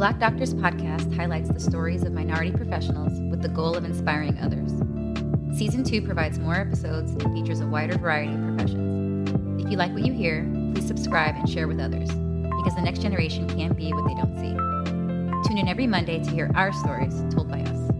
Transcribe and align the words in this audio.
Black 0.00 0.18
Doctors 0.18 0.54
podcast 0.54 1.14
highlights 1.14 1.50
the 1.50 1.60
stories 1.60 2.04
of 2.04 2.14
minority 2.14 2.50
professionals 2.50 3.20
with 3.30 3.42
the 3.42 3.50
goal 3.50 3.76
of 3.76 3.84
inspiring 3.84 4.38
others. 4.38 4.70
Season 5.58 5.84
2 5.84 6.00
provides 6.00 6.38
more 6.38 6.54
episodes 6.54 7.12
and 7.12 7.34
features 7.34 7.60
a 7.60 7.66
wider 7.66 7.98
variety 7.98 8.32
of 8.32 8.40
professions. 8.40 9.62
If 9.62 9.70
you 9.70 9.76
like 9.76 9.92
what 9.92 10.06
you 10.06 10.14
hear, 10.14 10.50
please 10.72 10.86
subscribe 10.86 11.34
and 11.34 11.46
share 11.46 11.68
with 11.68 11.80
others, 11.80 12.08
because 12.08 12.74
the 12.76 12.80
next 12.80 13.02
generation 13.02 13.46
can't 13.46 13.76
be 13.76 13.92
what 13.92 14.08
they 14.08 14.14
don't 14.14 14.34
see. 14.36 14.54
Tune 15.46 15.58
in 15.58 15.68
every 15.68 15.86
Monday 15.86 16.18
to 16.18 16.30
hear 16.30 16.50
our 16.54 16.72
stories 16.72 17.22
told 17.30 17.50
by 17.50 17.60
us. 17.60 17.90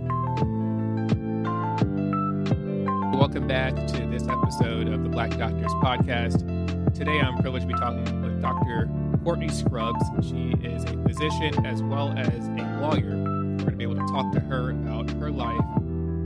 Welcome 3.14 3.46
back 3.46 3.74
to 3.74 4.06
this 4.06 4.26
episode 4.26 4.88
of 4.88 5.02
the 5.02 5.10
Black 5.10 5.36
Doctors 5.36 5.72
podcast. 5.82 6.94
Today 6.94 7.20
I'm 7.20 7.36
privileged 7.42 7.68
to 7.68 7.74
be 7.74 7.78
talking 7.78 8.22
with 8.22 8.40
Dr. 8.40 8.88
Courtney 9.24 9.48
Scrubbs. 9.48 10.04
She 10.22 10.54
is 10.64 10.84
a 10.84 11.02
physician 11.02 11.66
as 11.66 11.82
well 11.82 12.12
as 12.16 12.46
a 12.48 12.78
lawyer. 12.80 13.16
We're 13.16 13.56
going 13.56 13.66
to 13.66 13.76
be 13.76 13.84
able 13.84 13.96
to 13.96 14.06
talk 14.12 14.32
to 14.32 14.40
her 14.40 14.70
about 14.70 15.10
her 15.10 15.30
life 15.30 15.60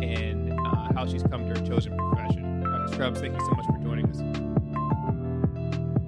and 0.02 0.52
uh, 0.52 0.92
how 0.94 1.06
she's 1.06 1.22
come 1.24 1.48
to 1.48 1.60
her 1.60 1.66
chosen 1.66 1.96
profession. 1.96 2.62
Dr. 2.62 2.92
Scruggs, 2.94 3.20
thank 3.20 3.34
you 3.34 3.40
so 3.40 3.50
much 3.52 3.66
for 3.66 3.78
joining 3.82 4.06
us. 4.10 4.18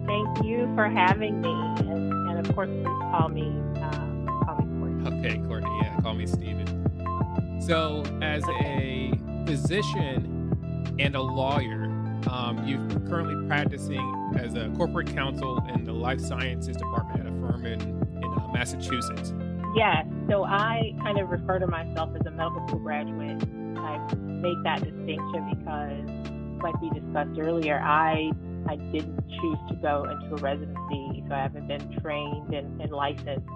Thank 0.07 0.45
you 0.47 0.73
for 0.77 0.89
having 0.89 1.41
me, 1.41 1.51
and, 1.51 2.13
and 2.31 2.47
of 2.47 2.55
course, 2.55 2.71
please 2.71 2.85
call 3.11 3.29
me 3.29 3.53
uh, 3.77 4.45
call 4.45 4.57
me 4.63 4.79
Courtney. 4.79 5.19
Okay, 5.19 5.39
Courtney. 5.49 5.79
Yeah, 5.83 6.01
call 6.01 6.15
me 6.15 6.27
Steven. 6.27 7.61
So, 7.61 8.05
as 8.23 8.45
a 8.61 9.13
physician 9.47 10.95
and 11.01 11.17
a 11.17 11.21
lawyer, 11.23 11.86
um, 12.29 12.67
you're 12.67 12.87
currently 13.09 13.47
practicing 13.47 14.35
as 14.39 14.55
a 14.55 14.69
corporate 14.77 15.15
counsel 15.15 15.59
in 15.75 15.85
the 15.85 15.93
life 15.93 16.21
sciences 16.21 16.77
department 16.77 17.21
at 17.21 17.27
a 17.27 17.31
firm 17.41 17.67
in, 17.67 17.81
in 17.81 18.25
uh, 18.25 18.49
Massachusetts. 18.53 19.33
Yes, 19.75 20.07
so 20.29 20.45
I 20.45 20.95
kind 21.03 21.19
of 21.19 21.29
refer 21.29 21.59
to 21.59 21.67
myself 21.67 22.11
as 22.19 22.27
a 22.27 22.31
medical 22.31 22.67
school 22.67 22.81
graduate. 22.81 23.43
I 23.77 23.99
make 24.17 24.57
that 24.65 24.83
distinction 24.83 25.55
because, 25.59 26.63
like 26.63 26.81
we 26.81 26.91
discussed 26.99 27.39
earlier, 27.39 27.79
I 27.81 28.31
I 28.69 28.77
didn't 28.77 29.29
choose 29.29 29.59
to 29.69 29.75
go 29.77 30.05
into 30.05 30.35
a 30.35 30.39
residency, 30.39 31.25
so 31.29 31.35
I 31.35 31.43
haven't 31.43 31.69
been 31.69 32.01
trained 32.01 32.53
and, 32.53 32.81
and 32.81 32.91
licensed. 32.91 33.47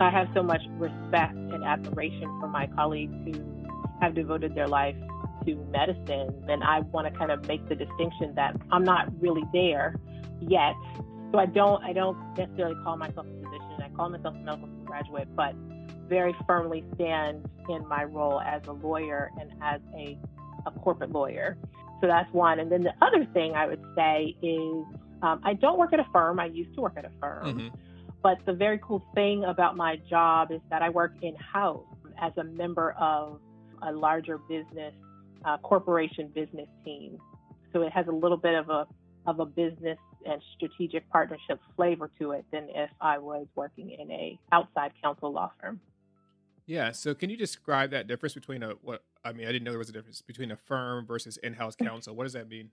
I 0.00 0.10
have 0.10 0.28
so 0.34 0.42
much 0.42 0.60
respect 0.72 1.34
and 1.34 1.64
admiration 1.64 2.26
for 2.40 2.48
my 2.48 2.66
colleagues 2.66 3.14
who 3.24 3.66
have 4.02 4.14
devoted 4.14 4.54
their 4.54 4.68
life 4.68 4.96
to 5.46 5.56
medicine, 5.70 6.42
then 6.46 6.62
I 6.62 6.80
want 6.80 7.12
to 7.12 7.18
kind 7.18 7.30
of 7.30 7.46
make 7.46 7.68
the 7.68 7.74
distinction 7.74 8.34
that 8.34 8.56
I'm 8.70 8.84
not 8.84 9.08
really 9.20 9.44
there 9.52 9.96
yet. 10.40 10.74
So 11.32 11.38
I 11.38 11.46
don't 11.46 11.82
I 11.84 11.92
don't 11.92 12.16
necessarily 12.36 12.76
call 12.82 12.96
myself 12.96 13.26
a 13.26 13.44
physician. 13.44 13.82
I 13.82 13.88
call 13.96 14.08
myself 14.10 14.34
a 14.34 14.38
medical 14.38 14.68
school 14.68 14.84
graduate, 14.84 15.28
but 15.36 15.54
very 16.08 16.34
firmly 16.46 16.84
stand 16.94 17.48
in 17.68 17.86
my 17.86 18.04
role 18.04 18.40
as 18.40 18.62
a 18.66 18.72
lawyer 18.72 19.30
and 19.40 19.52
as 19.62 19.80
a, 19.96 20.18
a 20.66 20.70
corporate 20.80 21.12
lawyer. 21.12 21.56
So 22.00 22.08
that's 22.08 22.30
one. 22.32 22.58
And 22.58 22.70
then 22.70 22.82
the 22.82 22.94
other 23.00 23.26
thing 23.32 23.54
I 23.54 23.66
would 23.66 23.82
say 23.94 24.36
is 24.42 24.84
um, 25.22 25.40
I 25.44 25.54
don't 25.54 25.78
work 25.78 25.92
at 25.92 26.00
a 26.00 26.06
firm. 26.12 26.40
I 26.40 26.46
used 26.46 26.74
to 26.74 26.80
work 26.80 26.94
at 26.96 27.04
a 27.04 27.10
firm. 27.20 27.46
Mm-hmm. 27.46 27.68
But 28.22 28.38
the 28.44 28.52
very 28.52 28.80
cool 28.82 29.02
thing 29.14 29.44
about 29.44 29.76
my 29.76 29.96
job 30.08 30.50
is 30.50 30.60
that 30.68 30.82
I 30.82 30.90
work 30.90 31.14
in 31.22 31.34
house 31.36 31.86
as 32.20 32.32
a 32.36 32.44
member 32.44 32.92
of 32.92 33.40
a 33.82 33.92
larger 33.92 34.38
business 34.38 34.94
uh, 35.44 35.58
corporation 35.58 36.28
business 36.34 36.68
team. 36.84 37.18
So 37.72 37.82
it 37.82 37.92
has 37.92 38.06
a 38.08 38.12
little 38.12 38.36
bit 38.36 38.54
of 38.54 38.68
a 38.68 38.86
of 39.26 39.38
a 39.38 39.46
business 39.46 39.98
and 40.26 40.40
strategic 40.56 41.08
partnership 41.10 41.60
flavor 41.76 42.10
to 42.18 42.32
it 42.32 42.44
than 42.52 42.68
if 42.70 42.90
I 43.00 43.18
was 43.18 43.46
working 43.54 43.90
in 43.90 44.10
a 44.10 44.38
outside 44.52 44.92
counsel 45.02 45.32
law 45.32 45.50
firm. 45.60 45.80
Yeah. 46.66 46.92
So 46.92 47.14
can 47.14 47.30
you 47.30 47.36
describe 47.36 47.90
that 47.90 48.06
difference 48.06 48.34
between 48.34 48.62
a 48.62 48.70
what 48.82 49.02
I 49.24 49.32
mean, 49.32 49.46
I 49.46 49.52
didn't 49.52 49.64
know 49.64 49.72
there 49.72 49.78
was 49.78 49.90
a 49.90 49.92
difference 49.92 50.22
between 50.22 50.50
a 50.50 50.56
firm 50.56 51.06
versus 51.06 51.36
in-house 51.38 51.76
counsel. 51.82 52.14
What 52.14 52.24
does 52.24 52.32
that 52.34 52.48
mean? 52.48 52.70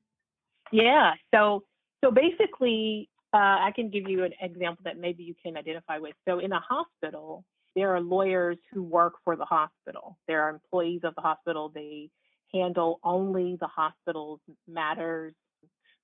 Yeah. 0.71 1.13
So 1.33 1.63
so 2.03 2.11
basically 2.11 3.09
uh, 3.33 3.37
I 3.37 3.71
can 3.75 3.89
give 3.89 4.07
you 4.07 4.23
an 4.23 4.33
example 4.41 4.83
that 4.85 4.97
maybe 4.97 5.23
you 5.23 5.35
can 5.43 5.57
identify 5.57 5.97
with. 5.97 6.13
So 6.27 6.39
in 6.39 6.51
a 6.51 6.59
hospital, 6.59 7.43
there 7.75 7.93
are 7.95 8.01
lawyers 8.01 8.57
who 8.71 8.83
work 8.83 9.15
for 9.23 9.35
the 9.35 9.45
hospital. 9.45 10.17
There 10.27 10.41
are 10.43 10.49
employees 10.49 11.01
of 11.03 11.13
the 11.15 11.21
hospital. 11.21 11.71
They 11.73 12.09
handle 12.53 12.99
only 13.03 13.57
the 13.59 13.67
hospital's 13.67 14.39
matters. 14.67 15.33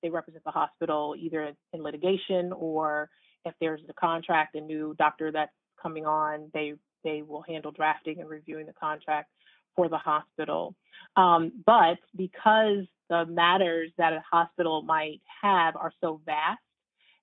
They 0.01 0.09
represent 0.09 0.43
the 0.43 0.51
hospital 0.51 1.15
either 1.17 1.53
in 1.71 1.83
litigation 1.83 2.51
or 2.51 3.09
if 3.45 3.53
there's 3.59 3.81
a 3.89 3.93
contract, 3.93 4.55
a 4.55 4.61
new 4.61 4.95
doctor 4.97 5.31
that's 5.31 5.51
coming 5.81 6.05
on, 6.05 6.49
they 6.53 6.73
they 7.03 7.21
will 7.21 7.41
handle 7.41 7.71
drafting 7.71 8.21
and 8.21 8.29
reviewing 8.29 8.65
the 8.65 8.73
contract 8.73 9.29
for 9.75 9.89
the 9.89 9.97
hospital. 9.97 10.75
Um, 11.15 11.51
but 11.65 11.97
because 12.15 12.85
the 13.09 13.25
matters 13.25 13.91
that 13.97 14.13
a 14.13 14.23
hospital 14.29 14.81
might 14.81 15.21
have 15.41 15.75
are 15.75 15.91
so 16.01 16.21
vast 16.25 16.61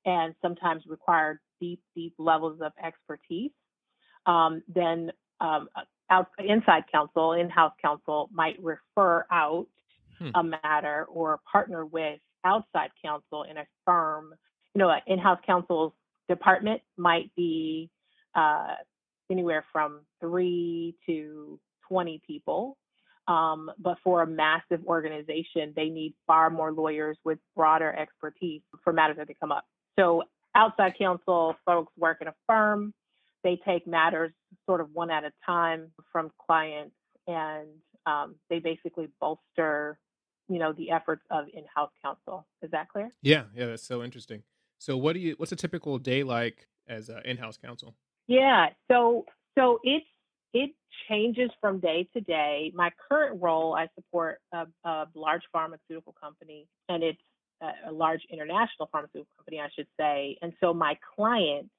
and 0.04 0.34
sometimes 0.42 0.84
require 0.86 1.40
deep, 1.60 1.80
deep 1.94 2.14
levels 2.18 2.60
of 2.60 2.72
expertise, 2.82 3.52
um, 4.26 4.62
then 4.68 5.10
um, 5.40 5.68
out, 6.10 6.28
inside 6.38 6.84
counsel, 6.92 7.32
in-house 7.32 7.72
counsel 7.80 8.28
might 8.32 8.62
refer 8.62 9.24
out 9.30 9.66
hmm. 10.18 10.30
a 10.34 10.42
matter 10.42 11.06
or 11.10 11.40
partner 11.50 11.86
with 11.86 12.20
outside 12.44 12.90
counsel 13.02 13.44
in 13.44 13.56
a 13.56 13.64
firm. 13.84 14.34
You 14.74 14.80
know, 14.80 14.90
an 14.90 15.00
in-house 15.06 15.38
counsel's 15.46 15.92
department 16.28 16.82
might 16.96 17.34
be 17.36 17.90
uh, 18.34 18.74
anywhere 19.30 19.64
from 19.72 20.00
three 20.20 20.96
to 21.06 21.58
20 21.88 22.20
people. 22.26 22.76
Um, 23.28 23.70
but 23.78 23.98
for 24.02 24.22
a 24.22 24.26
massive 24.26 24.84
organization, 24.86 25.72
they 25.76 25.88
need 25.88 26.14
far 26.26 26.50
more 26.50 26.72
lawyers 26.72 27.16
with 27.24 27.38
broader 27.54 27.94
expertise 27.94 28.62
for 28.82 28.92
matters 28.92 29.18
that 29.18 29.28
they 29.28 29.36
come 29.38 29.52
up. 29.52 29.64
So 29.98 30.24
outside 30.54 30.94
counsel 30.98 31.54
folks 31.64 31.92
work 31.96 32.18
in 32.20 32.28
a 32.28 32.34
firm 32.48 32.92
they 33.42 33.58
take 33.66 33.86
matters 33.86 34.32
sort 34.66 34.80
of 34.80 34.88
one 34.92 35.10
at 35.10 35.24
a 35.24 35.32
time 35.44 35.90
from 36.12 36.30
clients 36.46 36.94
and 37.26 37.68
um, 38.06 38.34
they 38.48 38.58
basically 38.58 39.08
bolster 39.20 39.98
you 40.48 40.58
know 40.58 40.72
the 40.72 40.90
efforts 40.90 41.22
of 41.30 41.44
in-house 41.54 41.92
counsel. 42.02 42.46
Is 42.62 42.70
that 42.72 42.88
clear? 42.88 43.10
Yeah 43.22 43.44
yeah 43.54 43.66
that's 43.66 43.84
so 43.84 44.02
interesting. 44.02 44.42
So 44.78 44.96
what 44.96 45.12
do 45.14 45.20
you 45.20 45.34
what's 45.38 45.52
a 45.52 45.56
typical 45.56 45.98
day 45.98 46.22
like 46.22 46.68
as 46.88 47.08
an 47.08 47.22
in-house 47.24 47.56
counsel? 47.56 47.94
Yeah 48.26 48.66
so 48.90 49.24
so 49.58 49.78
it's 49.84 50.06
it 50.52 50.70
changes 51.08 51.50
from 51.60 51.78
day 51.78 52.08
to 52.14 52.20
day. 52.20 52.72
My 52.74 52.90
current 53.08 53.40
role 53.40 53.74
i 53.74 53.88
support 53.94 54.38
a, 54.52 54.66
a 54.84 55.06
large 55.14 55.42
pharmaceutical 55.52 56.14
company 56.20 56.66
and 56.88 57.02
it's 57.02 57.20
a, 57.62 57.90
a 57.90 57.92
large 57.92 58.22
international 58.30 58.88
pharmaceutical 58.90 59.32
company 59.36 59.60
i 59.60 59.68
should 59.74 59.88
say. 59.98 60.36
And 60.42 60.52
so 60.60 60.74
my 60.74 60.98
client 61.14 61.70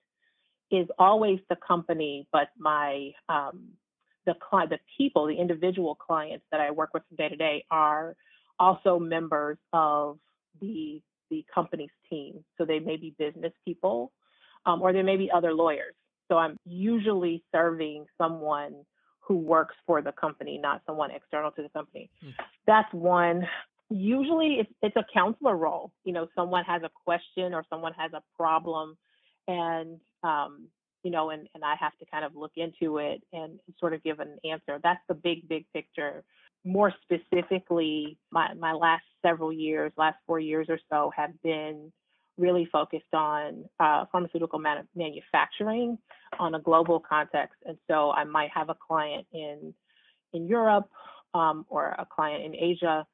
is 0.71 0.87
always 0.97 1.39
the 1.49 1.55
company, 1.55 2.27
but 2.31 2.49
my 2.57 3.11
um, 3.29 3.69
the 4.25 4.33
client, 4.35 4.69
the 4.69 4.79
people, 4.97 5.27
the 5.27 5.35
individual 5.35 5.95
clients 5.95 6.45
that 6.51 6.61
I 6.61 6.71
work 6.71 6.93
with 6.93 7.03
from 7.07 7.17
day 7.17 7.29
to 7.29 7.35
day 7.35 7.65
are 7.71 8.15
also 8.59 8.99
members 8.99 9.57
of 9.73 10.19
the 10.59 11.01
the 11.29 11.45
company's 11.53 11.89
team. 12.09 12.43
So 12.57 12.65
they 12.65 12.79
may 12.79 12.97
be 12.97 13.15
business 13.17 13.53
people, 13.65 14.11
um, 14.65 14.81
or 14.81 14.93
they 14.93 15.01
may 15.01 15.17
be 15.17 15.31
other 15.31 15.53
lawyers. 15.53 15.95
So 16.27 16.37
I'm 16.37 16.57
usually 16.65 17.43
serving 17.51 18.05
someone 18.17 18.73
who 19.19 19.37
works 19.37 19.75
for 19.85 20.01
the 20.01 20.11
company, 20.11 20.57
not 20.57 20.81
someone 20.85 21.11
external 21.11 21.51
to 21.51 21.63
the 21.63 21.69
company. 21.69 22.09
Mm. 22.25 22.33
That's 22.67 22.93
one. 22.93 23.47
Usually 23.89 24.55
it's, 24.55 24.71
it's 24.81 24.95
a 24.95 25.05
counselor 25.13 25.55
role. 25.55 25.91
You 26.03 26.13
know, 26.13 26.27
someone 26.35 26.63
has 26.65 26.83
a 26.83 26.89
question 27.05 27.53
or 27.53 27.65
someone 27.69 27.93
has 27.97 28.11
a 28.13 28.21
problem 28.35 28.97
and 29.47 29.99
um, 30.23 30.67
you 31.03 31.11
know, 31.11 31.31
and, 31.31 31.47
and 31.55 31.63
I 31.63 31.75
have 31.79 31.97
to 31.99 32.05
kind 32.05 32.23
of 32.23 32.35
look 32.35 32.51
into 32.55 32.97
it 32.97 33.23
and 33.33 33.59
sort 33.79 33.93
of 33.93 34.03
give 34.03 34.19
an 34.19 34.37
answer. 34.49 34.79
That's 34.83 35.01
the 35.07 35.15
big, 35.15 35.47
big 35.47 35.65
picture. 35.73 36.23
More 36.63 36.93
specifically, 37.01 38.17
my, 38.31 38.53
my 38.53 38.73
last 38.73 39.03
several 39.23 39.51
years, 39.51 39.91
last 39.97 40.17
four 40.27 40.39
years 40.39 40.67
or 40.69 40.79
so, 40.91 41.11
have 41.15 41.31
been 41.43 41.91
really 42.37 42.67
focused 42.71 43.13
on 43.13 43.65
uh, 43.79 44.05
pharmaceutical 44.11 44.59
man- 44.59 44.87
manufacturing 44.95 45.97
on 46.39 46.55
a 46.55 46.59
global 46.59 46.99
context. 46.99 47.55
And 47.65 47.77
so 47.89 48.11
I 48.11 48.23
might 48.23 48.51
have 48.53 48.69
a 48.69 48.75
client 48.75 49.25
in 49.33 49.73
in 50.33 50.47
Europe 50.47 50.89
um, 51.33 51.65
or 51.67 51.87
a 51.87 52.05
client 52.05 52.45
in 52.45 52.55
Asia 52.55 53.05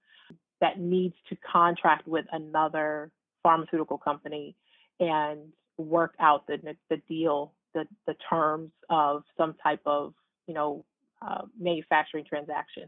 that 0.61 0.79
needs 0.79 1.15
to 1.29 1.35
contract 1.51 2.07
with 2.07 2.25
another 2.31 3.11
pharmaceutical 3.41 3.97
company 3.97 4.55
and 4.99 5.39
work 5.77 6.15
out 6.19 6.47
the 6.47 6.75
the 6.89 6.97
deal, 7.07 7.53
the 7.73 7.85
the 8.05 8.15
terms 8.29 8.71
of 8.89 9.23
some 9.37 9.55
type 9.61 9.81
of 9.85 10.13
you 10.47 10.53
know 10.53 10.85
uh, 11.21 11.43
manufacturing 11.59 12.25
transaction. 12.25 12.83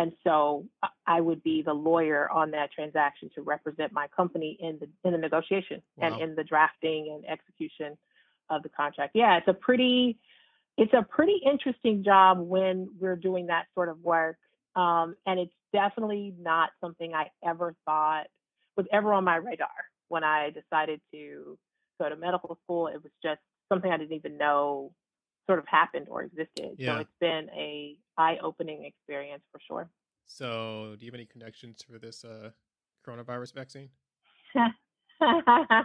And 0.00 0.12
so 0.22 0.64
I 1.08 1.20
would 1.20 1.42
be 1.42 1.60
the 1.60 1.72
lawyer 1.72 2.30
on 2.30 2.52
that 2.52 2.70
transaction 2.72 3.30
to 3.34 3.42
represent 3.42 3.92
my 3.92 4.06
company 4.08 4.56
in 4.60 4.78
the 4.78 4.88
in 5.04 5.12
the 5.12 5.18
negotiation 5.18 5.82
wow. 5.96 6.06
and 6.06 6.22
in 6.22 6.34
the 6.36 6.44
drafting 6.44 7.12
and 7.12 7.28
execution 7.28 7.98
of 8.48 8.62
the 8.62 8.68
contract. 8.68 9.12
Yeah, 9.14 9.36
it's 9.38 9.48
a 9.48 9.54
pretty 9.54 10.18
it's 10.76 10.94
a 10.94 11.02
pretty 11.02 11.40
interesting 11.44 12.04
job 12.04 12.38
when 12.38 12.88
we're 13.00 13.16
doing 13.16 13.48
that 13.48 13.66
sort 13.74 13.88
of 13.88 14.00
work. 14.00 14.36
Um, 14.76 15.16
and 15.26 15.40
it's 15.40 15.52
definitely 15.72 16.34
not 16.38 16.70
something 16.80 17.12
I 17.12 17.30
ever 17.44 17.74
thought 17.84 18.26
was 18.76 18.86
ever 18.92 19.12
on 19.12 19.24
my 19.24 19.36
radar 19.36 19.68
when 20.06 20.22
I 20.22 20.50
decided 20.50 21.00
to 21.12 21.58
go 21.98 22.08
to 22.08 22.16
medical 22.16 22.58
school. 22.64 22.88
It 22.88 23.02
was 23.02 23.12
just 23.22 23.40
something 23.68 23.90
I 23.90 23.96
didn't 23.96 24.14
even 24.14 24.38
know 24.38 24.92
sort 25.46 25.58
of 25.58 25.66
happened 25.66 26.08
or 26.10 26.22
existed. 26.22 26.76
Yeah. 26.76 26.94
So 26.94 27.00
it's 27.00 27.10
been 27.20 27.48
a 27.56 27.96
eye 28.16 28.38
opening 28.42 28.84
experience 28.84 29.42
for 29.50 29.60
sure. 29.66 29.90
So, 30.26 30.94
do 30.98 31.06
you 31.06 31.10
have 31.10 31.14
any 31.14 31.24
connections 31.24 31.82
for 31.82 31.98
this 31.98 32.22
uh, 32.22 32.50
coronavirus 33.06 33.54
vaccine? 33.54 33.88
ah, 35.20 35.84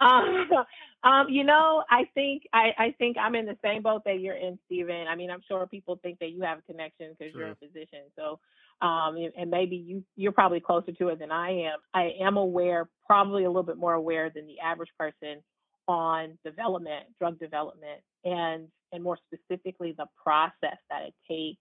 um, 0.00 0.48
um, 1.04 1.26
you 1.28 1.44
know, 1.44 1.84
I 1.90 2.08
think 2.14 2.44
I, 2.52 2.72
I 2.78 2.94
think 2.98 3.16
I'm 3.18 3.34
in 3.34 3.46
the 3.46 3.56
same 3.64 3.82
boat 3.82 4.02
that 4.04 4.20
you're 4.20 4.36
in, 4.36 4.58
Steven. 4.66 5.06
I 5.08 5.16
mean, 5.16 5.30
I'm 5.30 5.42
sure 5.48 5.66
people 5.66 5.98
think 6.02 6.18
that 6.18 6.30
you 6.30 6.42
have 6.42 6.58
a 6.58 6.62
connection 6.62 7.16
because 7.16 7.34
you're 7.34 7.50
a 7.50 7.56
physician. 7.56 8.00
So, 8.16 8.40
um, 8.82 9.16
and 9.36 9.50
maybe 9.50 9.76
you 9.76 10.04
you're 10.16 10.32
probably 10.32 10.60
closer 10.60 10.92
to 10.92 11.08
it 11.08 11.20
than 11.20 11.30
I 11.30 11.50
am. 11.50 11.78
I 11.94 12.14
am 12.20 12.36
aware, 12.36 12.88
probably 13.06 13.44
a 13.44 13.48
little 13.48 13.62
bit 13.62 13.78
more 13.78 13.94
aware 13.94 14.28
than 14.28 14.46
the 14.46 14.58
average 14.58 14.90
person 14.98 15.42
on 15.86 16.36
development, 16.44 17.06
drug 17.18 17.38
development, 17.38 18.00
and 18.24 18.66
and 18.92 19.02
more 19.02 19.18
specifically 19.32 19.94
the 19.96 20.06
process 20.22 20.78
that 20.90 21.02
it 21.02 21.14
takes 21.28 21.60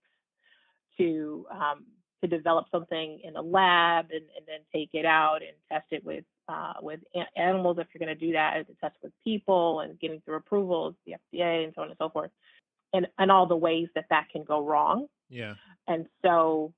to 0.97 1.45
um, 1.51 1.85
to 2.21 2.27
develop 2.27 2.65
something 2.71 3.19
in 3.23 3.35
a 3.35 3.41
lab 3.41 4.05
and, 4.11 4.25
and 4.35 4.45
then 4.47 4.59
take 4.73 4.89
it 4.93 5.05
out 5.05 5.41
and 5.41 5.55
test 5.71 5.85
it 5.91 6.03
with 6.03 6.23
uh, 6.49 6.73
with 6.81 7.01
animals 7.37 7.77
if 7.79 7.87
you're 7.93 8.05
going 8.05 8.17
to 8.17 8.25
do 8.25 8.33
that, 8.33 8.57
and 8.57 8.65
to 8.65 8.73
test 8.81 8.95
with 9.03 9.13
people 9.23 9.81
and 9.81 9.99
getting 9.99 10.21
through 10.21 10.37
approvals, 10.37 10.95
the 11.05 11.13
FDA, 11.13 11.63
and 11.65 11.73
so 11.75 11.83
on 11.83 11.89
and 11.89 11.97
so 11.99 12.09
forth, 12.09 12.31
and 12.93 13.05
and 13.19 13.31
all 13.31 13.45
the 13.45 13.55
ways 13.55 13.89
that 13.93 14.05
that 14.09 14.25
can 14.31 14.43
go 14.43 14.65
wrong. 14.65 15.05
Yeah. 15.29 15.53
And 15.87 16.07
so 16.23 16.73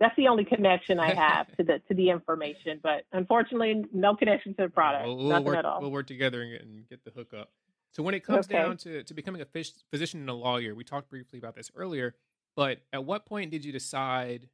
that's 0.00 0.16
the 0.16 0.26
only 0.28 0.44
connection 0.44 0.98
I 0.98 1.14
have 1.26 1.54
to 1.56 1.62
the 1.62 1.80
to 1.88 1.94
the 1.94 2.10
information, 2.10 2.80
but 2.82 3.04
unfortunately, 3.12 3.84
no 3.92 4.16
connection 4.16 4.54
to 4.54 4.62
the 4.64 4.68
product. 4.70 5.06
We'll, 5.06 5.16
we'll 5.18 5.28
Nothing 5.28 5.46
work, 5.46 5.56
at 5.58 5.64
all. 5.64 5.80
We'll 5.80 5.90
work 5.92 6.06
together 6.06 6.42
and 6.42 6.50
get, 6.52 6.62
and 6.62 6.88
get 6.88 7.04
the 7.04 7.10
hookup. 7.10 7.50
So 7.92 8.02
when 8.02 8.14
it 8.14 8.20
comes 8.24 8.46
Okay. 8.46 8.54
down 8.54 8.76
to, 8.78 9.02
to 9.02 9.14
becoming 9.14 9.42
a 9.42 9.44
phys- 9.44 9.82
physician 9.90 10.20
and 10.20 10.30
a 10.30 10.34
lawyer, 10.34 10.74
we 10.74 10.84
talked 10.84 11.10
briefly 11.10 11.38
about 11.38 11.54
this 11.56 11.70
earlier, 11.74 12.14
but 12.56 12.78
at 12.92 13.04
what 13.04 13.26
point 13.26 13.50
did 13.50 13.64
you 13.64 13.72
decide 13.72 14.48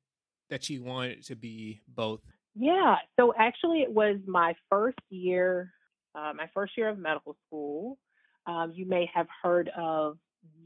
that 0.51 0.69
you 0.71 0.83
wanted 0.83 1.23
to 1.27 1.37
be 1.37 1.83
both? 1.87 2.21
Yeah. 2.55 2.97
So 3.21 3.35
actually, 3.39 3.83
it 3.83 3.93
was 3.93 4.17
my 4.27 4.55
first 4.71 4.99
year, 5.11 5.71
uh, 6.15 6.33
my 6.35 6.49
first 6.55 6.73
year 6.79 6.89
of 6.89 6.99
medical 6.99 7.37
school. 7.47 7.99
Um, 8.47 8.73
you 8.75 8.87
may 8.87 9.09
have 9.13 9.27
heard 9.43 9.71
of 9.77 10.17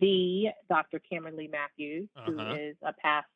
the 0.00 0.44
Dr. 0.68 1.00
Cameron 1.10 1.36
Lee 1.36 1.48
Matthews, 1.48 2.08
who 2.24 2.38
Uh-huh. 2.38 2.54
is 2.54 2.76
a 2.84 2.92
past, 2.92 3.26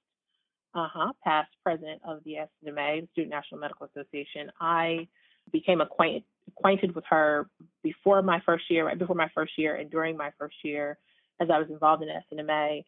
uh 0.75 0.89
huh, 0.93 1.13
past 1.23 1.51
president 1.63 2.01
of 2.07 2.21
the 2.25 2.37
SNMA, 2.67 3.09
Student 3.13 3.31
National 3.31 3.61
Medical 3.61 3.89
Association. 3.95 4.51
I 4.61 5.09
became 5.53 5.81
acquainted 5.81 6.25
acquainted 6.49 6.95
with 6.95 7.05
her 7.09 7.49
before 7.83 8.21
my 8.23 8.41
first 8.45 8.65
year, 8.69 8.87
right 8.87 8.99
before 8.99 9.17
my 9.17 9.31
first 9.35 9.53
year, 9.57 9.77
and 9.77 9.91
during 9.91 10.17
my 10.17 10.31
first 10.39 10.57
year, 10.63 10.99
as 11.41 11.49
I 11.51 11.59
was 11.59 11.71
involved 11.71 12.03
in 12.03 12.09
SNMA, 12.09 12.85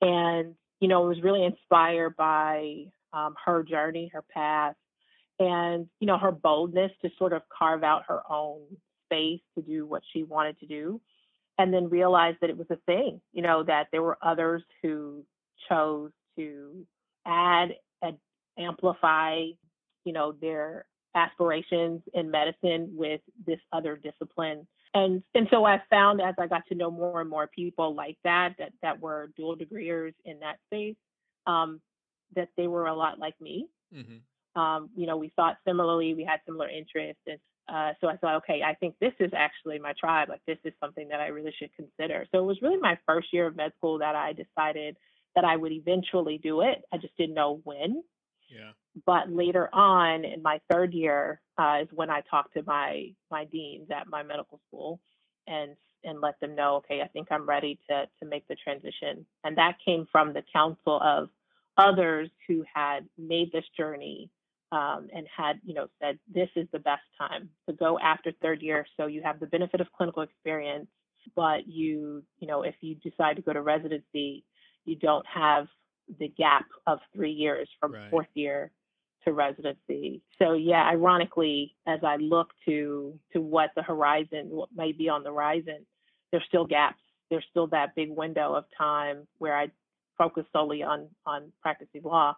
and 0.00 0.54
you 0.80 0.88
know, 0.88 1.02
was 1.02 1.22
really 1.22 1.44
inspired 1.44 2.16
by 2.16 2.84
um, 3.12 3.34
her 3.44 3.62
journey, 3.62 4.10
her 4.12 4.22
path, 4.22 4.76
and 5.40 5.88
you 5.98 6.06
know 6.06 6.18
her 6.18 6.30
boldness 6.30 6.92
to 7.02 7.10
sort 7.18 7.32
of 7.32 7.42
carve 7.48 7.82
out 7.82 8.04
her 8.06 8.20
own 8.30 8.60
space 9.06 9.40
to 9.56 9.62
do 9.62 9.86
what 9.86 10.02
she 10.12 10.22
wanted 10.22 10.58
to 10.60 10.66
do 10.66 11.00
and 11.58 11.74
then 11.74 11.90
realize 11.90 12.36
that 12.40 12.50
it 12.50 12.56
was 12.56 12.68
a 12.70 12.76
thing 12.86 13.20
you 13.32 13.42
know 13.42 13.64
that 13.64 13.88
there 13.90 14.02
were 14.02 14.18
others 14.22 14.62
who 14.82 15.24
chose 15.68 16.12
to 16.36 16.86
add 17.30 17.70
and 18.02 18.16
amplify 18.58 19.44
you 20.04 20.12
know 20.12 20.32
their 20.40 20.84
aspirations 21.14 22.02
in 22.14 22.30
medicine 22.30 22.90
with 22.92 23.20
this 23.46 23.60
other 23.72 23.96
discipline 23.96 24.66
and 24.94 25.22
and 25.34 25.48
so 25.50 25.64
i 25.64 25.80
found 25.90 26.20
as 26.20 26.34
i 26.38 26.46
got 26.46 26.62
to 26.66 26.74
know 26.74 26.90
more 26.90 27.20
and 27.20 27.30
more 27.30 27.46
people 27.46 27.94
like 27.94 28.16
that 28.24 28.54
that 28.58 28.72
that 28.82 29.00
were 29.00 29.30
dual 29.36 29.56
degreeers 29.56 30.14
in 30.24 30.38
that 30.40 30.56
space 30.66 30.96
um, 31.46 31.80
that 32.36 32.48
they 32.56 32.66
were 32.66 32.86
a 32.86 32.94
lot 32.94 33.18
like 33.18 33.34
me 33.40 33.68
Mm-hmm. 33.94 34.60
um, 34.60 34.90
you 34.96 35.06
know, 35.06 35.16
we 35.16 35.32
thought 35.34 35.56
similarly, 35.66 36.14
we 36.14 36.24
had 36.24 36.40
similar 36.46 36.68
interests. 36.68 37.22
And 37.26 37.38
uh, 37.68 37.92
so 38.00 38.08
I 38.08 38.16
thought, 38.16 38.36
okay, 38.36 38.62
I 38.62 38.74
think 38.74 38.94
this 39.00 39.12
is 39.18 39.30
actually 39.34 39.78
my 39.78 39.92
tribe. 39.98 40.28
Like, 40.28 40.42
this 40.46 40.58
is 40.64 40.72
something 40.80 41.08
that 41.08 41.20
I 41.20 41.28
really 41.28 41.54
should 41.58 41.74
consider. 41.74 42.26
So 42.32 42.38
it 42.38 42.46
was 42.46 42.62
really 42.62 42.78
my 42.78 42.98
first 43.06 43.32
year 43.32 43.46
of 43.46 43.56
med 43.56 43.72
school 43.76 43.98
that 43.98 44.14
I 44.14 44.32
decided 44.32 44.96
that 45.34 45.44
I 45.44 45.56
would 45.56 45.72
eventually 45.72 46.38
do 46.38 46.62
it. 46.62 46.82
I 46.92 46.96
just 46.98 47.16
didn't 47.16 47.34
know 47.34 47.60
when. 47.64 48.02
Yeah. 48.48 48.72
But 49.06 49.30
later 49.30 49.72
on 49.72 50.24
in 50.24 50.42
my 50.42 50.60
third 50.70 50.92
year 50.92 51.40
uh, 51.58 51.78
is 51.82 51.88
when 51.92 52.10
I 52.10 52.22
talked 52.22 52.54
to 52.54 52.62
my 52.66 53.12
my 53.30 53.44
deans 53.44 53.88
at 53.90 54.08
my 54.08 54.22
medical 54.22 54.60
school 54.66 55.00
and 55.46 55.76
and 56.02 56.20
let 56.20 56.40
them 56.40 56.54
know, 56.54 56.76
okay, 56.76 57.02
I 57.02 57.08
think 57.08 57.28
I'm 57.30 57.48
ready 57.48 57.78
to 57.88 58.06
to 58.20 58.28
make 58.28 58.48
the 58.48 58.56
transition. 58.56 59.24
And 59.44 59.56
that 59.58 59.76
came 59.84 60.06
from 60.10 60.32
the 60.32 60.42
counsel 60.52 61.00
of 61.00 61.28
others 61.76 62.28
who 62.48 62.64
had 62.74 63.08
made 63.16 63.52
this 63.52 63.64
journey 63.76 64.30
um, 64.72 65.08
and 65.14 65.26
had, 65.34 65.60
you 65.64 65.74
know, 65.74 65.88
said 66.00 66.18
this 66.32 66.48
is 66.56 66.66
the 66.72 66.78
best 66.78 67.02
time 67.18 67.50
to 67.68 67.74
go 67.74 67.98
after 67.98 68.32
third 68.40 68.62
year. 68.62 68.86
So 68.96 69.06
you 69.06 69.22
have 69.22 69.40
the 69.40 69.46
benefit 69.46 69.80
of 69.80 69.88
clinical 69.96 70.22
experience, 70.22 70.86
but 71.34 71.66
you, 71.66 72.22
you 72.38 72.46
know, 72.46 72.62
if 72.62 72.74
you 72.80 72.94
decide 72.96 73.36
to 73.36 73.42
go 73.42 73.52
to 73.52 73.62
residency, 73.62 74.44
you 74.90 74.96
don't 74.96 75.26
have 75.26 75.68
the 76.18 76.28
gap 76.28 76.66
of 76.86 76.98
three 77.14 77.30
years 77.30 77.68
from 77.78 77.92
Right. 77.92 78.10
fourth 78.10 78.28
year 78.34 78.72
to 79.24 79.32
residency. 79.32 80.20
So 80.38 80.54
yeah, 80.54 80.84
ironically, 80.88 81.76
as 81.86 82.00
I 82.02 82.16
look 82.16 82.52
to 82.66 83.18
to 83.32 83.40
what 83.40 83.70
the 83.76 83.82
horizon, 83.82 84.50
what 84.50 84.70
may 84.74 84.92
be 84.92 85.08
on 85.08 85.22
the 85.22 85.30
horizon, 85.30 85.86
there's 86.30 86.44
still 86.48 86.66
gaps. 86.66 87.00
There's 87.30 87.44
still 87.50 87.68
that 87.68 87.94
big 87.94 88.10
window 88.10 88.54
of 88.54 88.64
time 88.76 89.28
where 89.38 89.56
I 89.56 89.70
focus 90.18 90.44
solely 90.52 90.82
on 90.82 91.08
on 91.26 91.52
practicing 91.62 92.02
law. 92.02 92.36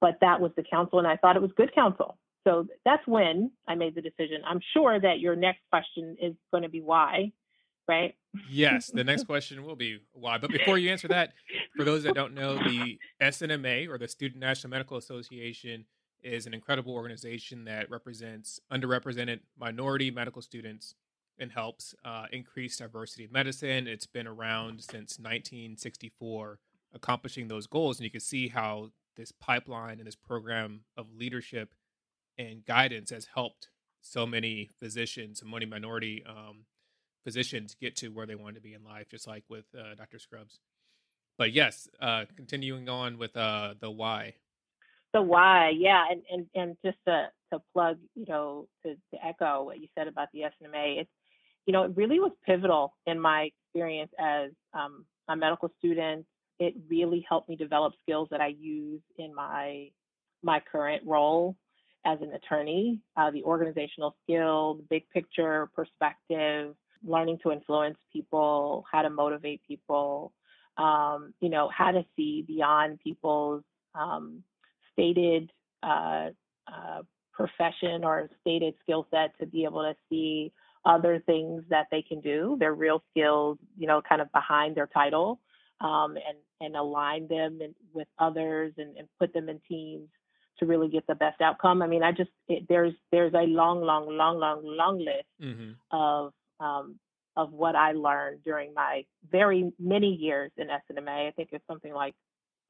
But 0.00 0.18
that 0.20 0.40
was 0.40 0.52
the 0.56 0.62
counsel, 0.62 1.00
and 1.00 1.08
I 1.08 1.16
thought 1.16 1.34
it 1.34 1.42
was 1.42 1.50
good 1.56 1.74
counsel. 1.74 2.18
So 2.44 2.66
that's 2.84 3.04
when 3.06 3.50
I 3.66 3.74
made 3.74 3.94
the 3.96 4.00
decision. 4.00 4.42
I'm 4.46 4.60
sure 4.72 5.00
that 5.00 5.18
your 5.18 5.34
next 5.34 5.60
question 5.70 6.16
is 6.20 6.34
going 6.52 6.62
to 6.62 6.68
be 6.68 6.80
why, 6.80 7.32
right? 7.88 8.14
Yes. 8.50 8.90
The 8.92 9.04
next 9.04 9.24
question 9.26 9.64
will 9.64 9.76
be 9.76 10.00
why. 10.12 10.38
But 10.38 10.50
before 10.50 10.78
you 10.78 10.90
answer 10.90 11.08
that, 11.08 11.32
for 11.76 11.84
those 11.84 12.02
that 12.04 12.14
don't 12.14 12.34
know, 12.34 12.56
the 12.56 12.98
SNMA 13.22 13.88
or 13.88 13.98
the 13.98 14.08
Student 14.08 14.40
National 14.40 14.70
Medical 14.70 14.96
Association 14.96 15.84
is 16.22 16.46
an 16.46 16.54
incredible 16.54 16.94
organization 16.94 17.64
that 17.64 17.90
represents 17.90 18.60
underrepresented 18.72 19.40
minority 19.58 20.10
medical 20.10 20.42
students 20.42 20.94
and 21.38 21.52
helps 21.52 21.94
uh, 22.04 22.26
increase 22.32 22.76
diversity 22.78 23.24
of 23.24 23.32
medicine. 23.32 23.86
It's 23.86 24.06
been 24.06 24.26
around 24.26 24.80
since 24.80 25.18
1964, 25.18 26.58
accomplishing 26.94 27.48
those 27.48 27.66
goals. 27.66 27.98
And 27.98 28.04
you 28.04 28.10
can 28.10 28.20
see 28.20 28.48
how 28.48 28.90
this 29.16 29.32
pipeline 29.32 29.98
and 29.98 30.06
this 30.06 30.16
program 30.16 30.80
of 30.96 31.06
leadership 31.16 31.74
and 32.36 32.64
guidance 32.64 33.10
has 33.10 33.28
helped 33.34 33.68
so 34.00 34.26
many 34.26 34.68
physicians, 34.78 35.40
so 35.40 35.46
many 35.46 35.66
minority 35.66 36.24
um, 36.26 36.64
physicians 37.28 37.76
get 37.78 37.94
to 37.94 38.08
where 38.08 38.24
they 38.24 38.34
want 38.34 38.54
to 38.54 38.60
be 38.62 38.72
in 38.72 38.82
life, 38.84 39.06
just 39.10 39.26
like 39.26 39.44
with 39.50 39.66
uh, 39.78 39.94
Dr. 39.96 40.18
Scrubbs. 40.18 40.60
But 41.36 41.52
yes, 41.52 41.86
uh, 42.00 42.24
continuing 42.36 42.88
on 42.88 43.18
with 43.18 43.36
uh, 43.36 43.74
the 43.78 43.90
why. 43.90 44.32
the 45.12 45.20
why 45.20 45.70
yeah 45.70 46.04
and 46.10 46.22
and 46.30 46.46
and 46.54 46.76
just 46.82 46.96
to 47.06 47.28
to 47.52 47.60
plug 47.72 47.98
you 48.14 48.24
know 48.28 48.66
to, 48.82 48.94
to 49.10 49.16
echo 49.24 49.62
what 49.64 49.78
you 49.80 49.88
said 49.96 50.06
about 50.06 50.28
the 50.32 50.40
snma 50.40 51.00
it's 51.00 51.10
you 51.66 51.72
know 51.72 51.84
it 51.84 51.92
really 51.96 52.20
was 52.20 52.32
pivotal 52.44 52.92
in 53.06 53.18
my 53.18 53.48
experience 53.50 54.12
as 54.18 54.50
um, 54.74 55.06
a 55.28 55.34
medical 55.34 55.70
student 55.78 56.26
it 56.58 56.74
really 56.90 57.24
helped 57.26 57.48
me 57.48 57.56
develop 57.56 57.94
skills 58.02 58.28
that 58.30 58.42
i 58.42 58.48
use 58.48 59.00
in 59.16 59.34
my 59.34 59.88
my 60.42 60.60
current 60.72 61.02
role 61.06 61.56
as 62.04 62.18
an 62.20 62.32
attorney 62.32 63.00
uh, 63.16 63.30
the 63.30 63.42
organizational 63.44 64.14
skill, 64.24 64.74
the 64.74 64.86
big 64.88 65.08
picture 65.10 65.68
perspective 65.74 66.74
learning 67.04 67.38
to 67.42 67.52
influence 67.52 67.96
people 68.12 68.84
how 68.90 69.02
to 69.02 69.10
motivate 69.10 69.60
people 69.66 70.32
um, 70.76 71.34
you 71.40 71.48
know 71.48 71.68
how 71.76 71.90
to 71.90 72.04
see 72.16 72.42
beyond 72.42 72.98
people's 73.00 73.62
um, 73.94 74.42
stated 74.92 75.50
uh, 75.82 76.28
uh, 76.66 77.02
profession 77.32 78.04
or 78.04 78.28
stated 78.40 78.74
skill 78.82 79.06
set 79.10 79.38
to 79.38 79.46
be 79.46 79.64
able 79.64 79.82
to 79.82 79.94
see 80.08 80.52
other 80.84 81.22
things 81.26 81.62
that 81.68 81.86
they 81.90 82.02
can 82.02 82.20
do, 82.20 82.56
their 82.58 82.74
real 82.74 83.02
skills, 83.10 83.58
you 83.76 83.86
know, 83.86 84.00
kind 84.08 84.20
of 84.20 84.30
behind 84.32 84.76
their 84.76 84.86
title, 84.86 85.40
um, 85.80 86.16
and 86.16 86.38
and 86.60 86.76
align 86.76 87.28
them 87.28 87.60
in, 87.60 87.74
with 87.92 88.08
others 88.18 88.72
and, 88.78 88.96
and 88.96 89.06
put 89.18 89.32
them 89.32 89.48
in 89.48 89.60
teams 89.68 90.08
to 90.58 90.66
really 90.66 90.88
get 90.88 91.06
the 91.06 91.14
best 91.14 91.40
outcome. 91.40 91.82
I 91.82 91.86
mean, 91.86 92.02
I 92.02 92.10
just 92.10 92.30
it, 92.48 92.66
there's 92.68 92.94
there's 93.12 93.34
a 93.34 93.46
long, 93.46 93.80
long, 93.82 94.08
long, 94.08 94.38
long, 94.38 94.60
long 94.64 94.98
list 94.98 95.26
Mm-hmm. 95.40 95.72
of 95.92 96.32
um, 96.60 96.98
of 97.36 97.52
what 97.52 97.76
I 97.76 97.92
learned 97.92 98.42
during 98.44 98.74
my 98.74 99.04
very 99.30 99.72
many 99.78 100.14
years 100.14 100.50
in 100.56 100.68
SNMA. 100.68 101.28
I 101.28 101.30
think 101.32 101.50
it's 101.52 101.66
something 101.66 101.92
like 101.92 102.14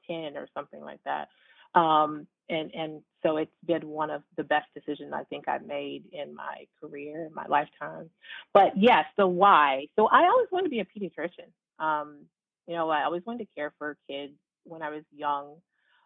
10 0.09 0.37
or 0.37 0.49
something 0.55 0.81
like 0.81 1.01
that. 1.05 1.29
Um, 1.75 2.27
and 2.51 2.75
and 2.75 3.03
so 3.23 3.37
it's 3.37 3.53
been 3.67 3.87
one 3.89 4.11
of 4.11 4.23
the 4.37 4.45
best 4.45 4.67
decisions 4.75 5.13
I 5.15 5.25
think 5.25 5.49
I've 5.49 5.67
made 5.67 6.05
in 6.13 6.35
my 6.35 6.67
career, 6.81 7.27
in 7.27 7.35
my 7.35 7.47
lifetime. 7.47 8.11
But 8.55 8.73
yes, 8.77 9.05
the 9.17 9.27
why. 9.27 9.87
So 9.97 10.07
I 10.07 10.25
always 10.25 10.49
wanted 10.51 10.65
to 10.65 10.71
be 10.71 10.81
a 10.81 10.85
pediatrician. 10.85 11.51
Um, 11.79 12.21
you 12.67 12.75
know, 12.75 12.89
I 12.89 13.05
always 13.05 13.23
wanted 13.27 13.47
to 13.47 13.55
care 13.55 13.73
for 13.79 13.97
kids 14.09 14.33
when 14.65 14.83
I 14.83 14.91
was 14.91 15.03
young. 15.15 15.57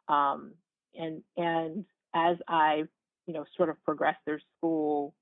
Um, 0.08 0.52
and 0.94 1.22
and 1.36 1.84
as 2.14 2.36
I, 2.48 2.84
you 3.26 3.34
know, 3.34 3.44
sort 3.56 3.68
of 3.68 3.82
progressed 3.84 4.20
through 4.24 4.40
school, 4.58 5.14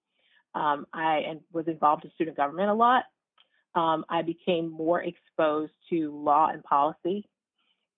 um, 0.55 0.87
I 0.93 1.23
was 1.53 1.67
involved 1.69 2.05
in 2.05 2.11
student 2.13 2.37
government 2.37 2.71
a 2.71 2.75
lot. 2.75 3.05
Um, 3.75 4.05
I 4.09 4.23
became 4.23 4.71
more 4.71 5.03
exposed 5.03 5.73
to 5.91 6.13
law 6.13 6.49
and 6.49 6.63
policy, 6.65 7.29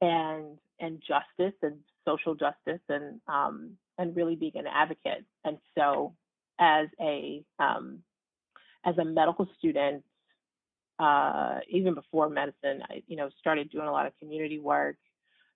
and 0.01 0.59
and 0.81 1.01
justice 1.01 1.57
and 1.63 1.79
social 2.05 2.35
justice 2.35 2.81
and 2.89 3.21
um, 3.27 3.73
and 3.99 4.15
really 4.15 4.37
being 4.37 4.57
an 4.57 4.67
advocate. 4.67 5.25
And 5.45 5.59
so, 5.77 6.15
as 6.59 6.89
a 7.01 7.43
um, 7.59 8.01
as 8.85 8.99
a 8.99 9.05
medical 9.05 9.49
student, 9.59 10.05
uh, 10.99 11.61
even 11.71 11.95
before 11.95 12.29
medicine, 12.29 12.83
I 12.91 13.03
you 13.07 13.17
know 13.17 13.31
started 13.41 13.71
doing 13.71 13.87
a 13.87 13.93
lot 13.93 14.07
of 14.07 14.13
community 14.19 14.59
work, 14.59 14.97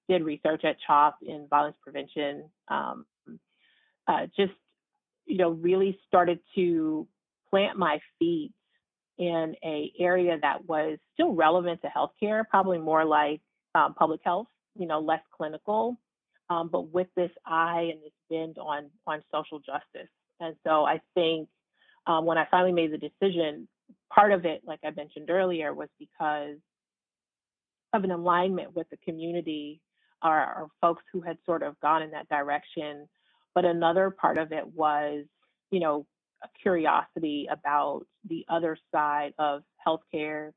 did 0.08 0.24
research 0.24 0.64
at 0.64 0.76
CHOP 0.86 1.18
in 1.26 1.46
violence 1.48 1.76
prevention. 1.82 2.44
Um, 2.68 3.04
uh, 4.08 4.26
just 4.36 4.52
you 5.26 5.38
know 5.38 5.50
really 5.50 5.98
started 6.06 6.40
to 6.54 7.06
plant 7.50 7.78
my 7.78 8.00
feet 8.18 8.52
in 9.18 9.54
a 9.64 9.92
area 9.98 10.38
that 10.40 10.66
was 10.66 10.98
still 11.14 11.32
relevant 11.32 11.80
to 11.82 11.88
healthcare, 11.88 12.44
probably 12.48 12.78
more 12.78 13.04
like 13.04 13.40
um, 13.74 13.94
public 13.94 14.20
health, 14.24 14.46
you 14.78 14.86
know, 14.86 15.00
less 15.00 15.22
clinical, 15.34 15.96
um, 16.50 16.68
but 16.70 16.92
with 16.92 17.08
this 17.16 17.30
eye 17.46 17.90
and 17.92 18.02
this 18.02 18.12
bend 18.30 18.58
on 18.58 18.90
on 19.06 19.22
social 19.32 19.58
justice. 19.58 20.10
And 20.40 20.54
so 20.64 20.84
I 20.84 21.00
think 21.14 21.48
um, 22.06 22.26
when 22.26 22.38
I 22.38 22.46
finally 22.50 22.72
made 22.72 22.92
the 22.92 22.98
decision, 22.98 23.68
part 24.12 24.32
of 24.32 24.44
it, 24.44 24.62
like 24.66 24.80
I 24.84 24.90
mentioned 24.90 25.30
earlier, 25.30 25.74
was 25.74 25.88
because 25.98 26.56
of 27.92 28.04
an 28.04 28.10
alignment 28.10 28.74
with 28.74 28.88
the 28.90 28.98
community 28.98 29.80
or, 30.22 30.38
or 30.38 30.68
folks 30.80 31.02
who 31.12 31.20
had 31.20 31.38
sort 31.46 31.62
of 31.62 31.78
gone 31.80 32.02
in 32.02 32.10
that 32.10 32.28
direction. 32.28 33.08
But 33.56 33.64
another 33.64 34.10
part 34.10 34.36
of 34.36 34.52
it 34.52 34.66
was, 34.74 35.24
you 35.70 35.80
know, 35.80 36.06
a 36.44 36.48
curiosity 36.60 37.48
about 37.50 38.02
the 38.28 38.44
other 38.50 38.76
side 38.92 39.32
of 39.38 39.62
healthcare 39.84 40.52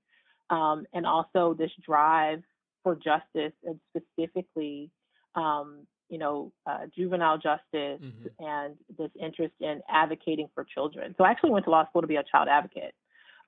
um, 0.50 0.86
and 0.94 1.06
also 1.06 1.56
this 1.58 1.72
drive 1.84 2.44
for 2.84 2.96
justice 2.96 3.54
and 3.64 3.80
specifically 3.96 4.92
um, 5.36 5.88
you 6.10 6.18
know, 6.18 6.52
uh, 6.66 6.88
juvenile 6.94 7.38
justice 7.38 8.02
mm-hmm. 8.02 8.44
and 8.44 8.76
this 8.98 9.12
interest 9.22 9.54
in 9.62 9.80
advocating 9.88 10.50
for 10.54 10.66
children. 10.66 11.16
So 11.18 11.24
I 11.24 11.30
actually 11.30 11.52
went 11.52 11.66
to 11.66 11.72
law 11.72 11.88
school 11.88 12.02
to 12.02 12.08
be 12.08 12.18
a 12.18 12.24
child 12.24 12.50
advocate, 12.52 12.96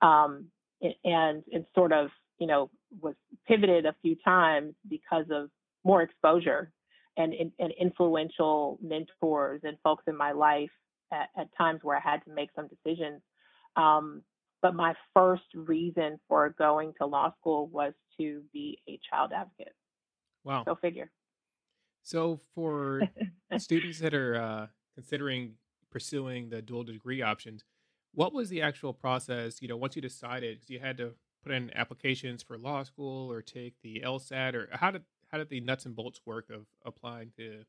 um, 0.00 0.46
and 0.80 1.42
and 1.52 1.66
sort 1.74 1.92
of 1.92 2.08
you 2.38 2.46
know 2.46 2.70
was 3.00 3.14
pivoted 3.48 3.84
a 3.84 3.94
few 4.00 4.16
times 4.24 4.74
because 4.88 5.26
of 5.30 5.50
more 5.84 6.02
exposure 6.02 6.70
and 7.16 7.34
and 7.58 7.72
influential 7.78 8.78
mentors 8.82 9.60
and 9.64 9.76
folks 9.82 10.04
in 10.06 10.16
my 10.16 10.32
life 10.32 10.70
at, 11.12 11.28
at 11.36 11.48
times 11.56 11.80
where 11.82 11.96
I 11.96 12.00
had 12.00 12.24
to 12.24 12.32
make 12.32 12.50
some 12.56 12.68
decisions. 12.68 13.20
Um, 13.76 14.22
but 14.60 14.74
my 14.74 14.94
first 15.12 15.42
reason 15.54 16.20
for 16.28 16.54
going 16.56 16.94
to 17.00 17.06
law 17.06 17.32
school 17.40 17.66
was 17.66 17.92
to 18.18 18.42
be 18.52 18.78
a 18.88 18.98
child 19.10 19.32
advocate. 19.34 19.74
Wow. 20.44 20.64
So 20.64 20.76
figure. 20.76 21.10
So 22.02 22.40
for 22.54 23.02
students 23.58 23.98
that 24.00 24.14
are 24.14 24.36
uh, 24.36 24.66
considering 24.94 25.54
pursuing 25.90 26.48
the 26.48 26.62
dual 26.62 26.84
degree 26.84 27.22
options, 27.22 27.64
what 28.14 28.32
was 28.32 28.48
the 28.48 28.62
actual 28.62 28.92
process? 28.92 29.60
You 29.60 29.68
know, 29.68 29.76
once 29.76 29.96
you 29.96 30.02
decided, 30.02 30.56
because 30.56 30.70
you 30.70 30.80
had 30.80 30.96
to 30.98 31.12
put 31.42 31.52
in 31.52 31.70
applications 31.74 32.42
for 32.42 32.56
law 32.56 32.82
school 32.82 33.30
or 33.30 33.42
take 33.42 33.74
the 33.82 34.02
LSAT, 34.04 34.54
or 34.54 34.68
how 34.72 34.90
did 34.90 35.02
how 35.32 35.38
did 35.38 35.48
the 35.48 35.60
nuts 35.60 35.86
and 35.86 35.96
bolts 35.96 36.20
work 36.26 36.50
of 36.50 36.66
applying 36.84 37.32
to 37.38 37.64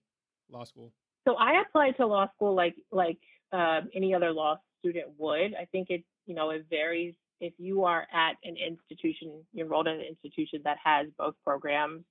law 0.51 0.65
school? 0.65 0.91
So 1.25 1.36
I 1.36 1.62
applied 1.62 1.96
to 1.98 2.05
law 2.05 2.29
school 2.36 2.53
like 2.53 2.75
like 2.91 3.20
um, 3.51 3.89
any 3.96 4.13
other 4.13 4.32
law 4.32 4.60
student 4.79 5.08
would. 5.17 5.55
I 5.55 5.65
think 5.72 5.89
it 5.89 6.03
you 6.25 6.36
know 6.36 6.50
it 6.50 6.65
varies 6.70 7.15
if 7.43 7.53
you 7.58 7.84
are 7.84 8.08
at 8.13 8.36
an 8.46 8.55
institution, 8.55 9.43
you're 9.51 9.65
enrolled 9.65 9.88
in 9.88 9.96
an 9.96 10.01
institution 10.01 10.62
that 10.63 10.77
has 10.84 11.08
both 11.17 11.36
programs. 11.43 12.03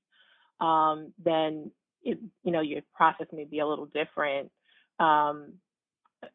Um, 0.60 1.12
then 1.24 1.70
it, 2.02 2.18
you 2.44 2.52
know, 2.52 2.60
your 2.60 2.82
process 2.94 3.28
may 3.32 3.44
be 3.44 3.60
a 3.60 3.66
little 3.66 3.86
different, 3.86 4.50
um, 5.00 5.54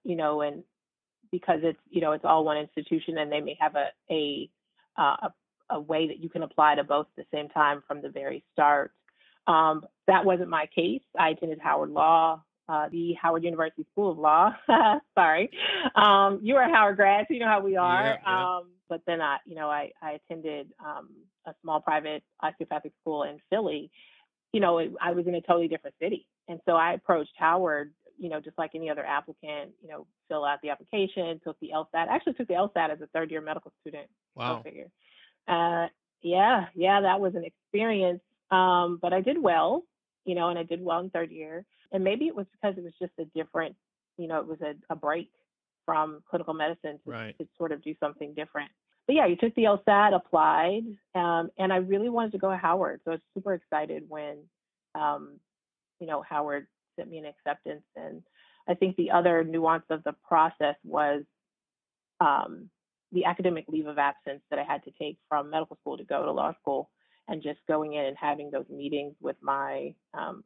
you 0.04 0.16
know, 0.16 0.42
and 0.42 0.64
because 1.32 1.60
it's, 1.62 1.80
you 1.92 2.02
know, 2.02 2.14
it's 2.14 2.26
all 2.26 2.44
one 2.44 2.58
institution 2.58 3.20
and 3.20 3.32
they 3.32 3.40
may 3.40 3.56
have 3.60 3.76
a, 3.76 3.90
a, 4.12 4.50
uh, 4.98 5.28
a, 5.28 5.34
a 5.70 5.80
way 5.80 6.08
that 6.08 6.18
you 6.20 6.30
can 6.30 6.42
apply 6.42 6.74
to 6.76 6.84
both 6.84 7.06
at 7.18 7.24
the 7.24 7.38
same 7.38 7.50
time 7.50 7.84
from 7.88 8.02
the 8.02 8.10
very 8.10 8.44
start. 8.52 8.92
Um, 9.48 9.86
that 10.08 10.26
wasn't 10.26 10.50
my 10.50 10.68
case. 10.74 11.02
I 11.18 11.30
attended 11.30 11.60
Howard 11.60 11.90
Law, 11.90 12.44
uh, 12.70 12.90
the 12.90 13.14
Howard 13.14 13.44
University 13.44 13.86
School 13.92 14.12
of 14.12 14.18
Law. 14.18 14.54
Sorry. 15.18 15.50
Um, 15.96 16.40
you 16.44 16.56
are 16.58 16.64
a 16.64 16.74
Howard 16.74 16.98
grad, 16.98 17.26
so 17.28 17.34
you 17.34 17.40
know 17.40 17.48
how 17.48 17.62
we 17.62 17.78
are. 17.78 18.04
Yeah, 18.04 18.18
yeah. 18.26 18.58
Um, 18.58 18.72
but 18.90 19.02
then 19.08 19.22
I, 19.22 19.38
you 19.46 19.56
know, 19.56 19.70
I, 19.70 19.92
I 20.02 20.12
attended 20.14 20.72
um, 20.84 21.10
a 21.46 21.54
small 21.62 21.82
private 21.82 22.24
osteopathic 22.42 22.94
school 23.02 23.24
in 23.24 23.40
Philly 23.50 23.92
you 24.54 24.60
know, 24.60 24.78
it, 24.80 24.92
I 25.02 25.12
was 25.12 25.28
in 25.28 25.36
a 25.36 25.42
totally 25.42 25.68
different 25.68 25.96
city. 26.02 26.26
And 26.48 26.60
so 26.66 26.74
I 26.74 26.94
approached 26.94 27.34
Howard, 27.38 27.94
you 28.18 28.30
know, 28.30 28.40
just 28.40 28.58
like 28.58 28.72
any 28.74 28.90
other 28.90 29.06
applicant, 29.06 29.72
you 29.82 29.90
know, 29.90 30.08
fill 30.30 30.46
out 30.46 30.60
the 30.62 30.70
application, 30.70 31.40
took 31.44 31.60
the 31.60 31.72
LSAT. 31.76 32.08
I 32.10 32.16
actually 32.16 32.34
took 32.34 32.48
the 32.48 32.56
LSAT 32.56 32.90
as 32.90 33.02
a 33.02 33.08
third 33.08 33.32
year 33.32 33.42
medical 33.42 33.72
student. 33.82 34.08
Wow. 34.36 34.62
figure. 34.64 34.90
Uh, 35.48 35.88
yeah, 36.22 36.66
yeah, 36.76 37.02
that 37.02 37.20
was 37.20 37.36
an 37.36 37.44
experience. 37.46 38.22
Um, 38.52 39.00
but 39.02 39.14
I 39.14 39.22
did 39.22 39.42
well, 39.42 39.84
you 40.26 40.36
know, 40.36 40.50
and 40.50 40.60
I 40.60 40.64
did 40.64 40.82
well 40.82 41.00
in 41.00 41.10
third 41.10 41.32
year. 41.32 41.66
And 41.92 42.04
maybe 42.04 42.28
it 42.28 42.36
was 42.36 42.46
because 42.52 42.78
it 42.78 42.84
was 42.84 42.94
just 43.02 43.14
a 43.20 43.26
different, 43.38 43.76
you 44.18 44.28
know, 44.28 44.40
it 44.40 44.48
was 44.48 44.60
a, 44.62 44.74
a 44.90 44.96
break 44.96 45.32
from 45.86 46.22
clinical 46.30 46.54
medicine 46.54 47.00
to, 47.06 47.12
right. 47.12 47.38
to 47.40 47.48
sort 47.58 47.72
of 47.72 47.82
do 47.84 47.96
something 48.00 48.34
different 48.34 48.72
but 49.08 49.16
yeah, 49.16 49.26
you 49.26 49.38
took 49.38 49.56
the 49.56 49.64
LSAT, 49.64 50.14
applied, 50.14 50.84
um, 51.16 51.50
and 51.58 51.72
I 51.72 51.78
really 51.78 52.10
wanted 52.10 52.34
to 52.34 52.38
go 52.38 52.52
to 52.52 52.58
Howard. 52.58 53.00
So 53.06 53.12
I 53.12 53.14
was 53.16 53.22
super 53.34 53.54
excited 53.54 54.04
when, 54.10 54.40
um, 54.96 55.40
you 56.00 56.08
know, 56.08 56.22
Howard 56.30 56.68
sent 56.98 57.10
me 57.10 57.18
an 57.18 57.26
acceptance. 57.26 57.84
And 57.96 58.22
I 58.68 58.74
think 58.74 58.98
the 58.98 59.12
other 59.12 59.46
nuance 59.46 59.86
of 59.90 60.04
the 60.04 60.14
process 60.28 60.76
was 60.84 61.24
um, 62.20 62.70
the 63.14 63.24
academic 63.24 63.64
leave 63.70 63.88
of 63.88 63.98
absence 63.98 64.42
that 64.50 64.60
I 64.60 64.64
had 64.64 64.84
to 64.84 64.92
take 65.00 65.18
from 65.30 65.50
medical 65.50 65.78
school 65.78 65.98
to 65.98 66.04
go 66.04 66.26
to 66.26 66.32
law 66.34 66.54
school, 66.60 66.90
and 67.28 67.44
just 67.44 67.60
going 67.68 67.94
in 67.94 68.06
and 68.06 68.18
having 68.20 68.52
those 68.52 68.68
meetings 68.70 69.16
with 69.22 69.36
my 69.42 69.94
um, 70.14 70.44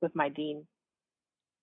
with 0.00 0.14
my 0.14 0.28
dean. 0.28 0.66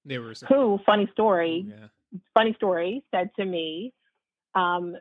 They 0.06 0.18
were 0.18 0.34
who, 0.48 0.80
funny 0.86 1.08
story, 1.14 1.66
yeah. 1.68 1.88
funny 2.34 2.54
story, 2.56 3.04
said 3.12 3.30
to 3.38 3.46
me, 3.46 3.94
um, 4.54 4.96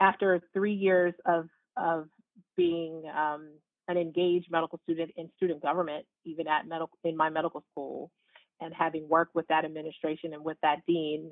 after 0.00 0.40
three 0.52 0.74
years 0.74 1.14
of 1.24 1.48
of 1.76 2.08
being 2.56 3.02
um, 3.14 3.48
an 3.88 3.96
engaged 3.96 4.50
medical 4.50 4.78
student 4.84 5.10
in 5.16 5.30
student 5.36 5.62
government, 5.62 6.06
even 6.24 6.46
at 6.48 6.66
medical 6.66 6.98
in 7.04 7.16
my 7.16 7.30
medical 7.30 7.64
school, 7.70 8.10
and 8.60 8.74
having 8.74 9.08
worked 9.08 9.34
with 9.34 9.46
that 9.48 9.64
administration 9.64 10.34
and 10.34 10.44
with 10.44 10.58
that 10.62 10.80
dean, 10.86 11.30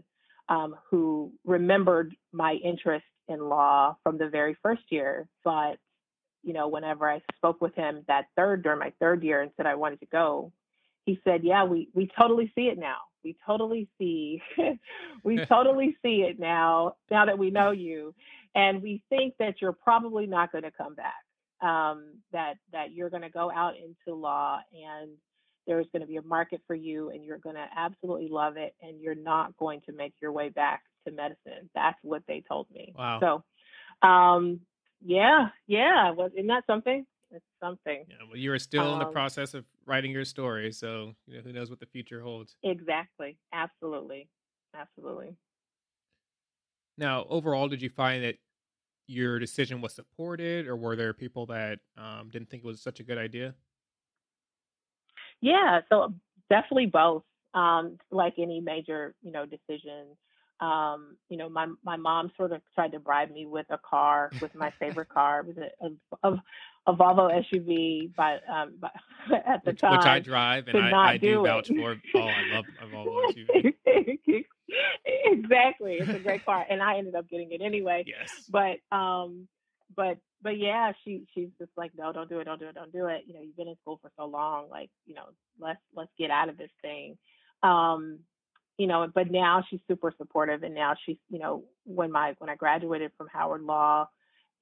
um, 0.49 0.75
who 0.91 1.33
remembered 1.45 2.15
my 2.33 2.55
interest 2.65 3.05
in 3.29 3.41
law 3.41 3.97
from 4.03 4.19
the 4.19 4.29
very 4.29 4.57
first 4.63 4.83
year. 4.91 5.29
But 5.45 5.77
you 6.45 6.53
know, 6.53 6.69
whenever 6.69 7.11
I 7.11 7.23
spoke 7.37 7.61
with 7.61 7.75
him 7.75 8.05
that 8.09 8.27
third 8.37 8.63
during 8.63 8.79
my 8.79 8.93
third 9.01 9.23
year 9.23 9.41
and 9.41 9.51
said 9.57 9.67
I 9.67 9.75
wanted 9.75 10.01
to 10.01 10.07
go, 10.07 10.53
he 11.05 11.21
said, 11.25 11.43
"Yeah, 11.45 11.65
we 11.65 11.89
we 11.95 12.11
totally 12.19 12.53
see 12.55 12.69
it 12.69 12.79
now. 12.79 12.97
We 13.23 13.37
totally 13.47 13.89
see, 13.99 14.43
we 15.25 15.45
totally 15.49 15.97
see 16.03 16.23
it 16.23 16.39
now. 16.39 16.97
Now 17.11 17.27
that 17.27 17.39
we 17.39 17.51
know 17.51 17.71
you, 17.71 18.15
and 18.55 18.83
we 18.83 19.03
think 19.09 19.35
that 19.39 19.61
you're 19.61 19.73
probably 19.73 20.27
not 20.27 20.53
going 20.53 20.65
to 20.65 20.71
come 20.71 20.95
back. 20.95 21.15
Um, 21.61 22.19
that 22.33 22.55
that 22.73 22.93
you're 22.93 23.11
going 23.11 23.23
to 23.23 23.31
go 23.31 23.51
out 23.51 23.75
into 23.77 24.15
law 24.19 24.61
and 24.73 25.13
there's 25.67 25.87
going 25.93 26.03
to 26.03 26.07
be 26.07 26.17
a 26.17 26.23
market 26.23 26.61
for 26.67 26.75
you 26.75 27.11
and 27.11 27.25
you're 27.25 27.39
going 27.39 27.57
to 27.57 27.67
absolutely 27.75 28.29
love 28.29 28.57
it 28.57 28.75
and 28.83 29.01
you're 29.01 29.15
not 29.15 29.57
going 29.57 29.81
to 29.87 29.93
make 29.93 30.13
your 30.21 30.33
way 30.33 30.51
back 30.51 30.83
to 31.07 31.13
medicine. 31.13 31.71
That's 31.75 31.99
what 32.03 32.23
they 32.29 32.43
told 32.47 32.67
me. 32.71 32.93
Wow. 32.97 33.21
So, 34.03 34.07
um, 34.07 34.61
yeah, 35.05 35.51
yeah. 35.67 36.11
Was 36.13 36.33
isn't 36.35 36.49
that 36.49 36.65
something? 36.67 37.07
It's 37.31 37.45
something. 37.61 38.07
Yeah, 38.07 38.17
well, 38.29 38.37
you're 38.37 38.59
still 38.59 38.93
in 38.93 38.99
the 38.99 39.07
Um, 39.07 39.07
process 39.07 39.55
of 39.55 39.65
writing 39.87 40.11
your 40.11 40.25
story, 40.27 40.73
so 40.73 41.15
you 41.27 41.37
know 41.37 41.43
who 41.43 41.53
knows 41.53 41.71
what 41.71 41.81
the 41.81 41.87
future 41.87 42.21
holds. 42.23 42.57
exactly. 42.63 43.39
Absolutely. 43.53 44.29
Absolutely. 44.75 45.37
Now, 46.97 47.25
overall, 47.27 47.69
did 47.69 47.83
you 47.83 47.91
find 47.91 48.23
that 48.25 48.37
your 49.09 49.39
decision 49.39 49.81
was 49.81 49.95
supported, 49.95 50.67
or 50.69 50.77
were 50.77 50.97
there 50.97 51.15
people 51.15 51.47
that 51.47 51.81
um, 51.97 52.31
didn't 52.31 52.51
think 52.51 52.65
it 52.65 52.67
was 52.67 52.83
such 52.83 53.01
a 53.01 53.05
good 53.05 53.19
idea? 53.19 53.57
Yeah, 55.41 55.81
so 55.89 56.15
definitely 56.51 56.87
both. 56.87 57.25
Um, 57.53 57.99
like 58.11 58.35
any 58.39 58.61
major, 58.61 59.15
you 59.23 59.31
know, 59.31 59.47
decision. 59.47 60.17
Um, 60.61 61.17
you 61.29 61.37
know, 61.37 61.49
my 61.49 61.67
my 61.85 61.97
mom 61.97 62.31
sort 62.37 62.53
of 62.53 62.63
tried 62.75 62.93
to 62.93 63.01
bribe 63.01 63.31
me 63.31 63.47
with 63.47 63.67
a 63.71 63.79
car, 63.79 64.31
with 64.41 64.55
my 64.55 64.73
favorite 64.79 65.09
car. 65.09 65.41
It 65.41 65.47
was 65.47 65.57
a, 66.23 66.29
a, 66.29 66.43
a 66.87 66.95
Volvo 66.95 67.31
SUV, 67.53 68.13
but 68.17 68.43
um, 68.49 68.75
by, 68.81 68.91
at 69.47 69.65
the 69.65 69.73
which, 69.73 69.81
time, 69.81 69.99
which 69.99 70.07
I 70.07 70.21
drive 70.21 70.69
and 70.69 70.95
I, 70.95 71.13
I 71.13 71.17
do, 71.17 71.35
do 71.35 71.43
vouch 71.45 71.69
for. 71.69 71.97
Oh, 72.15 72.21
I 72.21 72.55
love 72.55 72.65
a 72.81 72.87
Volvo 72.87 73.35
SUV. 73.35 73.75
exactly, 75.25 75.95
it's 76.01 76.09
a 76.09 76.21
great 76.21 76.45
car, 76.45 76.65
and 76.69 76.83
I 76.83 76.99
ended 76.99 77.15
up 77.15 77.29
getting 77.29 77.53
it 77.53 77.61
anyway. 77.61 78.05
Yes, 78.07 78.31
but 78.49 78.79
um, 78.97 79.49
but 79.97 80.19
but 80.43 80.59
yeah, 80.59 80.93
she 81.05 81.25
she's 81.35 81.49
just 81.59 81.73
like, 81.77 81.93
no, 81.97 82.13
don't 82.13 82.29
do 82.29 82.39
it, 82.39 82.45
don't 82.45 82.61
do 82.61 82.69
it, 82.69 82.75
don't 82.75 82.93
do 82.93 83.07
it. 83.07 83.23
You 83.27 83.35
know, 83.35 83.41
you've 83.41 83.57
been 83.57 83.69
in 83.69 83.77
school 83.81 83.99
for 84.01 84.11
so 84.17 84.27
long, 84.27 84.69
like 84.71 84.91
you 85.07 85.15
know, 85.15 85.25
let's 85.59 85.81
let's 85.97 86.13
get 86.19 86.31
out 86.31 86.49
of 86.49 86.59
this 86.59 86.71
thing. 86.83 87.17
Um, 87.63 88.21
you 88.79 88.87
know, 88.87 89.07
but 89.15 89.31
now 89.31 89.63
she's 89.69 89.81
super 89.89 90.13
supportive, 90.17 90.63
and 90.63 90.75
now 90.75 90.95
she's 91.05 91.17
you 91.31 91.39
know, 91.39 91.65
when 91.85 92.11
my 92.11 92.35
when 92.39 92.51
I 92.51 92.57
graduated 92.57 93.13
from 93.17 93.29
Howard 93.33 93.63
Law, 93.63 94.09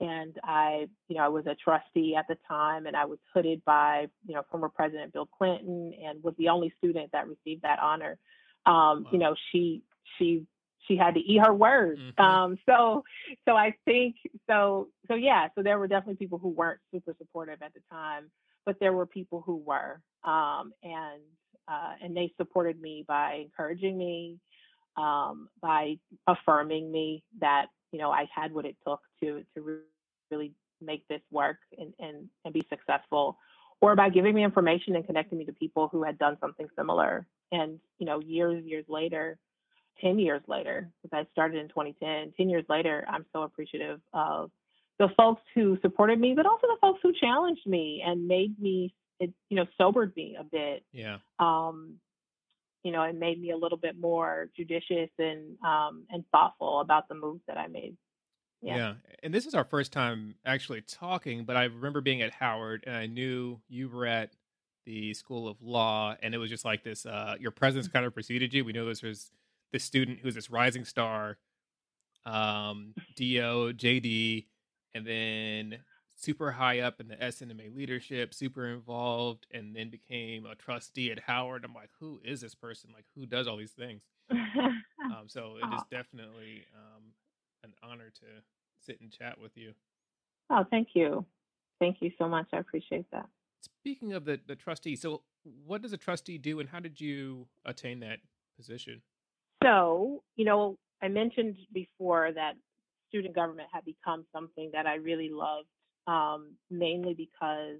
and 0.00 0.36
I 0.42 0.88
you 1.08 1.16
know 1.16 1.24
I 1.24 1.28
was 1.28 1.46
a 1.46 1.54
trustee 1.54 2.14
at 2.16 2.26
the 2.28 2.36
time, 2.48 2.86
and 2.86 2.96
I 2.96 3.06
was 3.06 3.18
hooded 3.32 3.64
by 3.64 4.06
you 4.26 4.34
know 4.34 4.42
former 4.50 4.68
President 4.68 5.12
Bill 5.12 5.26
Clinton, 5.26 5.94
and 6.04 6.22
was 6.22 6.34
the 6.38 6.48
only 6.48 6.72
student 6.78 7.12
that 7.12 7.26
received 7.26 7.62
that 7.62 7.78
honor. 7.80 8.18
Um, 8.66 8.74
wow. 8.74 9.04
You 9.12 9.18
know, 9.18 9.34
she 9.50 9.82
she 10.18 10.44
she 10.88 10.96
had 10.96 11.14
to 11.14 11.20
eat 11.20 11.40
her 11.44 11.54
words. 11.54 12.00
Mm-hmm. 12.00 12.22
Um, 12.22 12.58
so 12.66 13.04
so 13.48 13.56
I 13.56 13.74
think 13.84 14.16
so 14.48 14.88
so 15.08 15.14
yeah, 15.14 15.48
so 15.54 15.62
there 15.62 15.78
were 15.78 15.88
definitely 15.88 16.16
people 16.16 16.38
who 16.38 16.48
weren't 16.48 16.80
super 16.92 17.14
supportive 17.18 17.62
at 17.62 17.72
the 17.74 17.80
time, 17.90 18.30
but 18.66 18.78
there 18.80 18.92
were 18.92 19.06
people 19.06 19.42
who 19.44 19.56
were. 19.56 20.00
Um, 20.24 20.72
and 20.82 21.22
uh, 21.68 21.92
and 22.02 22.16
they 22.16 22.32
supported 22.36 22.80
me 22.80 23.04
by 23.06 23.44
encouraging 23.44 23.96
me, 23.96 24.38
um, 24.96 25.48
by 25.60 25.98
affirming 26.26 26.90
me 26.90 27.22
that 27.40 27.66
you 27.92 27.98
know 27.98 28.10
I 28.10 28.26
had 28.34 28.52
what 28.52 28.64
it 28.64 28.76
took 28.86 29.00
to 29.22 29.44
to 29.56 29.80
really 30.30 30.52
make 30.80 31.06
this 31.08 31.22
work 31.30 31.58
and 31.78 31.92
and 31.98 32.28
and 32.44 32.54
be 32.54 32.66
successful, 32.68 33.38
or 33.80 33.96
by 33.96 34.08
giving 34.08 34.34
me 34.34 34.44
information 34.44 34.96
and 34.96 35.06
connecting 35.06 35.38
me 35.38 35.44
to 35.46 35.52
people 35.52 35.88
who 35.88 36.02
had 36.02 36.18
done 36.18 36.36
something 36.40 36.68
similar. 36.76 37.26
And 37.50 37.78
you 37.98 38.06
know, 38.06 38.20
years 38.20 38.64
years 38.64 38.84
later, 38.88 39.38
10 40.00 40.18
years 40.18 40.42
later, 40.46 40.88
because 41.02 41.26
I 41.26 41.30
started 41.32 41.60
in 41.60 41.68
2010, 41.68 42.32
10 42.36 42.48
years 42.48 42.64
later, 42.68 43.04
I'm 43.08 43.24
so 43.32 43.42
appreciative 43.42 44.00
of 44.12 44.50
the 44.98 45.08
folks 45.16 45.42
who 45.54 45.78
supported 45.80 46.20
me, 46.20 46.34
but 46.34 46.46
also 46.46 46.66
the 46.66 46.76
folks 46.80 47.00
who 47.02 47.12
challenged 47.12 47.66
me 47.66 48.02
and 48.04 48.26
made 48.26 48.58
me, 48.60 48.94
it, 49.22 49.32
you 49.48 49.56
know, 49.56 49.66
sobered 49.78 50.14
me 50.16 50.36
a 50.38 50.42
bit. 50.42 50.84
Yeah. 50.92 51.18
Um, 51.38 51.98
you 52.82 52.90
know, 52.90 53.02
it 53.04 53.14
made 53.14 53.40
me 53.40 53.52
a 53.52 53.56
little 53.56 53.78
bit 53.78 53.96
more 53.98 54.48
judicious 54.56 55.10
and 55.18 55.56
um, 55.64 56.04
and 56.10 56.24
thoughtful 56.32 56.80
about 56.80 57.08
the 57.08 57.14
moves 57.14 57.40
that 57.46 57.56
I 57.56 57.68
made. 57.68 57.96
Yeah. 58.60 58.76
yeah. 58.76 58.94
And 59.22 59.32
this 59.32 59.46
is 59.46 59.54
our 59.54 59.64
first 59.64 59.92
time 59.92 60.34
actually 60.44 60.82
talking, 60.82 61.44
but 61.44 61.56
I 61.56 61.64
remember 61.64 62.00
being 62.00 62.22
at 62.22 62.32
Howard 62.32 62.84
and 62.86 62.96
I 62.96 63.06
knew 63.06 63.60
you 63.68 63.88
were 63.88 64.06
at 64.06 64.32
the 64.84 65.14
School 65.14 65.48
of 65.48 65.62
Law 65.62 66.16
and 66.20 66.34
it 66.34 66.38
was 66.38 66.50
just 66.50 66.64
like 66.64 66.82
this 66.82 67.06
uh, 67.06 67.36
your 67.38 67.52
presence 67.52 67.86
kind 67.86 68.04
of 68.04 68.12
preceded 68.12 68.52
you. 68.52 68.64
We 68.64 68.72
know 68.72 68.86
this 68.86 69.02
was 69.02 69.30
this 69.72 69.84
student 69.84 70.18
who's 70.20 70.34
this 70.34 70.50
rising 70.50 70.84
star, 70.84 71.38
um, 72.26 72.94
DO, 73.16 73.74
JD, 73.74 74.46
and 74.94 75.06
then 75.06 75.78
super 76.22 76.52
high 76.52 76.80
up 76.80 77.00
in 77.00 77.08
the 77.08 77.16
SNMA 77.16 77.74
leadership, 77.74 78.32
super 78.32 78.66
involved, 78.66 79.46
and 79.50 79.74
then 79.74 79.90
became 79.90 80.46
a 80.46 80.54
trustee 80.54 81.10
at 81.10 81.18
Howard. 81.20 81.64
I'm 81.64 81.74
like, 81.74 81.90
who 81.98 82.20
is 82.24 82.40
this 82.40 82.54
person? 82.54 82.90
Like, 82.94 83.06
who 83.16 83.26
does 83.26 83.48
all 83.48 83.56
these 83.56 83.72
things? 83.72 84.02
um, 84.30 85.24
so 85.26 85.56
it 85.62 85.74
is 85.74 85.82
definitely 85.90 86.64
um, 86.74 87.02
an 87.64 87.72
honor 87.82 88.10
to 88.20 88.26
sit 88.80 89.00
and 89.00 89.10
chat 89.10 89.38
with 89.40 89.56
you. 89.56 89.72
Oh, 90.50 90.64
thank 90.70 90.88
you. 90.94 91.26
Thank 91.80 91.96
you 92.00 92.12
so 92.18 92.28
much. 92.28 92.46
I 92.52 92.58
appreciate 92.58 93.06
that. 93.10 93.26
Speaking 93.80 94.12
of 94.12 94.24
the, 94.24 94.38
the 94.46 94.54
trustee, 94.54 94.96
so 94.96 95.22
what 95.66 95.82
does 95.82 95.92
a 95.92 95.96
trustee 95.96 96.38
do 96.38 96.60
and 96.60 96.68
how 96.68 96.78
did 96.78 97.00
you 97.00 97.46
attain 97.64 98.00
that 98.00 98.18
position? 98.56 99.02
So, 99.64 100.22
you 100.36 100.44
know, 100.44 100.78
I 101.02 101.08
mentioned 101.08 101.56
before 101.72 102.30
that 102.32 102.52
student 103.08 103.34
government 103.34 103.68
had 103.72 103.84
become 103.84 104.24
something 104.32 104.70
that 104.72 104.86
I 104.86 104.94
really 104.94 105.30
loved, 105.32 105.68
um, 106.06 106.52
mainly 106.70 107.14
because 107.14 107.78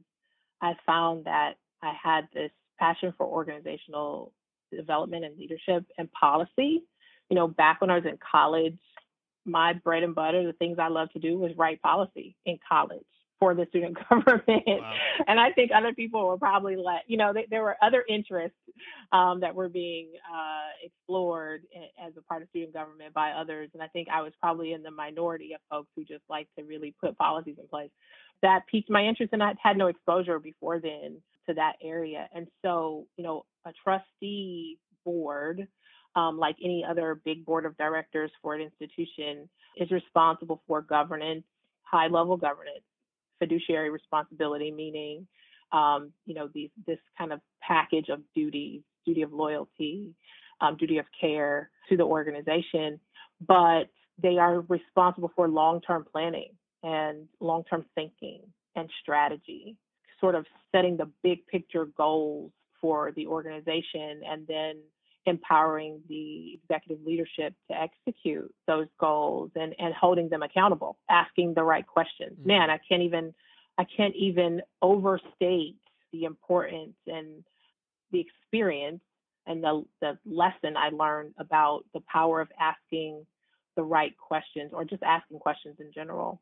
I 0.61 0.75
found 0.87 1.25
that 1.25 1.55
I 1.83 1.93
had 2.01 2.29
this 2.33 2.51
passion 2.79 3.13
for 3.17 3.27
organizational 3.27 4.33
development 4.73 5.25
and 5.25 5.37
leadership 5.39 5.85
and 5.99 6.11
policy. 6.13 6.83
You 7.29 7.37
know, 7.37 7.49
back 7.49 7.81
when 7.81 7.91
I 7.91 7.97
was 7.97 8.05
in 8.05 8.19
college, 8.31 8.79
my 9.45 9.73
bread 9.73 10.03
and 10.03 10.15
butter, 10.15 10.47
the 10.47 10.53
things 10.53 10.79
I 10.79 10.89
loved 10.89 11.13
to 11.13 11.19
do 11.19 11.39
was 11.39 11.53
write 11.57 11.83
policy 11.83 12.37
in 12.47 12.59
college 12.69 13.05
for 13.43 13.57
the 13.57 13.67
student 13.71 13.99
government. 14.09 14.63
Wow. 14.67 14.95
And 15.27 15.41
I 15.41 15.51
think 15.51 15.73
other 15.75 15.93
people 15.93 16.25
were 16.29 16.39
probably 16.39 16.77
let, 16.77 17.03
you 17.09 17.17
know, 17.17 17.35
there 17.51 17.65
were 17.65 17.77
other 17.83 18.05
interests 18.09 18.57
um, 19.11 19.41
that 19.41 19.53
were 19.53 19.69
being 19.69 20.11
uh, 20.33 20.71
explored 20.81 21.63
as 22.01 22.13
a 22.17 22.23
part 22.23 22.43
of 22.43 22.49
student 22.51 22.73
government 22.73 23.13
by 23.13 23.33
others. 23.33 23.69
And 23.75 23.83
I 23.83 23.89
think 23.89 24.07
I 24.09 24.23
was 24.23 24.33
probably 24.39 24.75
in 24.75 24.85
the 24.85 24.93
minority 24.93 25.55
of 25.55 25.61
folks 25.69 25.89
who 25.97 26.05
just 26.05 26.23
like 26.31 26.47
to 26.57 26.65
really 26.65 26.95
put 27.01 27.19
policies 27.19 27.57
in 27.59 27.67
place. 27.67 27.91
That 28.43 28.63
piqued 28.71 28.91
my 28.91 29.05
interest, 29.05 29.33
and 29.33 29.43
I 29.43 29.55
had 29.61 29.77
no 29.77 29.89
exposure 29.89 30.39
before 30.39 30.79
then 30.79 31.21
to 31.49 31.55
that 31.55 31.73
area. 31.83 32.29
And 32.33 32.47
so, 32.65 33.09
you 33.17 33.25
know, 33.25 33.45
a 33.67 33.73
trustee 33.83 34.79
board, 35.05 35.67
um, 36.15 36.39
like 36.39 36.55
any 36.63 36.85
other 36.89 37.21
big 37.25 37.45
board 37.45 37.67
of 37.67 37.77
directors 37.77 38.31
for 38.41 38.55
an 38.55 38.61
institution, 38.61 39.49
is 39.77 39.91
responsible 39.91 40.63
for 40.69 40.81
governance, 40.81 41.43
high 41.83 42.07
level 42.07 42.37
governance 42.37 42.85
fiduciary 43.43 43.91
responsibility, 43.91 44.71
meaning, 44.71 45.27
um, 45.73 46.13
you 46.27 46.35
know, 46.35 46.49
these 46.55 46.71
this 46.87 46.99
kind 47.19 47.33
of 47.33 47.41
package 47.61 48.09
of 48.09 48.21
duties, 48.37 48.83
duty 49.05 49.23
of 49.23 49.33
loyalty, 49.33 50.15
um, 50.61 50.77
duty 50.77 50.99
of 50.99 51.07
care 51.21 51.71
to 51.89 51.97
the 51.97 52.05
organization, 52.05 53.01
but 53.47 53.85
they 54.23 54.39
are 54.39 54.61
responsible 54.69 55.33
for 55.35 55.49
long-term 55.49 56.05
planning 56.13 56.53
and 56.85 57.27
long-term 57.41 57.85
thinking 57.97 58.43
and 58.77 58.89
strategy, 59.03 59.77
sort 60.21 60.37
of 60.37 60.47
setting 60.71 60.97
the 60.97 61.11
big 61.25 61.45
picture 61.47 61.87
goals 61.97 62.53
for 62.81 63.13
the 63.17 63.27
organization 63.27 64.21
and 64.29 64.47
then 64.47 64.77
empowering 65.27 66.01
the 66.09 66.59
executive 66.63 67.05
leadership 67.05 67.55
to 67.71 67.77
execute 67.81 68.53
those 68.67 68.87
goals 68.99 69.51
and, 69.55 69.75
and 69.79 69.95
holding 69.95 70.29
them 70.29 70.43
accountable, 70.43 70.99
asking 71.09 71.55
the 71.55 71.63
right 71.63 71.87
questions. 71.87 72.33
Mm-hmm. 72.39 72.49
Man, 72.49 72.71
I 72.71 72.79
can't 72.89 73.03
even 73.03 73.35
I 73.79 73.85
can't 73.97 74.15
even 74.17 74.63
overstate 74.83 75.77
the 76.13 76.25
importance 76.25 76.95
and 77.07 77.43
the 78.11 78.21
experience 78.21 79.01
and 79.47 79.63
the, 79.65 79.85
the 80.01 80.19
lesson 80.27 80.77
I 80.77 80.91
learned 80.91 81.35
about 81.39 81.85
the 81.95 82.01
power 82.01 82.41
of 82.41 82.49
asking 82.61 83.27
the 83.77 83.83
right 83.83 84.13
questions 84.19 84.73
or 84.75 84.85
just 84.85 85.03
asking 85.03 85.39
questions 85.39 85.77
in 85.81 85.91
general. 85.93 86.41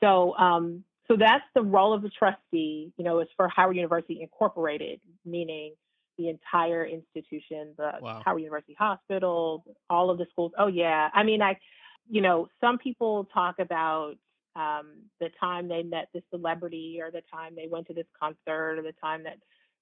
So 0.00 0.36
um, 0.36 0.84
so 1.08 1.16
that's 1.16 1.44
the 1.54 1.62
role 1.62 1.92
of 1.92 2.02
the 2.02 2.10
trustee, 2.10 2.92
you 2.96 3.04
know, 3.04 3.18
is 3.18 3.28
for 3.36 3.48
Howard 3.48 3.74
University 3.74 4.22
Incorporated, 4.22 5.00
meaning 5.24 5.72
the 6.20 6.28
entire 6.28 6.84
institution, 6.84 7.74
the 7.78 7.92
wow. 8.02 8.20
Howard 8.24 8.42
University 8.42 8.76
Hospital, 8.78 9.64
all 9.88 10.10
of 10.10 10.18
the 10.18 10.26
schools. 10.30 10.52
Oh 10.58 10.66
yeah, 10.66 11.08
I 11.14 11.22
mean, 11.22 11.40
I, 11.40 11.58
you 12.08 12.20
know, 12.20 12.48
some 12.60 12.76
people 12.76 13.26
talk 13.32 13.58
about 13.58 14.16
um, 14.54 15.04
the 15.18 15.30
time 15.40 15.68
they 15.68 15.82
met 15.82 16.08
this 16.12 16.22
celebrity 16.30 16.98
or 17.00 17.10
the 17.10 17.22
time 17.32 17.54
they 17.56 17.68
went 17.70 17.86
to 17.86 17.94
this 17.94 18.06
concert 18.20 18.78
or 18.78 18.82
the 18.82 18.94
time 19.02 19.24
that, 19.24 19.38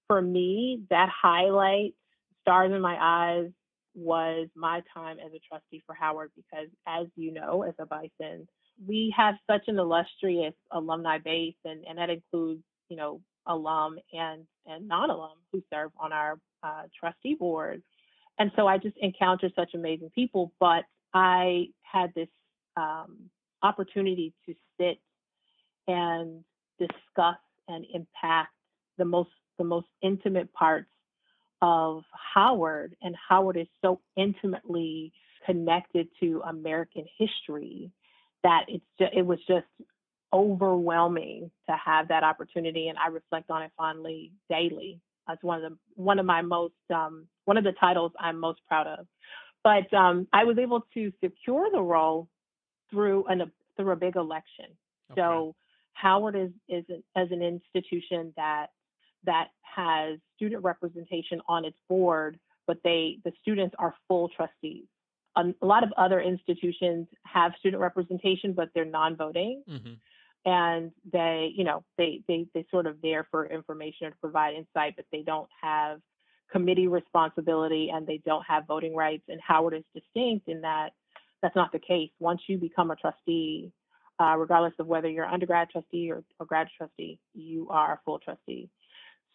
for 0.06 0.22
me, 0.22 0.82
that 0.90 1.08
highlight 1.10 1.94
stars 2.42 2.70
in 2.72 2.80
my 2.80 2.96
eyes 3.00 3.50
was 3.94 4.46
my 4.54 4.82
time 4.94 5.16
as 5.18 5.32
a 5.32 5.40
trustee 5.48 5.82
for 5.84 5.94
Howard 5.94 6.30
because, 6.36 6.68
as 6.86 7.06
you 7.16 7.32
know, 7.32 7.62
as 7.62 7.74
a 7.80 7.86
Bison, 7.86 8.46
we 8.86 9.12
have 9.16 9.34
such 9.50 9.62
an 9.66 9.78
illustrious 9.78 10.54
alumni 10.70 11.18
base, 11.18 11.56
and, 11.64 11.84
and 11.88 11.98
that 11.98 12.10
includes, 12.10 12.62
you 12.88 12.96
know, 12.96 13.20
alum 13.48 13.98
and 14.12 14.46
and 14.66 14.86
non-alum 14.86 15.38
who 15.52 15.62
serve 15.72 15.90
on 15.98 16.12
our 16.12 16.38
uh, 16.62 16.82
trustee 16.98 17.34
board. 17.34 17.82
And 18.38 18.52
so 18.54 18.66
I 18.66 18.78
just 18.78 18.96
encountered 18.98 19.52
such 19.56 19.74
amazing 19.74 20.10
people, 20.14 20.52
but 20.60 20.84
I 21.12 21.68
had 21.82 22.12
this 22.14 22.28
um, 22.76 23.30
opportunity 23.62 24.32
to 24.46 24.54
sit 24.78 24.98
and 25.88 26.44
discuss 26.78 27.38
and 27.66 27.84
impact 27.92 28.52
the 28.98 29.04
most 29.04 29.30
the 29.58 29.64
most 29.64 29.88
intimate 30.02 30.52
parts 30.52 30.90
of 31.60 32.04
Howard 32.34 32.94
and 33.02 33.16
Howard 33.28 33.56
is 33.56 33.66
so 33.82 34.00
intimately 34.16 35.12
connected 35.44 36.08
to 36.20 36.42
American 36.46 37.06
history 37.18 37.90
that 38.44 38.66
it's 38.68 38.84
just, 39.00 39.12
it 39.14 39.26
was 39.26 39.38
just 39.48 39.66
overwhelming 40.32 41.50
to 41.68 41.76
have 41.76 42.08
that 42.08 42.24
opportunity, 42.24 42.88
and 42.88 42.98
I 42.98 43.08
reflect 43.08 43.50
on 43.50 43.62
it 43.62 43.72
fondly 43.76 44.32
daily. 44.50 45.00
That's 45.26 45.42
one 45.42 45.62
of 45.62 45.70
the 45.70 45.78
one 45.94 46.18
of 46.18 46.26
my 46.26 46.42
most 46.42 46.74
um, 46.94 47.26
one 47.44 47.56
of 47.56 47.64
the 47.64 47.72
titles 47.72 48.12
I'm 48.18 48.38
most 48.40 48.60
proud 48.66 48.86
of. 48.86 49.06
But 49.62 49.92
um, 49.92 50.26
I 50.32 50.44
was 50.44 50.58
able 50.58 50.84
to 50.94 51.12
secure 51.22 51.68
the 51.70 51.80
role 51.80 52.28
through 52.90 53.26
an 53.26 53.50
through 53.76 53.92
a 53.92 53.96
big 53.96 54.16
election. 54.16 54.66
Okay. 55.12 55.20
So 55.20 55.54
Howard 55.92 56.36
is 56.36 56.50
is 56.68 56.84
an, 56.88 57.02
as 57.16 57.28
an 57.30 57.42
institution 57.42 58.32
that 58.36 58.68
that 59.24 59.48
has 59.62 60.18
student 60.36 60.62
representation 60.64 61.40
on 61.48 61.64
its 61.64 61.76
board, 61.88 62.38
but 62.66 62.78
they 62.84 63.18
the 63.24 63.32
students 63.42 63.74
are 63.78 63.94
full 64.06 64.28
trustees. 64.30 64.84
Um, 65.36 65.54
a 65.62 65.66
lot 65.66 65.84
of 65.84 65.92
other 65.96 66.20
institutions 66.20 67.06
have 67.24 67.52
student 67.58 67.80
representation, 67.80 68.54
but 68.54 68.70
they're 68.74 68.84
non-voting. 68.84 69.62
Mm-hmm 69.68 69.92
and 70.44 70.92
they 71.12 71.52
you 71.54 71.64
know 71.64 71.84
they 71.96 72.22
they 72.28 72.46
they 72.54 72.64
sort 72.70 72.86
of 72.86 73.00
there 73.02 73.26
for 73.30 73.46
information 73.46 74.06
or 74.06 74.10
to 74.10 74.16
provide 74.18 74.54
insight 74.54 74.94
but 74.96 75.04
they 75.10 75.22
don't 75.22 75.48
have 75.60 76.00
committee 76.50 76.86
responsibility 76.86 77.90
and 77.92 78.06
they 78.06 78.20
don't 78.24 78.44
have 78.46 78.66
voting 78.66 78.94
rights 78.94 79.24
and 79.28 79.40
howard 79.40 79.74
is 79.74 79.84
distinct 79.94 80.48
in 80.48 80.60
that 80.62 80.90
that's 81.42 81.54
not 81.54 81.70
the 81.70 81.78
case. 81.78 82.10
Once 82.18 82.40
you 82.48 82.58
become 82.58 82.90
a 82.90 82.96
trustee 82.96 83.70
uh, 84.20 84.36
regardless 84.36 84.74
of 84.80 84.88
whether 84.88 85.08
you're 85.08 85.24
undergrad 85.24 85.70
trustee 85.70 86.10
or, 86.10 86.24
or 86.40 86.46
grad 86.46 86.68
trustee 86.76 87.18
you 87.34 87.68
are 87.70 87.94
a 87.94 88.00
full 88.04 88.18
trustee. 88.18 88.68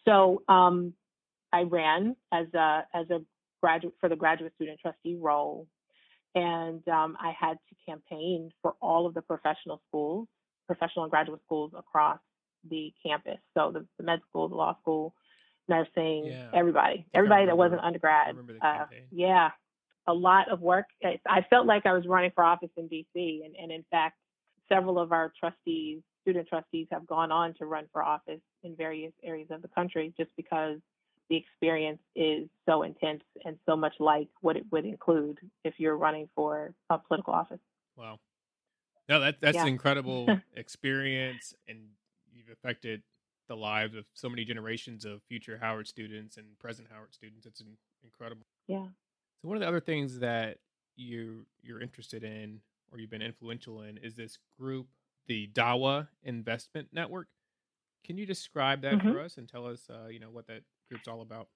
So 0.04 0.42
um, 0.48 0.94
i 1.52 1.62
ran 1.62 2.16
as 2.32 2.46
a 2.54 2.84
as 2.92 3.08
a 3.10 3.20
graduate 3.62 3.94
for 4.00 4.08
the 4.08 4.16
graduate 4.16 4.52
student 4.56 4.78
trustee 4.80 5.16
role 5.18 5.66
and 6.34 6.86
um, 6.88 7.16
i 7.20 7.32
had 7.38 7.56
to 7.68 7.74
campaign 7.88 8.50
for 8.60 8.74
all 8.82 9.06
of 9.06 9.14
the 9.14 9.22
professional 9.22 9.80
schools 9.88 10.28
professional 10.66 11.04
and 11.04 11.10
graduate 11.10 11.40
schools 11.44 11.72
across 11.76 12.18
the 12.68 12.92
campus. 13.04 13.38
So 13.54 13.70
the, 13.72 13.86
the 13.98 14.04
med 14.04 14.20
school, 14.28 14.48
the 14.48 14.54
law 14.54 14.76
school, 14.80 15.14
nursing, 15.68 16.26
yeah. 16.26 16.50
everybody, 16.54 17.06
everybody 17.14 17.46
that 17.46 17.56
wasn't 17.56 17.80
undergrad. 17.80 18.36
Uh, 18.60 18.84
yeah, 19.10 19.50
a 20.06 20.12
lot 20.12 20.50
of 20.50 20.60
work. 20.60 20.86
I 21.02 21.44
felt 21.48 21.66
like 21.66 21.86
I 21.86 21.92
was 21.92 22.06
running 22.06 22.32
for 22.34 22.44
office 22.44 22.70
in 22.76 22.88
DC, 22.88 23.44
and, 23.44 23.54
and 23.60 23.72
in 23.72 23.84
fact, 23.90 24.18
several 24.68 24.98
of 24.98 25.12
our 25.12 25.32
trustees, 25.38 26.00
student 26.22 26.48
trustees, 26.48 26.86
have 26.90 27.06
gone 27.06 27.30
on 27.30 27.54
to 27.54 27.66
run 27.66 27.86
for 27.92 28.02
office 28.02 28.40
in 28.62 28.76
various 28.76 29.12
areas 29.22 29.48
of 29.50 29.62
the 29.62 29.68
country 29.68 30.12
just 30.16 30.30
because 30.36 30.78
the 31.30 31.36
experience 31.36 32.00
is 32.14 32.48
so 32.66 32.82
intense 32.82 33.22
and 33.44 33.56
so 33.66 33.76
much 33.76 33.94
like 33.98 34.28
what 34.40 34.56
it 34.56 34.64
would 34.70 34.84
include 34.84 35.38
if 35.64 35.74
you're 35.78 35.96
running 35.96 36.28
for 36.34 36.74
a 36.90 36.98
political 36.98 37.32
office. 37.32 37.60
Wow. 37.96 38.18
No, 39.08 39.20
that 39.20 39.36
that's 39.40 39.56
yeah. 39.56 39.62
an 39.62 39.68
incredible 39.68 40.40
experience, 40.56 41.54
and 41.68 41.78
you've 42.32 42.48
affected 42.50 43.02
the 43.48 43.56
lives 43.56 43.94
of 43.94 44.06
so 44.14 44.28
many 44.28 44.44
generations 44.44 45.04
of 45.04 45.22
future 45.28 45.58
Howard 45.60 45.86
students 45.86 46.36
and 46.36 46.58
present 46.58 46.88
Howard 46.90 47.12
students. 47.14 47.46
It's 47.46 47.62
incredible. 48.02 48.46
Yeah. 48.66 48.86
So 49.42 49.48
one 49.48 49.56
of 49.56 49.60
the 49.60 49.68
other 49.68 49.80
things 49.80 50.20
that 50.20 50.58
you 50.96 51.46
you're 51.62 51.80
interested 51.80 52.24
in 52.24 52.60
or 52.90 52.98
you've 52.98 53.10
been 53.10 53.22
influential 53.22 53.82
in 53.82 53.98
is 53.98 54.14
this 54.14 54.38
group, 54.58 54.86
the 55.26 55.48
Dawa 55.52 56.08
Investment 56.22 56.88
Network. 56.92 57.28
Can 58.04 58.16
you 58.16 58.26
describe 58.26 58.82
that 58.82 58.94
mm-hmm. 58.94 59.12
for 59.12 59.20
us 59.20 59.36
and 59.36 59.48
tell 59.48 59.66
us, 59.66 59.88
uh, 59.90 60.08
you 60.08 60.20
know, 60.20 60.30
what 60.30 60.46
that 60.46 60.62
group's 60.88 61.08
all 61.08 61.22
about? 61.22 61.48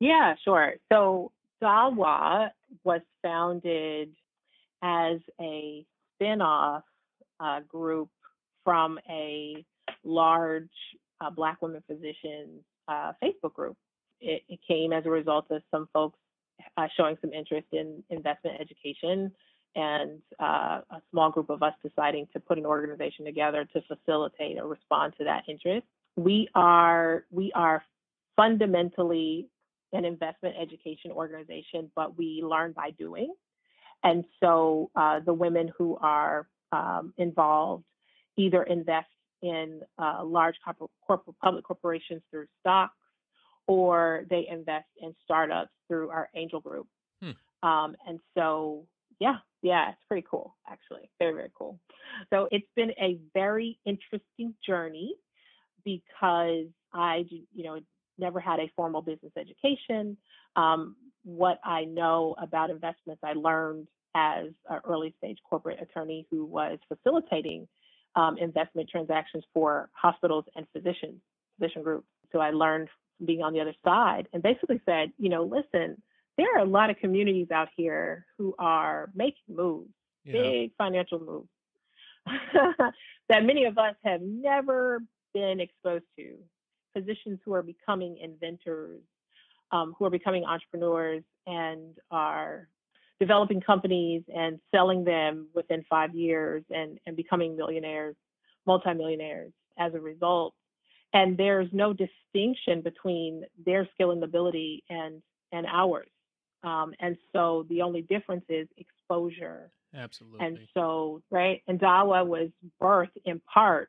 Yeah, 0.00 0.34
sure. 0.44 0.74
So 0.92 1.32
Dawa 1.62 2.50
was 2.84 3.00
founded 3.22 4.14
as 4.82 5.18
a 5.40 5.84
spinoff 6.20 6.82
uh, 7.40 7.60
group 7.60 8.08
from 8.64 8.98
a 9.08 9.64
large 10.04 10.68
uh, 11.20 11.30
Black 11.30 11.60
women 11.62 11.82
physicians 11.86 12.62
uh, 12.88 13.12
Facebook 13.22 13.54
group. 13.54 13.76
It, 14.20 14.42
it, 14.48 14.58
came 14.66 14.92
as 14.92 15.06
a 15.06 15.10
result 15.10 15.46
of 15.50 15.62
some 15.70 15.88
folks 15.92 16.18
uh, 16.76 16.88
showing 16.96 17.16
some 17.20 17.32
interest 17.32 17.68
in 17.72 18.02
investment 18.10 18.60
education 18.60 19.30
and 19.76 20.20
uh, 20.40 20.80
a 20.90 21.00
small 21.10 21.30
group 21.30 21.50
of 21.50 21.62
us 21.62 21.74
deciding 21.84 22.26
to 22.32 22.40
put 22.40 22.58
an 22.58 22.66
organization 22.66 23.24
together 23.24 23.68
to 23.72 23.80
facilitate 23.82 24.58
or 24.58 24.66
respond 24.66 25.14
to 25.18 25.24
that 25.24 25.44
interest. 25.48 25.86
We 26.16 26.48
are 26.54 27.24
we 27.30 27.52
are 27.54 27.82
fundamentally 28.36 29.48
an 29.92 30.04
investment 30.04 30.56
education 30.60 31.10
organization, 31.12 31.90
but 31.94 32.18
we 32.18 32.42
learn 32.42 32.72
by 32.72 32.90
doing. 32.90 33.32
And 34.02 34.24
so 34.40 34.90
uh, 34.96 35.20
the 35.20 35.34
women 35.34 35.70
who 35.76 35.96
are 36.00 36.48
um, 36.72 37.12
involved 37.18 37.84
either 38.36 38.62
invest 38.62 39.08
in 39.42 39.80
uh, 39.98 40.22
large 40.24 40.56
corporate, 40.64 40.90
corporate 41.06 41.36
public 41.42 41.64
corporations 41.64 42.22
through 42.30 42.46
stocks 42.60 42.94
or 43.66 44.24
they 44.30 44.46
invest 44.50 44.86
in 45.00 45.14
startups 45.24 45.70
through 45.86 46.08
our 46.10 46.28
angel 46.34 46.60
group. 46.60 46.86
Hmm. 47.22 47.68
Um, 47.68 47.96
and 48.06 48.18
so, 48.36 48.86
yeah, 49.20 49.36
yeah, 49.62 49.90
it's 49.90 49.98
pretty 50.08 50.26
cool, 50.28 50.56
actually. 50.68 51.10
Very, 51.18 51.34
very 51.34 51.50
cool. 51.56 51.78
So 52.30 52.48
it's 52.50 52.66
been 52.76 52.92
a 53.00 53.18
very 53.34 53.78
interesting 53.84 54.54
journey 54.64 55.14
because 55.84 56.66
I, 56.92 57.24
you 57.52 57.64
know, 57.64 57.80
never 58.18 58.40
had 58.40 58.58
a 58.58 58.70
formal 58.74 59.02
business 59.02 59.32
education. 59.36 60.16
Um, 60.56 60.96
what 61.24 61.60
I 61.64 61.84
know 61.84 62.34
about 62.40 62.70
investments, 62.70 63.22
I 63.24 63.34
learned 63.34 63.88
as 64.18 64.46
an 64.68 64.80
early 64.84 65.14
stage 65.18 65.38
corporate 65.48 65.80
attorney 65.80 66.26
who 66.30 66.44
was 66.44 66.78
facilitating 66.88 67.68
um, 68.16 68.36
investment 68.38 68.88
transactions 68.88 69.44
for 69.54 69.90
hospitals 69.92 70.44
and 70.56 70.66
physicians, 70.72 71.20
physician 71.58 71.82
groups. 71.82 72.06
So 72.32 72.40
I 72.40 72.50
learned 72.50 72.88
being 73.24 73.42
on 73.42 73.52
the 73.52 73.60
other 73.60 73.74
side 73.84 74.28
and 74.32 74.42
basically 74.42 74.80
said, 74.84 75.12
you 75.18 75.28
know, 75.28 75.44
listen, 75.44 76.00
there 76.36 76.46
are 76.56 76.60
a 76.60 76.68
lot 76.68 76.90
of 76.90 76.96
communities 76.98 77.50
out 77.52 77.68
here 77.76 78.26
who 78.36 78.54
are 78.58 79.10
making 79.14 79.42
moves, 79.48 79.90
yeah. 80.24 80.32
big 80.32 80.72
financial 80.76 81.20
moves 81.20 81.48
that 83.28 83.44
many 83.44 83.64
of 83.64 83.78
us 83.78 83.94
have 84.04 84.20
never 84.20 85.00
been 85.34 85.60
exposed 85.60 86.04
to. 86.16 86.34
Physicians 86.92 87.38
who 87.44 87.54
are 87.54 87.62
becoming 87.62 88.18
inventors, 88.20 89.00
um, 89.70 89.94
who 89.98 90.04
are 90.04 90.10
becoming 90.10 90.44
entrepreneurs 90.44 91.22
and 91.46 91.96
are 92.10 92.68
developing 93.20 93.60
companies 93.60 94.22
and 94.34 94.58
selling 94.74 95.04
them 95.04 95.48
within 95.54 95.84
five 95.88 96.14
years 96.14 96.62
and, 96.70 96.98
and 97.06 97.16
becoming 97.16 97.56
millionaires, 97.56 98.16
multimillionaires 98.66 99.52
as 99.78 99.94
a 99.94 100.00
result. 100.00 100.54
And 101.12 101.36
there's 101.36 101.68
no 101.72 101.94
distinction 101.94 102.82
between 102.82 103.44
their 103.64 103.88
skill 103.94 104.10
and 104.10 104.22
ability 104.22 104.84
and 104.90 105.22
and 105.50 105.66
ours. 105.66 106.08
Um, 106.62 106.92
and 107.00 107.16
so 107.32 107.64
the 107.70 107.80
only 107.80 108.02
difference 108.02 108.44
is 108.50 108.68
exposure. 108.76 109.70
Absolutely. 109.94 110.44
And 110.44 110.58
so, 110.74 111.22
right, 111.30 111.62
and 111.66 111.80
Dawa 111.80 112.26
was 112.26 112.50
birthed 112.80 113.16
in 113.24 113.40
part 113.52 113.88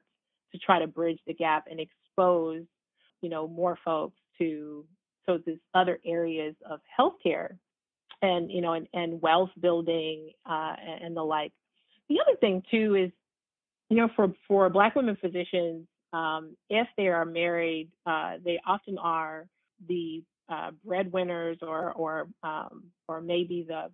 to 0.53 0.59
try 0.59 0.79
to 0.79 0.87
bridge 0.87 1.19
the 1.27 1.33
gap 1.33 1.65
and 1.69 1.79
expose, 1.79 2.63
you 3.21 3.29
know, 3.29 3.47
more 3.49 3.77
folks 3.83 4.15
to 4.37 4.85
so 5.25 5.39
these 5.45 5.57
other 5.73 5.99
areas 6.05 6.55
of 6.69 6.79
healthcare 6.97 7.57
and 8.21 8.51
you 8.51 8.61
know 8.61 8.73
and, 8.73 8.87
and 8.93 9.21
wealth 9.21 9.51
building 9.59 10.31
uh, 10.45 10.75
and 11.01 11.15
the 11.15 11.23
like. 11.23 11.51
The 12.09 12.19
other 12.25 12.37
thing 12.39 12.63
too 12.71 12.95
is 12.95 13.11
you 13.89 13.97
know 13.97 14.09
for 14.15 14.33
for 14.47 14.69
black 14.69 14.95
women 14.95 15.17
physicians 15.19 15.87
um, 16.13 16.55
if 16.69 16.87
they 16.97 17.07
are 17.07 17.25
married 17.25 17.89
uh, 18.05 18.35
they 18.43 18.59
often 18.65 18.97
are 18.97 19.47
the 19.87 20.23
uh, 20.49 20.71
breadwinners 20.83 21.57
or 21.61 21.91
or 21.93 22.27
um, 22.43 22.85
or 23.07 23.21
maybe 23.21 23.65
the 23.67 23.91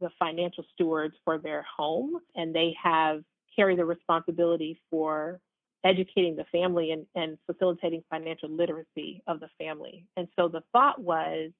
the 0.00 0.10
financial 0.18 0.64
stewards 0.74 1.14
for 1.24 1.38
their 1.38 1.64
home 1.76 2.18
and 2.34 2.54
they 2.54 2.74
have 2.82 3.22
carry 3.56 3.76
the 3.76 3.84
responsibility 3.84 4.80
for 4.90 5.40
educating 5.84 6.34
the 6.34 6.44
family 6.50 6.92
and, 6.92 7.06
and 7.14 7.38
facilitating 7.46 8.02
financial 8.10 8.48
literacy 8.48 9.22
of 9.26 9.38
the 9.40 9.48
family. 9.58 10.06
And 10.16 10.26
so 10.34 10.48
the 10.48 10.62
thought 10.72 11.00
was 11.00 11.50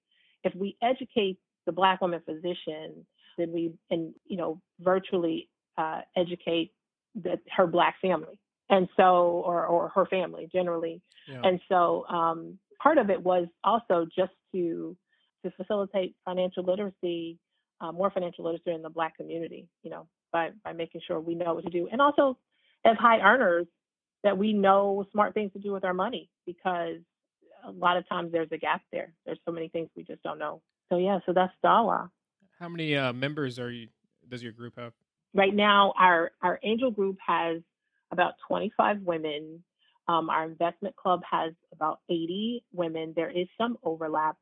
if 0.43 0.55
we 0.55 0.77
educate 0.83 1.39
the 1.67 1.73
black 1.73 2.01
woman 2.01 2.21
physician, 2.25 3.07
then 3.39 3.53
we 3.53 3.73
and 3.91 4.15
you 4.27 4.37
know 4.37 4.61
virtually 4.81 5.49
uh, 5.77 6.01
educate 6.17 6.73
that 7.17 7.41
her 7.57 7.67
black 7.67 7.97
family, 8.01 8.39
and 8.71 8.89
so 8.97 9.43
or 9.45 9.67
or 9.67 9.89
her 9.91 10.07
family 10.07 10.49
generally, 10.53 11.01
yeah. 11.29 11.41
and 11.43 11.61
so 11.69 12.07
um, 12.09 12.59
part 12.83 12.99
of 12.99 13.11
it 13.11 13.23
was 13.23 13.47
also 13.63 14.07
just 14.17 14.33
to 14.53 14.97
to 15.45 15.51
facilitate 15.53 16.15
financial 16.25 16.65
literacy, 16.65 17.39
uh, 17.81 17.93
more 17.93 18.11
financial 18.11 18.45
literacy 18.45 18.73
in 18.73 18.83
the 18.83 18.91
black 18.91 19.17
community, 19.17 19.69
you 19.83 19.91
know, 19.91 20.07
by 20.33 20.51
by 20.63 20.73
making 20.73 21.01
sure 21.07 21.21
we 21.21 21.35
know 21.35 21.55
what 21.55 21.65
to 21.65 21.71
do, 21.71 21.89
and 21.91 22.01
also 22.01 22.39
as 22.85 22.97
high 22.99 23.21
earners 23.21 23.67
that 24.23 24.37
we 24.37 24.53
know 24.53 25.05
smart 25.13 25.35
things 25.35 25.53
to 25.53 25.59
do 25.59 25.73
with 25.73 25.85
our 25.85 25.95
money 25.95 26.29
because 26.47 26.97
a 27.67 27.71
lot 27.71 27.97
of 27.97 28.09
times 28.09 28.33
there's 28.33 28.49
a 28.53 28.59
gap 28.59 28.83
there. 28.93 29.13
There's 29.25 29.39
so 29.45 29.53
many 29.53 29.69
things 29.69 29.89
we 29.97 30.03
just 30.03 30.23
don't 30.23 30.39
know. 30.39 30.61
So 30.89 30.99
yeah, 30.99 31.19
so 31.27 31.33
that's 31.33 31.53
Dawa. 31.65 32.11
How 32.59 32.69
many 32.69 32.97
uh, 32.97 33.13
members 33.13 33.59
are 33.59 33.71
you? 33.71 33.89
Does 34.29 34.43
your 34.43 34.53
group 34.53 34.79
have? 34.79 34.93
right 35.35 35.55
now, 35.55 35.93
our 35.99 36.31
our 36.41 36.59
angel 36.63 36.91
group 36.91 37.19
has 37.27 37.61
about 38.11 38.35
25 38.49 39.03
women. 39.03 39.63
Um, 40.07 40.31
our 40.31 40.45
investment 40.45 40.97
club 40.97 41.23
has 41.29 41.53
about 41.73 42.01
80 42.11 42.63
women. 42.73 43.13
There 43.17 43.31
is 43.31 43.49
some 43.59 43.77
overlap, 43.83 44.37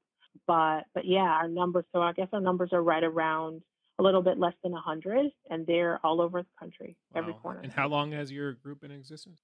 but 0.46 0.83
but 0.94 1.05
yeah, 1.05 1.20
our 1.20 1.48
numbers. 1.48 1.85
So 1.92 2.00
I 2.02 2.12
guess 2.12 2.28
our 2.33 2.40
numbers 2.40 2.70
are 2.72 2.83
right 2.83 3.02
around 3.02 3.62
a 3.98 4.02
little 4.02 4.22
bit 4.22 4.38
less 4.38 4.55
than 4.62 4.72
100, 4.72 5.31
and 5.50 5.66
they're 5.66 6.00
all 6.05 6.20
over 6.20 6.42
the 6.42 6.48
country, 6.59 6.96
every 7.14 7.35
corner. 7.35 7.61
And 7.61 7.72
how 7.72 7.88
long 7.88 8.12
has 8.12 8.33
your 8.33 8.52
group 8.55 8.81
been 8.81 8.90
in 8.90 8.98
existence? 8.98 9.40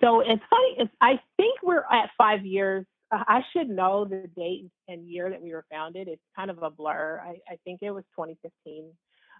So 0.00 0.20
it's 0.20 0.42
funny. 0.48 0.74
It's, 0.78 0.92
I 1.00 1.20
think 1.36 1.58
we're 1.62 1.84
at 1.90 2.10
five 2.16 2.44
years. 2.44 2.86
Uh, 3.10 3.24
I 3.26 3.40
should 3.52 3.68
know 3.68 4.04
the 4.04 4.28
date 4.36 4.70
and 4.88 5.08
year 5.08 5.30
that 5.30 5.42
we 5.42 5.52
were 5.52 5.64
founded. 5.70 6.08
It's 6.08 6.22
kind 6.34 6.50
of 6.50 6.62
a 6.62 6.70
blur. 6.70 7.20
I, 7.22 7.52
I 7.52 7.56
think 7.64 7.80
it 7.82 7.90
was 7.90 8.04
2015. 8.16 8.90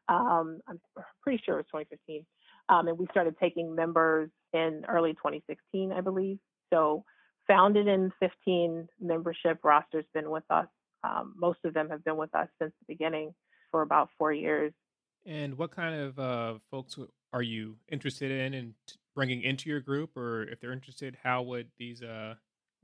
Um, 0.09 0.61
I'm 0.69 0.81
pretty 1.23 1.43
sure 1.45 1.55
it 1.55 1.67
was 1.73 1.85
2015. 1.85 2.27
Um, 2.69 2.89
and 2.89 2.99
we 2.99 3.07
started 3.11 3.37
taking 3.41 3.75
members 3.75 4.31
in 4.53 4.85
early 4.89 5.13
2016, 5.13 5.93
I 5.93 6.01
believe. 6.01 6.39
So 6.73 7.05
founded 7.47 7.87
in 7.87 8.13
15, 8.21 8.89
membership 9.01 9.59
roster's 9.63 10.07
been 10.15 10.31
with 10.31 10.45
us. 10.51 10.67
Um, 11.03 11.35
most 11.37 11.59
of 11.65 11.75
them 11.75 11.91
have 11.91 12.05
been 12.05 12.17
with 12.17 12.35
us 12.35 12.49
since 12.61 12.73
the 12.81 12.95
beginning 12.95 13.35
for 13.71 13.83
about 13.83 14.09
four 14.19 14.33
years. 14.33 14.73
And 15.27 15.57
what 15.57 15.71
kind 15.71 15.95
of 15.95 16.19
uh, 16.19 16.55
folks 16.71 16.99
are 17.33 17.43
you 17.43 17.77
interested 17.89 18.31
in 18.31 18.55
and 18.55 18.75
bringing 19.15 19.43
into 19.43 19.69
your 19.69 19.81
group? 19.81 20.17
Or 20.17 20.45
if 20.45 20.61
they're 20.61 20.73
interested, 20.73 21.19
how 21.23 21.43
would 21.43 21.69
these 21.79 22.03
uh, 22.03 22.35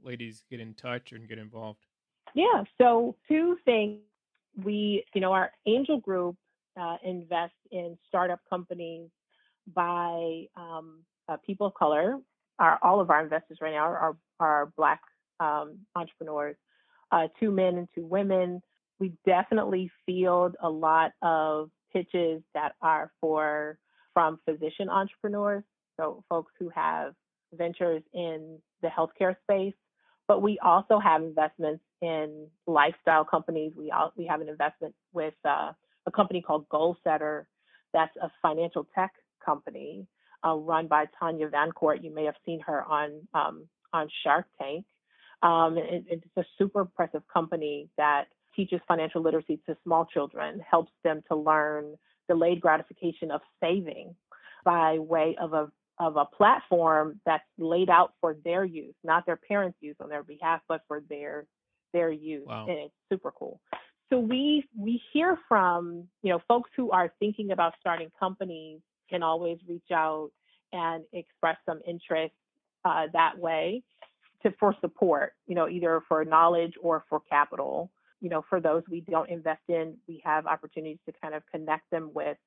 ladies 0.04 0.44
get 0.50 0.60
in 0.60 0.74
touch 0.74 1.12
and 1.12 1.28
get 1.28 1.38
involved? 1.38 1.86
Yeah. 2.34 2.64
So 2.78 3.16
two 3.28 3.56
things. 3.64 4.00
We, 4.64 5.04
you 5.14 5.20
know, 5.20 5.32
our 5.32 5.52
angel 5.66 5.98
group 5.98 6.36
uh, 6.80 6.96
invests 7.04 7.56
in 7.70 7.96
startup 8.08 8.40
companies 8.48 9.08
by 9.74 10.44
um, 10.56 11.00
uh, 11.28 11.36
people 11.44 11.66
of 11.68 11.74
color. 11.74 12.18
Our 12.58 12.78
all 12.82 13.00
of 13.00 13.10
our 13.10 13.22
investors 13.22 13.58
right 13.60 13.72
now 13.72 13.84
are 13.84 14.16
are 14.38 14.72
Black 14.76 15.00
um, 15.38 15.78
entrepreneurs, 15.94 16.56
uh, 17.12 17.28
two 17.38 17.50
men 17.50 17.78
and 17.78 17.88
two 17.94 18.04
women. 18.04 18.60
We 18.98 19.12
definitely 19.24 19.90
field 20.04 20.56
a 20.62 20.68
lot 20.68 21.12
of 21.22 21.70
pitches 21.92 22.42
that 22.54 22.72
are 22.82 23.10
for 23.20 23.78
from 24.12 24.40
physician 24.44 24.88
entrepreneurs, 24.88 25.62
so 25.96 26.24
folks 26.28 26.52
who 26.58 26.68
have 26.70 27.14
ventures 27.54 28.02
in 28.12 28.58
the 28.82 28.88
healthcare 28.88 29.36
space 29.42 29.74
but 30.30 30.42
we 30.42 30.60
also 30.62 31.00
have 31.00 31.22
investments 31.24 31.82
in 32.02 32.46
lifestyle 32.68 33.24
companies. 33.24 33.72
We 33.76 33.90
al- 33.90 34.12
we 34.16 34.26
have 34.26 34.40
an 34.40 34.48
investment 34.48 34.94
with 35.12 35.34
uh, 35.44 35.72
a 36.06 36.10
company 36.14 36.40
called 36.40 36.68
Goalsetter, 36.68 37.46
that's 37.92 38.16
a 38.22 38.30
financial 38.40 38.86
tech 38.94 39.10
company 39.44 40.06
uh, 40.46 40.54
run 40.54 40.86
by 40.86 41.06
Tanya 41.18 41.48
Van 41.48 41.72
Court. 41.72 42.04
You 42.04 42.14
may 42.14 42.26
have 42.26 42.36
seen 42.46 42.60
her 42.60 42.84
on 42.84 43.26
um, 43.34 43.66
on 43.92 44.08
Shark 44.22 44.46
Tank. 44.62 44.84
Um, 45.42 45.76
it- 45.76 46.04
it's 46.08 46.36
a 46.36 46.44
super 46.58 46.82
impressive 46.82 47.22
company 47.26 47.88
that 47.96 48.26
teaches 48.54 48.80
financial 48.86 49.22
literacy 49.22 49.58
to 49.66 49.76
small 49.82 50.04
children, 50.06 50.60
helps 50.60 50.92
them 51.02 51.24
to 51.26 51.34
learn 51.34 51.96
delayed 52.28 52.60
gratification 52.60 53.32
of 53.32 53.40
saving 53.60 54.14
by 54.64 54.96
way 55.00 55.36
of 55.40 55.54
a 55.54 55.72
of 56.00 56.16
a 56.16 56.24
platform 56.24 57.20
that's 57.26 57.44
laid 57.58 57.90
out 57.90 58.14
for 58.20 58.34
their 58.42 58.64
use, 58.64 58.94
not 59.04 59.26
their 59.26 59.36
parents' 59.36 59.76
use 59.82 59.94
on 60.00 60.08
their 60.08 60.22
behalf, 60.24 60.62
but 60.66 60.80
for 60.88 61.02
their 61.08 61.46
their 61.92 62.10
use. 62.10 62.46
Wow. 62.46 62.66
And 62.68 62.78
it's 62.78 62.94
super 63.12 63.32
cool. 63.38 63.60
So 64.08 64.18
we 64.18 64.64
we 64.76 65.00
hear 65.12 65.38
from 65.46 66.08
you 66.22 66.32
know 66.32 66.40
folks 66.48 66.70
who 66.74 66.90
are 66.90 67.12
thinking 67.20 67.52
about 67.52 67.74
starting 67.78 68.10
companies 68.18 68.80
can 69.10 69.22
always 69.22 69.58
reach 69.68 69.90
out 69.92 70.30
and 70.72 71.04
express 71.12 71.56
some 71.66 71.80
interest 71.86 72.32
uh, 72.84 73.06
that 73.12 73.38
way 73.38 73.82
to 74.42 74.52
for 74.58 74.74
support. 74.80 75.34
You 75.46 75.54
know 75.54 75.68
either 75.68 76.02
for 76.08 76.24
knowledge 76.24 76.72
or 76.82 77.04
for 77.10 77.20
capital. 77.28 77.90
You 78.22 78.30
know 78.30 78.42
for 78.48 78.58
those 78.58 78.82
we 78.90 79.02
don't 79.02 79.28
invest 79.28 79.62
in, 79.68 79.98
we 80.08 80.22
have 80.24 80.46
opportunities 80.46 80.98
to 81.06 81.12
kind 81.20 81.34
of 81.34 81.42
connect 81.52 81.90
them 81.90 82.10
with 82.14 82.38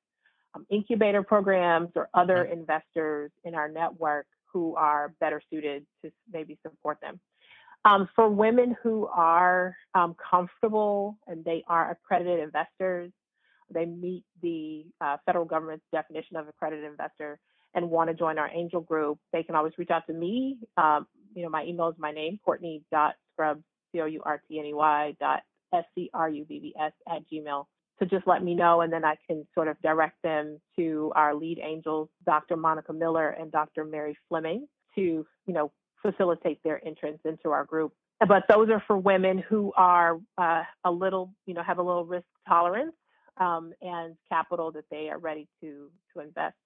um, 0.54 0.66
incubator 0.70 1.22
programs 1.22 1.90
or 1.96 2.08
other 2.14 2.42
Right. 2.42 2.52
investors 2.52 3.30
in 3.44 3.54
our 3.54 3.68
network 3.68 4.26
who 4.46 4.76
are 4.76 5.14
better 5.20 5.42
suited 5.50 5.84
to 6.02 6.12
maybe 6.32 6.58
support 6.62 7.00
them. 7.00 7.20
Um, 7.84 8.08
for 8.14 8.28
women 8.28 8.76
who 8.82 9.06
are 9.08 9.76
um, 9.94 10.14
comfortable 10.30 11.18
and 11.26 11.44
they 11.44 11.64
are 11.66 11.90
accredited 11.90 12.40
investors, 12.40 13.12
they 13.70 13.84
meet 13.84 14.24
the 14.42 14.86
uh, 15.00 15.18
federal 15.26 15.44
government's 15.44 15.84
definition 15.92 16.36
of 16.36 16.48
accredited 16.48 16.84
investor 16.84 17.38
and 17.74 17.90
want 17.90 18.08
to 18.08 18.14
join 18.14 18.38
our 18.38 18.48
angel 18.54 18.80
group, 18.80 19.18
they 19.32 19.42
can 19.42 19.56
always 19.56 19.72
reach 19.76 19.90
out 19.90 20.06
to 20.06 20.12
me. 20.12 20.58
Um, 20.76 21.06
you 21.34 21.42
know, 21.42 21.48
my 21.48 21.64
email 21.64 21.88
is 21.88 21.96
my 21.98 22.12
name, 22.12 22.38
Courtney.scrubbs, 22.44 23.62
C-O-U-R-T-N-E-Y 23.92 25.16
dot 25.20 25.42
S-C-R-U-B-B-S 25.72 26.92
at 27.08 27.22
Gmail 27.30 27.66
to 27.98 28.06
just 28.06 28.26
let 28.26 28.42
me 28.42 28.54
know, 28.54 28.80
and 28.80 28.92
then 28.92 29.04
I 29.04 29.16
can 29.26 29.46
sort 29.54 29.68
of 29.68 29.80
direct 29.80 30.20
them 30.22 30.60
to 30.76 31.12
our 31.14 31.34
lead 31.34 31.60
angels, 31.62 32.08
Dr. 32.26 32.56
Monica 32.56 32.92
Miller 32.92 33.30
and 33.30 33.52
Dr. 33.52 33.84
Mary 33.84 34.16
Fleming, 34.28 34.66
to 34.96 35.00
you 35.46 35.54
know 35.54 35.72
facilitate 36.02 36.62
their 36.62 36.84
entrance 36.86 37.20
into 37.24 37.50
our 37.50 37.64
group. 37.64 37.92
But 38.20 38.44
those 38.48 38.68
are 38.70 38.82
for 38.86 38.96
women 38.96 39.38
who 39.38 39.72
are 39.76 40.18
uh, 40.38 40.62
a 40.84 40.90
little, 40.90 41.34
you 41.46 41.54
know, 41.54 41.62
have 41.62 41.78
a 41.78 41.82
little 41.82 42.04
risk 42.04 42.26
tolerance 42.48 42.94
um, 43.38 43.72
and 43.82 44.16
capital 44.28 44.70
that 44.72 44.84
they 44.90 45.08
are 45.08 45.18
ready 45.18 45.48
to 45.60 45.90
to 46.14 46.20
invest. 46.20 46.56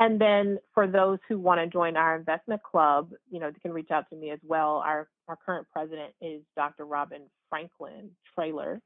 And 0.00 0.18
then 0.18 0.58
for 0.74 0.86
those 0.86 1.18
who 1.28 1.38
want 1.38 1.60
to 1.60 1.66
join 1.66 1.96
our 1.96 2.16
investment 2.16 2.62
club, 2.62 3.10
you 3.30 3.38
know, 3.38 3.50
they 3.50 3.58
can 3.60 3.72
reach 3.72 3.90
out 3.90 4.08
to 4.10 4.16
me 4.16 4.30
as 4.30 4.40
well. 4.42 4.82
Our 4.84 5.08
our 5.28 5.36
current 5.44 5.66
president 5.72 6.12
is 6.20 6.42
Dr. 6.56 6.86
Robin 6.86 7.22
Franklin 7.48 8.10
Trailer 8.34 8.80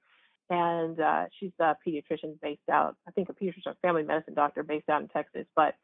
and 0.51 1.01
uh, 1.01 1.25
she's 1.39 1.53
a 1.61 1.77
pediatrician 1.87 2.41
based 2.43 2.69
out, 2.71 2.97
I 3.09 3.11
think 3.13 3.29
a 3.29 3.33
pediatrician, 3.33 3.75
family 3.83 4.03
medicine 4.03 4.35
doctor 4.35 4.63
based 4.63 4.89
out 4.89 5.03
in 5.03 5.09
Texas. 5.09 5.47
But 5.57 5.75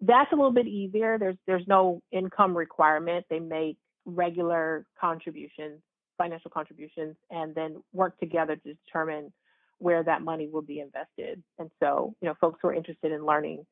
that's 0.00 0.32
a 0.32 0.36
little 0.36 0.52
bit 0.52 0.66
easier. 0.66 1.18
There's 1.18 1.36
there's 1.46 1.66
no 1.66 2.00
income 2.12 2.56
requirement. 2.56 3.26
They 3.30 3.40
make 3.40 3.76
regular 4.04 4.86
contributions, 5.00 5.80
financial 6.16 6.50
contributions, 6.50 7.16
and 7.30 7.54
then 7.54 7.82
work 7.92 8.18
together 8.18 8.56
to 8.56 8.74
determine 8.74 9.32
where 9.78 10.02
that 10.02 10.22
money 10.22 10.48
will 10.52 10.62
be 10.62 10.80
invested. 10.80 11.42
And 11.58 11.70
so, 11.80 12.14
you 12.20 12.28
know, 12.28 12.34
folks 12.40 12.58
who 12.60 12.68
are 12.68 12.74
interested 12.74 13.12
in 13.12 13.24
learning 13.24 13.64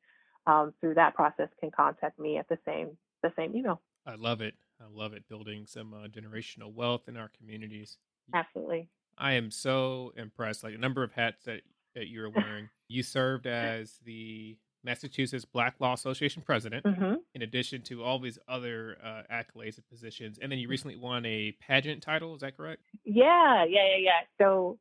um, 0.46 0.72
through 0.80 0.94
that 0.94 1.14
process 1.14 1.48
can 1.58 1.70
contact 1.70 2.18
me 2.18 2.38
at 2.38 2.48
the 2.48 2.58
same 2.66 2.96
the 3.22 3.32
same 3.36 3.56
email. 3.56 3.80
I 4.06 4.14
love 4.14 4.40
it. 4.40 4.54
I 4.80 4.84
love 4.92 5.12
it. 5.14 5.28
Building 5.28 5.66
some 5.66 5.94
uh, 5.94 6.06
generational 6.06 6.72
wealth 6.72 7.08
in 7.08 7.16
our 7.16 7.30
communities. 7.36 7.98
Absolutely. 8.34 8.88
I 9.18 9.32
am 9.34 9.50
so 9.50 10.12
impressed. 10.16 10.64
Like 10.64 10.74
a 10.74 10.78
number 10.78 11.02
of 11.02 11.12
hats 11.12 11.44
that, 11.44 11.62
that 11.94 12.08
you're 12.08 12.30
wearing. 12.30 12.68
you 12.88 13.02
served 13.02 13.46
as 13.46 13.98
the 14.04 14.56
Massachusetts 14.84 15.44
Black 15.44 15.74
Law 15.80 15.92
Association 15.92 16.42
president, 16.42 16.86
hmm 16.86 17.14
in 17.34 17.42
addition 17.42 17.82
to 17.82 18.02
all 18.02 18.18
these 18.18 18.38
other 18.48 18.96
uh, 19.04 19.22
accolades 19.30 19.76
and 19.76 19.86
positions. 19.90 20.38
And 20.40 20.50
then 20.50 20.58
you 20.58 20.68
recently 20.68 20.96
won 20.96 21.26
a 21.26 21.54
pageant 21.60 22.02
title. 22.02 22.34
Is 22.34 22.40
that 22.40 22.56
correct? 22.56 22.80
Yeah, 23.04 23.66
yeah, 23.68 23.86
yeah, 23.90 23.98
yeah. 23.98 24.20
So, 24.40 24.78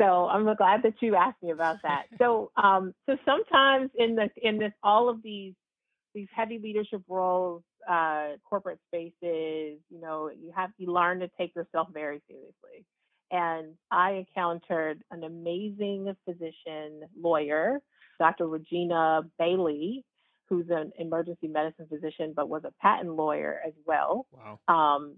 so 0.00 0.26
I'm 0.26 0.44
glad 0.56 0.82
that 0.84 0.94
you 1.00 1.14
asked 1.14 1.42
me 1.42 1.50
about 1.50 1.76
that. 1.82 2.04
so, 2.16 2.50
um, 2.56 2.94
so 3.04 3.16
sometimes 3.26 3.90
in 3.94 4.14
the 4.14 4.30
in 4.40 4.58
this 4.58 4.72
all 4.82 5.10
of 5.10 5.22
these 5.22 5.52
these 6.14 6.28
heavy 6.34 6.58
leadership 6.58 7.02
roles, 7.08 7.62
uh, 7.86 8.28
corporate 8.48 8.78
spaces, 8.88 9.78
you 9.90 10.00
know, 10.00 10.30
you 10.30 10.50
have 10.56 10.70
you 10.78 10.90
learn 10.90 11.20
to 11.20 11.28
take 11.38 11.54
yourself 11.54 11.88
very 11.92 12.22
seriously. 12.28 12.86
And 13.32 13.74
I 13.90 14.12
encountered 14.12 15.02
an 15.10 15.24
amazing 15.24 16.14
physician 16.26 17.00
lawyer, 17.18 17.80
Dr. 18.18 18.46
Regina 18.46 19.22
Bailey, 19.38 20.04
who's 20.48 20.66
an 20.70 20.92
emergency 20.98 21.48
medicine 21.48 21.86
physician 21.88 22.34
but 22.36 22.48
was 22.48 22.62
a 22.64 22.72
patent 22.80 23.16
lawyer 23.16 23.58
as 23.66 23.72
well 23.86 24.26
Wow. 24.32 24.58
um, 24.68 25.16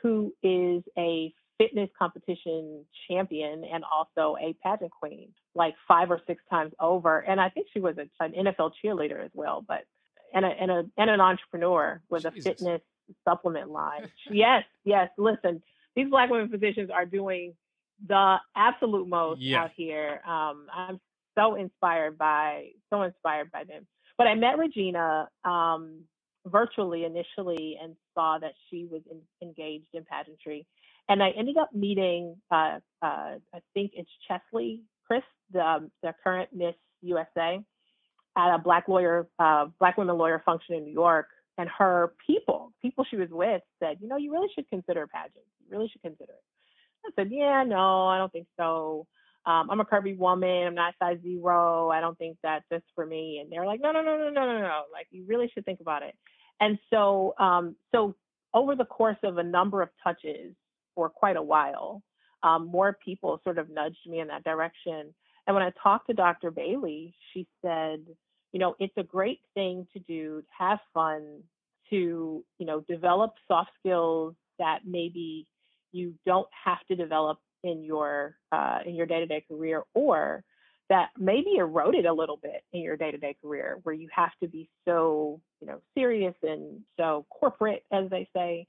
who 0.00 0.32
is 0.42 0.84
a 0.96 1.34
fitness 1.58 1.88
competition 1.98 2.84
champion 3.08 3.64
and 3.64 3.82
also 3.90 4.36
a 4.40 4.54
pageant 4.62 4.92
queen, 4.92 5.30
like 5.54 5.74
five 5.88 6.10
or 6.10 6.20
six 6.26 6.40
times 6.50 6.72
over. 6.78 7.18
And 7.20 7.40
I 7.40 7.48
think 7.48 7.66
she 7.72 7.80
was 7.80 7.96
a, 7.98 8.06
an 8.22 8.32
NFL 8.32 8.72
cheerleader 8.84 9.24
as 9.24 9.30
well, 9.34 9.64
but 9.66 9.84
and 10.34 10.44
a, 10.44 10.48
and 10.48 10.70
a 10.70 10.84
and 10.98 11.10
an 11.10 11.20
entrepreneur 11.20 12.00
with 12.10 12.24
a 12.26 12.30
fitness 12.30 12.82
supplement 13.24 13.70
line. 13.70 14.08
yes, 14.30 14.64
yes. 14.84 15.08
Listen, 15.16 15.62
these 15.96 16.08
black 16.10 16.30
women 16.30 16.50
physicians 16.50 16.90
are 16.90 17.06
doing 17.06 17.54
the 18.06 18.36
absolute 18.56 19.08
most 19.08 19.40
Yeah. 19.40 19.64
out 19.64 19.72
here. 19.76 20.22
Um, 20.26 20.68
I'm 20.72 21.00
so 21.36 21.56
inspired 21.56 22.18
by 22.18 22.72
so 22.90 23.02
inspired 23.02 23.50
by 23.52 23.64
them. 23.64 23.86
But 24.18 24.28
I 24.28 24.34
met 24.34 24.58
Regina 24.58 25.28
um, 25.44 26.02
virtually 26.46 27.04
initially 27.04 27.78
and 27.82 27.96
saw 28.14 28.38
that 28.38 28.52
she 28.70 28.86
was 28.90 29.02
in, 29.10 29.20
engaged 29.42 29.88
in 29.94 30.04
pageantry. 30.04 30.66
And 31.08 31.22
I 31.22 31.30
ended 31.30 31.56
up 31.58 31.74
meeting, 31.74 32.36
uh, 32.50 32.80
uh, 33.02 33.36
I 33.54 33.60
think 33.74 33.92
it's 33.94 34.10
Cheslie 34.28 34.82
Kryst, 35.10 35.22
the, 35.52 35.60
um, 35.60 35.90
the 36.02 36.14
current 36.24 36.50
Miss 36.52 36.74
USA. 37.02 37.60
at 38.36 38.54
a 38.54 38.58
black 38.58 38.88
lawyer, 38.88 39.28
uh, 39.38 39.66
black 39.80 39.96
women 39.98 40.16
lawyer 40.18 40.42
function 40.44 40.74
in 40.76 40.84
New 40.84 40.92
York, 40.92 41.28
and 41.58 41.68
her 41.78 42.12
people, 42.26 42.72
people 42.82 43.04
she 43.08 43.16
was 43.16 43.30
with, 43.30 43.62
said, 43.80 43.98
you 44.00 44.08
know, 44.08 44.16
you 44.16 44.32
really 44.32 44.48
should 44.54 44.68
consider 44.68 45.06
pageants. 45.06 45.48
You 45.60 45.76
really 45.76 45.88
should 45.88 46.02
consider 46.02 46.32
it. 46.32 46.42
I 47.06 47.10
said, 47.16 47.30
yeah, 47.30 47.64
no, 47.64 48.06
I 48.06 48.18
don't 48.18 48.32
think 48.32 48.48
so. 48.58 49.06
Um, 49.46 49.70
I'm 49.70 49.80
a 49.80 49.84
curvy 49.84 50.16
woman. 50.16 50.66
I'm 50.66 50.74
not 50.74 50.94
size 50.98 51.18
zero. 51.22 51.88
I 51.88 52.00
don't 52.00 52.18
think 52.18 52.36
that's 52.42 52.64
just 52.70 52.84
for 52.94 53.06
me. 53.06 53.38
And 53.40 53.50
they're 53.50 53.64
like, 53.64 53.80
no, 53.80 53.92
no, 53.92 54.02
no, 54.02 54.18
no, 54.18 54.30
no, 54.30 54.44
no, 54.44 54.60
no. 54.60 54.82
Like 54.92 55.06
you 55.10 55.24
really 55.26 55.50
should 55.54 55.64
think 55.64 55.80
about 55.80 56.02
it. 56.02 56.14
And 56.60 56.78
so, 56.90 57.34
um, 57.38 57.76
so 57.92 58.16
over 58.52 58.74
the 58.74 58.84
course 58.84 59.18
of 59.22 59.38
a 59.38 59.42
number 59.42 59.82
of 59.82 59.90
touches 60.02 60.54
for 60.94 61.08
quite 61.08 61.36
a 61.36 61.42
while, 61.42 62.02
um, 62.42 62.66
more 62.66 62.98
people 63.04 63.40
sort 63.44 63.58
of 63.58 63.70
nudged 63.70 64.06
me 64.06 64.20
in 64.20 64.28
that 64.28 64.44
direction. 64.44 65.14
And 65.46 65.54
when 65.54 65.62
I 65.62 65.70
talked 65.80 66.08
to 66.08 66.14
Dr. 66.14 66.50
Bailey, 66.50 67.14
she 67.32 67.46
said, 67.62 68.00
you 68.52 68.60
know, 68.60 68.74
it's 68.78 68.96
a 68.96 69.02
great 69.02 69.40
thing 69.54 69.86
to 69.92 69.98
do, 70.00 70.40
to 70.40 70.46
have 70.58 70.78
fun, 70.94 71.42
to, 71.90 72.44
you 72.58 72.66
know, 72.66 72.80
develop 72.80 73.34
soft 73.48 73.70
skills 73.78 74.34
that 74.58 74.80
maybe 74.86 75.46
you 75.92 76.14
don't 76.24 76.48
have 76.64 76.78
to 76.88 76.96
develop 76.96 77.38
in 77.62 77.84
your 77.84 78.36
uh, 78.52 78.78
in 78.84 78.94
your 78.94 79.06
day-to-day 79.06 79.44
career 79.48 79.82
or 79.94 80.44
that 80.88 81.08
maybe 81.18 81.56
eroded 81.56 82.06
a 82.06 82.12
little 82.12 82.36
bit 82.36 82.62
in 82.72 82.80
your 82.80 82.96
day-to-day 82.96 83.36
career 83.42 83.80
where 83.82 83.94
you 83.94 84.08
have 84.14 84.30
to 84.40 84.48
be 84.48 84.68
so 84.84 85.40
you 85.60 85.66
know 85.66 85.80
serious 85.96 86.34
and 86.42 86.80
so 86.96 87.26
corporate 87.30 87.84
as 87.92 88.08
they 88.10 88.28
say 88.34 88.66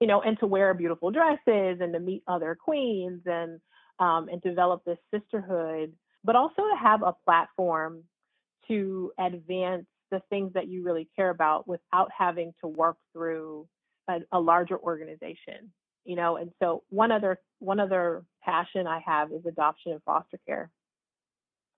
you 0.00 0.06
know 0.06 0.20
and 0.20 0.38
to 0.38 0.46
wear 0.46 0.74
beautiful 0.74 1.10
dresses 1.10 1.78
and 1.80 1.92
to 1.92 1.98
meet 2.00 2.22
other 2.28 2.54
queens 2.54 3.22
and 3.26 3.60
um, 3.98 4.28
and 4.30 4.40
develop 4.42 4.84
this 4.84 4.98
sisterhood 5.12 5.92
but 6.22 6.36
also 6.36 6.62
to 6.62 6.76
have 6.80 7.02
a 7.02 7.14
platform 7.24 8.02
to 8.68 9.12
advance 9.18 9.86
the 10.10 10.20
things 10.30 10.52
that 10.54 10.68
you 10.68 10.84
really 10.84 11.08
care 11.16 11.30
about 11.30 11.66
without 11.66 12.10
having 12.16 12.54
to 12.60 12.68
work 12.68 12.96
through 13.12 13.66
a, 14.08 14.20
a 14.32 14.40
larger 14.40 14.78
organization 14.78 15.72
you 16.06 16.16
know? 16.16 16.36
And 16.36 16.52
so 16.62 16.84
one 16.88 17.12
other 17.12 17.38
one 17.58 17.80
other 17.80 18.24
passion 18.42 18.86
i 18.86 19.00
have 19.04 19.32
is 19.32 19.44
adoption 19.46 19.92
and 19.92 20.02
foster 20.04 20.38
care. 20.46 20.70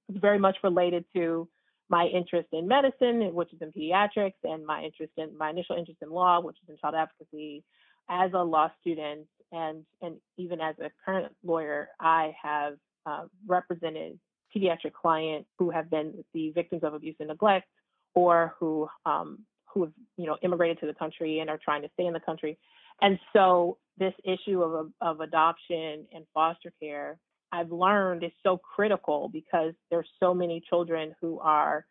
It's 0.08 0.18
very 0.20 0.38
much 0.38 0.56
related 0.62 1.04
to 1.16 1.48
my 1.88 2.06
interest 2.06 2.48
in 2.52 2.68
medicine 2.68 3.34
which 3.34 3.52
is 3.52 3.62
in 3.62 3.72
pediatrics 3.72 4.34
and 4.44 4.64
my 4.64 4.82
interest 4.82 5.12
in 5.16 5.36
my 5.36 5.50
initial 5.50 5.76
interest 5.76 6.00
in 6.02 6.10
law 6.10 6.40
which 6.40 6.56
is 6.62 6.68
in 6.68 6.76
child 6.76 6.94
advocacy. 6.94 7.64
As 8.10 8.30
a 8.34 8.42
law 8.42 8.70
student 8.80 9.26
and 9.50 9.84
and 10.02 10.16
even 10.36 10.60
as 10.60 10.76
a 10.78 10.90
current 11.04 11.34
lawyer 11.42 11.88
i 11.98 12.34
have 12.40 12.74
uh, 13.06 13.24
represented 13.46 14.18
pediatric 14.54 14.92
clients 14.92 15.48
who 15.58 15.70
have 15.70 15.90
been 15.90 16.24
the 16.34 16.50
victims 16.50 16.82
of 16.84 16.94
abuse 16.94 17.16
and 17.18 17.28
neglect 17.28 17.68
or 18.14 18.54
who 18.58 18.88
um, 19.06 19.40
who 19.72 19.84
have 19.84 19.92
you 20.16 20.26
know 20.26 20.36
immigrated 20.42 20.80
to 20.80 20.86
the 20.86 20.94
country 20.94 21.40
and 21.40 21.50
are 21.50 21.58
trying 21.62 21.82
to 21.82 21.88
stay 21.94 22.06
in 22.06 22.12
the 22.12 22.20
country 22.20 22.58
and 23.00 23.18
so 23.32 23.78
this 23.98 24.14
issue 24.24 24.62
of, 24.62 24.92
of 25.00 25.20
adoption 25.20 26.06
and 26.12 26.24
foster 26.34 26.72
care, 26.80 27.18
I've 27.52 27.72
learned 27.72 28.24
is 28.24 28.32
so 28.42 28.58
critical 28.58 29.30
because 29.32 29.72
there's 29.90 30.08
so 30.20 30.34
many 30.34 30.62
children 30.68 31.14
who 31.20 31.38
are 31.40 31.86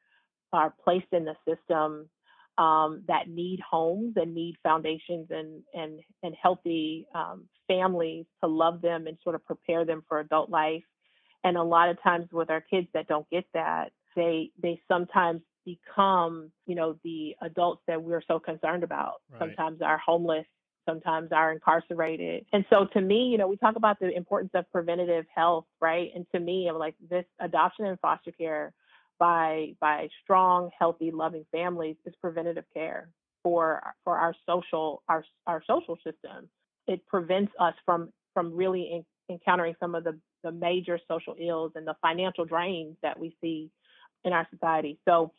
are 0.54 0.74
placed 0.82 1.08
in 1.12 1.26
the 1.26 1.36
system 1.46 2.08
um, 2.58 3.04
that 3.08 3.28
need 3.28 3.60
homes 3.60 4.14
and 4.16 4.34
need 4.34 4.56
foundations 4.64 5.28
and 5.30 5.62
and 5.74 6.00
and 6.24 6.36
healthy 6.42 7.08
um, 7.16 7.46
families 7.68 8.26
to 8.44 8.50
love 8.50 8.82
them 8.82 9.08
and 9.08 9.18
sort 9.24 9.36
of 9.36 9.44
prepare 9.46 9.84
them 9.84 10.04
for 10.08 10.20
adult 10.20 10.50
life. 10.50 10.84
And 11.44 11.58
a 11.58 11.64
lot 11.64 11.90
of 11.90 12.02
times 12.02 12.28
with 12.32 12.50
our 12.50 12.62
kids 12.62 12.88
that 12.94 13.08
don't 13.08 13.30
get 13.30 13.46
that, 13.54 13.92
they 14.16 14.52
they 14.62 14.82
sometimes 14.88 15.42
become 15.66 16.52
you 16.66 16.76
know 16.76 16.98
the 17.04 17.36
adults 17.42 17.82
that 17.88 18.02
we're 18.02 18.24
so 18.28 18.40
concerned 18.40 18.84
about. 18.84 19.22
Right. 19.32 19.40
Sometimes 19.40 19.82
are 19.82 19.98
homeless 19.98 20.46
sometimes 20.88 21.32
are 21.32 21.52
incarcerated. 21.52 22.46
And 22.54 22.66
so 22.70 22.88
to 22.94 23.02
me, 23.02 23.30
you 23.32 23.38
know, 23.38 23.48
we 23.48 23.58
talk 23.58 23.76
about 23.76 24.00
the 24.00 24.10
importance 24.16 24.52
of 24.56 24.70
preventative 24.72 25.26
health, 25.34 25.66
right? 25.82 26.10
And 26.16 26.26
to 26.34 26.40
me, 26.40 26.68
I'm 26.68 26.78
like 26.78 26.96
this 27.10 27.26
adoption 27.40 27.86
and 27.86 28.00
foster 28.00 28.32
care 28.32 28.74
by 29.20 29.74
by 29.80 30.08
strong, 30.24 30.72
healthy, 30.78 31.12
loving 31.12 31.46
families 31.52 31.98
is 32.06 32.14
preventative 32.22 32.66
care 32.74 33.10
for 33.44 33.82
for 34.04 34.18
our 34.18 34.34
social 34.48 35.04
our 35.10 35.24
our 35.46 35.62
social 35.68 35.98
system. 35.98 36.50
It 36.88 37.06
prevents 37.08 37.52
us 37.60 37.74
from 37.86 38.12
from 38.34 38.56
really 38.56 38.90
in, 38.92 39.06
encountering 39.34 39.76
some 39.80 39.96
of 39.96 40.04
the 40.04 40.18
the 40.48 40.58
major 40.58 41.00
social 41.08 41.36
ills 41.38 41.74
and 41.76 41.86
the 41.86 41.96
financial 42.02 42.46
drains 42.46 42.96
that 43.02 43.20
we 43.20 43.36
see 43.42 43.70
in 44.24 44.32
our 44.32 44.48
society. 44.52 44.98
So 45.06 45.34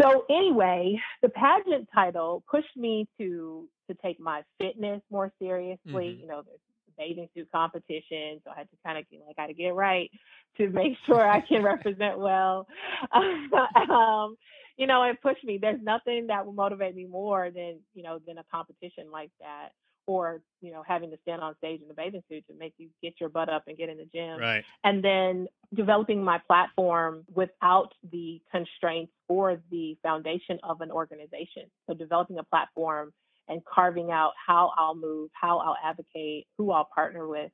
so 0.00 0.24
anyway, 0.30 1.00
the 1.22 1.28
pageant 1.28 1.88
title 1.92 2.44
pushed 2.48 2.76
me 2.76 3.08
to 3.18 3.68
to 3.88 3.96
take 4.02 4.20
my 4.20 4.42
fitness 4.58 5.00
more 5.10 5.32
seriously. 5.40 5.80
Mm-hmm. 5.86 6.20
You 6.20 6.26
know, 6.28 6.42
there's 6.44 6.60
bathing 6.96 7.28
suit 7.34 7.48
competition, 7.50 8.40
so 8.44 8.50
I 8.50 8.58
had 8.58 8.70
to 8.70 8.76
kind 8.84 8.98
of 8.98 9.04
like 9.26 9.36
got 9.36 9.46
to 9.46 9.54
get 9.54 9.74
right 9.74 10.10
to 10.58 10.68
make 10.68 10.92
sure 11.06 11.28
I 11.28 11.40
can 11.40 11.62
represent 11.62 12.18
well. 12.18 12.66
um, 13.12 14.36
you 14.76 14.86
know, 14.86 15.02
it 15.02 15.20
pushed 15.20 15.42
me. 15.42 15.58
There's 15.60 15.82
nothing 15.82 16.28
that 16.28 16.46
will 16.46 16.52
motivate 16.52 16.94
me 16.94 17.06
more 17.06 17.50
than 17.50 17.80
you 17.94 18.04
know 18.04 18.20
than 18.24 18.38
a 18.38 18.44
competition 18.52 19.10
like 19.10 19.30
that 19.40 19.70
or 20.08 20.40
you 20.62 20.72
know 20.72 20.82
having 20.88 21.10
to 21.10 21.18
stand 21.22 21.42
on 21.42 21.54
stage 21.58 21.80
in 21.84 21.90
a 21.90 21.94
bathing 21.94 22.22
suit 22.28 22.42
to 22.48 22.54
make 22.58 22.72
you 22.78 22.88
get 23.02 23.12
your 23.20 23.28
butt 23.28 23.48
up 23.50 23.64
and 23.68 23.76
get 23.76 23.90
in 23.90 23.98
the 23.98 24.08
gym. 24.12 24.40
Right. 24.40 24.64
And 24.82 25.04
then 25.04 25.46
developing 25.74 26.24
my 26.24 26.38
platform 26.46 27.24
without 27.32 27.92
the 28.10 28.40
constraints 28.50 29.12
or 29.28 29.60
the 29.70 29.96
foundation 30.02 30.58
of 30.64 30.80
an 30.80 30.90
organization. 30.90 31.64
So 31.86 31.94
developing 31.94 32.38
a 32.38 32.42
platform 32.42 33.12
and 33.48 33.62
carving 33.64 34.10
out 34.10 34.32
how 34.46 34.72
i'll 34.76 34.94
move 34.94 35.30
how 35.32 35.58
i'll 35.58 35.76
advocate 35.82 36.46
who 36.56 36.70
i'll 36.70 36.88
partner 36.94 37.26
with 37.28 37.50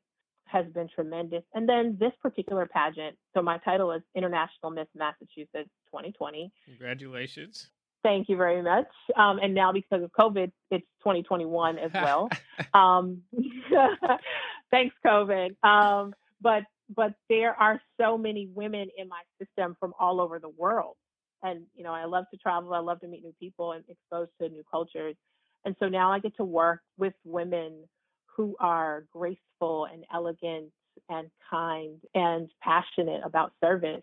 has 0.47 0.67
been 0.75 0.89
tremendous. 0.95 1.43
And 1.55 1.69
then 1.69 1.97
this 1.99 2.13
particular 2.23 2.67
pageant 2.67 3.17
so 3.35 3.43
my 3.43 3.59
title 3.59 3.93
is 3.93 4.03
international 4.15 4.71
miss 4.71 4.89
massachusetts 4.95 5.71
2020 5.91 6.53
congratulations 6.67 7.71
Thank 8.05 8.29
you 8.29 8.37
very 8.37 8.61
much. 8.61 8.87
Um, 9.17 9.39
and 9.43 9.55
now 9.55 9.73
because 9.73 10.03
of 10.03 10.13
COVID, 10.13 10.53
it's 10.71 10.87
2021 11.01 11.79
as 11.79 11.91
well. 11.95 12.29
um, 12.75 13.23
thanks, 14.71 14.95
COVID. 15.05 15.57
Um, 15.65 16.15
but 16.41 16.65
but 16.95 17.15
there 17.31 17.55
are 17.55 17.81
so 17.99 18.19
many 18.19 18.47
women 18.55 18.89
in 18.99 19.09
my 19.09 19.23
system 19.39 19.75
from 19.81 19.95
all 19.99 20.21
over 20.21 20.39
the 20.39 20.51
world, 20.51 20.97
and 21.43 21.63
you 21.75 21.83
know 21.83 21.93
I 21.93 22.05
love 22.05 22.27
to 22.33 22.37
travel. 22.37 22.75
I 22.75 22.81
love 22.81 23.01
to 23.01 23.09
meet 23.09 23.25
new 23.25 23.35
people 23.41 23.73
and 23.73 23.83
exposed 23.89 24.33
to 24.41 24.51
new 24.51 24.63
cultures. 24.71 25.17
And 25.65 25.75
so 25.81 25.89
now 25.89 26.13
I 26.13 26.19
get 26.19 26.37
to 26.37 26.45
work 26.45 26.81
with 26.99 27.15
women 27.25 27.85
who 28.37 28.55
are 28.61 29.07
graceful 29.15 29.87
and 29.91 30.05
elegant 30.13 30.71
and 31.09 31.31
kind 31.51 32.01
and 32.15 32.51
passionate 32.63 33.23
about 33.25 33.53
service 33.65 34.03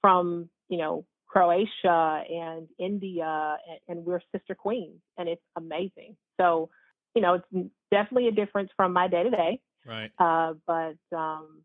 from 0.00 0.48
you 0.68 0.78
know 0.78 1.04
Croatia 1.28 2.22
and 2.28 2.68
India, 2.78 3.56
and, 3.68 3.78
and, 3.88 4.06
we're 4.06 4.20
sister 4.34 4.54
queens, 4.54 5.00
and 5.18 5.28
it's 5.28 5.42
amazing. 5.56 6.16
So, 6.40 6.70
you 7.14 7.20
know, 7.22 7.34
it's 7.34 7.70
definitely 7.90 8.28
a 8.28 8.32
difference 8.32 8.70
from 8.76 8.92
my 8.92 9.08
day 9.08 9.24
to 9.24 9.30
day. 9.30 9.60
Right. 9.86 10.10
Uh, 10.18 10.54
but 10.66 11.16
um, 11.16 11.62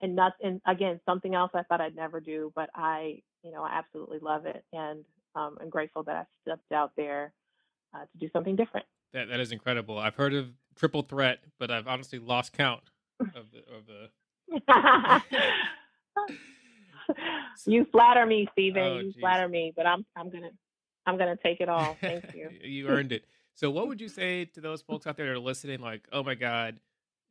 and 0.00 0.16
not 0.16 0.32
and 0.42 0.60
again 0.66 1.00
something 1.06 1.34
else 1.34 1.50
I 1.54 1.62
thought 1.64 1.80
I'd 1.80 1.96
never 1.96 2.20
do, 2.20 2.52
but 2.54 2.70
I, 2.74 3.20
you 3.42 3.50
know, 3.50 3.62
I 3.62 3.78
absolutely 3.78 4.18
love 4.20 4.46
it, 4.46 4.64
and 4.72 5.04
um, 5.34 5.58
I'm 5.60 5.70
grateful 5.70 6.02
that 6.04 6.16
I 6.16 6.24
stepped 6.42 6.72
out 6.72 6.92
there 6.96 7.32
uh, 7.94 8.00
to 8.00 8.18
do 8.18 8.28
something 8.32 8.56
different. 8.56 8.86
That 9.12 9.28
that 9.28 9.40
is 9.40 9.52
incredible. 9.52 9.98
I've 9.98 10.16
heard 10.16 10.34
of 10.34 10.48
triple 10.76 11.02
threat, 11.02 11.40
but 11.58 11.70
I've 11.70 11.86
honestly 11.86 12.18
lost 12.18 12.52
count 12.52 12.90
of 13.20 13.46
the 13.50 13.58
of 13.74 13.86
the. 13.86 14.10
you 17.66 17.86
flatter 17.92 18.26
me, 18.26 18.48
Steven. 18.52 18.82
Oh, 18.82 18.98
you 18.98 19.12
geez. 19.12 19.20
flatter 19.20 19.48
me, 19.48 19.72
but 19.76 19.86
I'm 19.86 20.04
I'm 20.16 20.30
gonna 20.30 20.50
I'm 21.06 21.18
gonna 21.18 21.36
take 21.42 21.60
it 21.60 21.68
all. 21.68 21.96
Thank 22.00 22.34
you. 22.34 22.50
you 22.62 22.88
earned 22.88 23.12
it. 23.12 23.24
So, 23.54 23.70
what 23.70 23.88
would 23.88 24.00
you 24.00 24.08
say 24.08 24.46
to 24.46 24.60
those 24.60 24.82
folks 24.82 25.06
out 25.06 25.16
there 25.16 25.26
that 25.26 25.32
are 25.32 25.38
listening? 25.38 25.80
Like, 25.80 26.06
oh 26.12 26.22
my 26.22 26.34
God, 26.34 26.78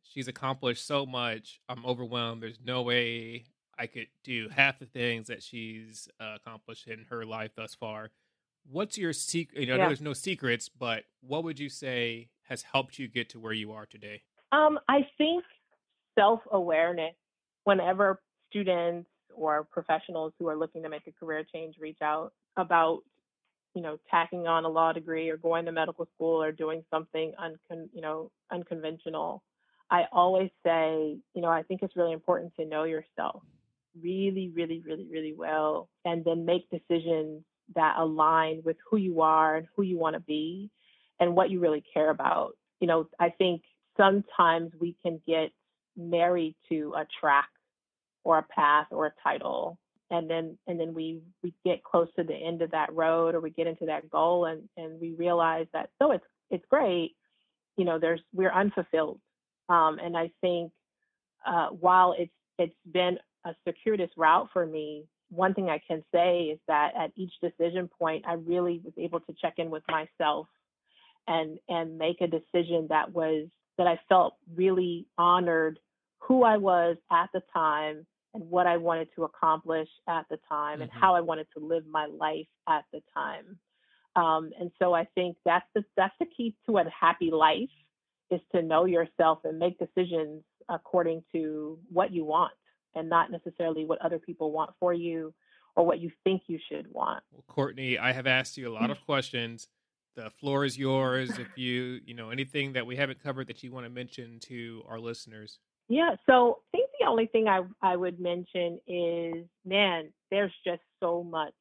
she's 0.04 0.28
accomplished 0.28 0.86
so 0.86 1.06
much. 1.06 1.60
I'm 1.70 1.86
overwhelmed. 1.86 2.44
There's 2.44 2.60
no 2.64 2.82
way 2.82 3.46
I 3.78 3.88
could 3.88 4.08
do 4.24 4.50
half 4.50 4.80
the 4.80 4.86
things 4.86 5.28
that 5.28 5.42
she's 5.42 6.08
uh, 6.20 6.36
accomplished 6.36 6.88
in 6.88 7.06
her 7.10 7.26
life 7.26 7.52
thus 7.56 7.74
far. 7.74 8.12
What's 8.70 8.98
your 8.98 9.14
secret? 9.14 9.62
You 9.62 9.68
know, 9.68 9.78
yeah. 9.78 9.88
there's 9.88 10.02
no 10.02 10.14
secrets, 10.14 10.70
but 10.70 11.06
what 11.22 11.44
would 11.44 11.60
you 11.60 11.70
say 11.70 12.30
has 12.48 12.62
helped 12.62 13.00
you 13.00 13.08
get 13.08 13.30
to 13.30 13.40
where 13.40 13.54
you 13.54 13.72
are 13.72 13.86
today? 13.86 14.22
Um, 14.52 14.80
I 14.88 15.08
think 15.18 15.44
self 16.18 16.42
awareness. 16.52 17.14
Whenever 17.64 18.20
students 18.50 19.08
or 19.40 19.64
professionals 19.64 20.34
who 20.40 20.48
are 20.48 20.56
looking 20.56 20.84
to 20.84 20.90
make 20.90 21.08
a 21.08 21.12
career 21.12 21.44
change 21.54 21.76
reach 21.80 22.02
out 22.02 22.34
about 22.58 23.00
you 23.74 23.82
know 23.82 23.98
tacking 24.10 24.48
on 24.48 24.66
a 24.66 24.70
law 24.70 24.92
degree 24.92 25.30
or 25.30 25.38
going 25.38 25.66
to 25.66 25.72
medical 25.72 26.08
school 26.16 26.42
or 26.42 26.52
doing 26.52 26.84
something 26.92 27.34
uncon 27.42 27.88
you 27.94 28.02
know 28.02 28.32
unconventional 28.52 29.44
i 29.92 30.04
always 30.12 30.50
say 30.66 31.18
you 31.34 31.42
know 31.42 31.50
i 31.50 31.64
think 31.64 31.82
it's 31.82 31.96
really 31.96 32.14
important 32.14 32.54
to 32.56 32.66
know 32.66 32.84
yourself 32.84 33.44
really 34.02 34.52
really 34.56 34.82
really 34.86 35.08
really 35.12 35.34
well 35.34 35.90
and 36.06 36.24
then 36.26 36.46
make 36.46 36.70
decisions 36.70 37.44
that 37.76 37.96
align 37.98 38.62
with 38.64 38.78
who 38.90 38.98
you 38.98 39.22
are 39.22 39.58
and 39.58 39.68
who 39.76 39.84
you 39.84 39.98
want 39.98 40.16
to 40.16 40.20
be 40.22 40.70
and 41.20 41.36
what 41.36 41.50
you 41.50 41.60
really 41.60 41.84
care 41.94 42.10
about. 42.10 42.58
You 42.80 42.88
know, 42.88 43.10
I 43.20 43.30
think 43.30 43.62
sometimes 43.98 44.72
we 44.80 44.96
can 45.04 45.22
get 45.28 45.52
married 45.98 46.56
to 46.70 46.94
a 46.96 47.06
track 47.20 47.50
or 48.30 48.38
a 48.38 48.44
path 48.44 48.86
or 48.92 49.08
a 49.08 49.14
title. 49.24 49.80
And 50.12 50.30
then 50.30 50.58
and 50.68 50.80
then 50.80 50.94
we 50.94 51.22
we 51.42 51.52
get 51.66 51.84
close 51.84 52.08
to 52.16 52.24
the 52.24 52.36
end 52.36 52.62
of 52.62 52.70
that 52.72 52.94
road 52.94 53.34
or 53.34 53.40
we 53.40 53.50
get 53.50 53.66
into 53.66 53.88
that 53.88 54.10
goal 54.10 54.46
and 54.46 54.70
and 54.78 55.02
we 55.02 55.14
realize 55.14 55.66
that 55.74 55.90
so 56.00 56.12
it's 56.12 56.26
it's 56.52 56.66
great. 56.70 57.16
You 57.76 57.86
know 57.86 57.98
there's 57.98 58.22
we're 58.34 58.54
unfulfilled. 58.54 59.20
Um, 59.68 60.00
and 60.00 60.18
i 60.18 60.32
think 60.42 60.72
uh, 61.46 61.68
while 61.70 62.16
it's 62.18 62.34
it's 62.58 62.76
been 62.92 63.18
a 63.46 63.56
circuitous 63.66 64.10
route 64.18 64.50
for 64.52 64.66
me 64.66 65.06
one 65.30 65.54
thing 65.54 65.70
i 65.70 65.80
can 65.88 66.04
say 66.12 66.46
is 66.46 66.60
that 66.68 66.92
at 66.98 67.12
each 67.16 67.34
decision 67.40 67.88
point 68.00 68.26
i 68.28 68.34
really 68.34 68.82
was 68.84 68.94
able 68.98 69.20
to 69.20 69.34
check 69.40 69.54
in 69.58 69.70
with 69.70 69.84
myself 69.88 70.48
and 71.28 71.60
and 71.70 71.98
make 72.00 72.20
a 72.22 72.28
decision 72.28 72.88
that 72.90 73.14
was 73.14 73.48
that 73.78 73.86
i 73.86 74.00
felt 74.10 74.34
really 74.56 75.06
honored 75.18 75.80
who 76.20 76.44
i 76.44 76.58
was 76.58 76.98
at 77.12 77.30
the 77.34 77.42
time 77.54 78.06
and 78.34 78.50
what 78.50 78.68
I 78.68 78.78
wanted 78.78 79.10
to 79.16 79.24
accomplish 79.24 79.90
at 80.08 80.26
the 80.30 80.38
time 80.48 80.76
mm-hmm. 80.76 80.84
and 80.84 80.92
how 80.92 81.16
I 81.16 81.22
wanted 81.22 81.48
to 81.58 81.66
live 81.66 81.84
my 81.90 82.06
life 82.06 82.48
at 82.68 82.86
the 82.94 83.02
time. 83.14 83.58
Um, 84.16 84.52
and 84.60 84.72
so 84.80 84.94
I 84.94 85.06
think 85.16 85.38
that's 85.46 85.66
the 85.76 85.84
that's 85.96 86.16
the 86.20 86.26
key 86.26 86.56
to 86.66 86.78
a 86.78 86.86
happy 86.90 87.32
life 87.32 87.70
is 88.32 88.42
to 88.54 88.62
know 88.62 88.86
yourself 88.86 89.40
and 89.44 89.58
make 89.58 89.78
decisions 89.80 90.44
according 90.68 91.24
to 91.32 91.80
what 91.92 92.12
you 92.12 92.26
want 92.26 92.54
and 92.96 93.10
not 93.10 93.32
necessarily 93.32 93.86
what 93.86 94.02
other 94.02 94.20
people 94.20 94.52
want 94.52 94.72
for 94.80 94.94
you 94.94 95.34
or 95.76 95.86
what 95.86 96.00
you 96.00 96.12
think 96.24 96.44
you 96.48 96.60
should 96.70 96.88
want. 96.92 97.24
Well, 97.32 97.44
Courtney, 97.48 97.98
I 97.98 98.12
have 98.12 98.28
asked 98.28 98.58
you 98.58 98.70
a 98.70 98.74
lot 98.74 98.90
of 98.90 99.04
questions. 99.06 99.68
The 100.16 100.30
floor 100.30 100.66
is 100.66 100.78
yours. 100.78 101.38
If 101.38 101.58
you, 101.58 102.02
you 102.06 102.14
know, 102.14 102.30
anything 102.30 102.74
that 102.74 102.86
we 102.86 102.96
haven't 102.96 103.24
covered 103.24 103.48
that 103.48 103.64
you 103.64 103.72
want 103.72 103.86
to 103.86 103.90
mention 103.90 104.40
to 104.42 104.84
our 104.88 105.00
listeners. 105.00 105.60
Yeah, 105.88 106.16
so 106.28 106.60
I 106.76 106.79
the 107.00 107.08
only 107.08 107.28
thing 107.28 107.48
I, 107.48 107.62
I 107.82 107.96
would 107.96 108.20
mention 108.20 108.80
is 108.88 109.46
man, 109.66 110.12
there's 110.32 110.54
just 110.66 110.82
so 111.00 111.24
much 111.24 111.54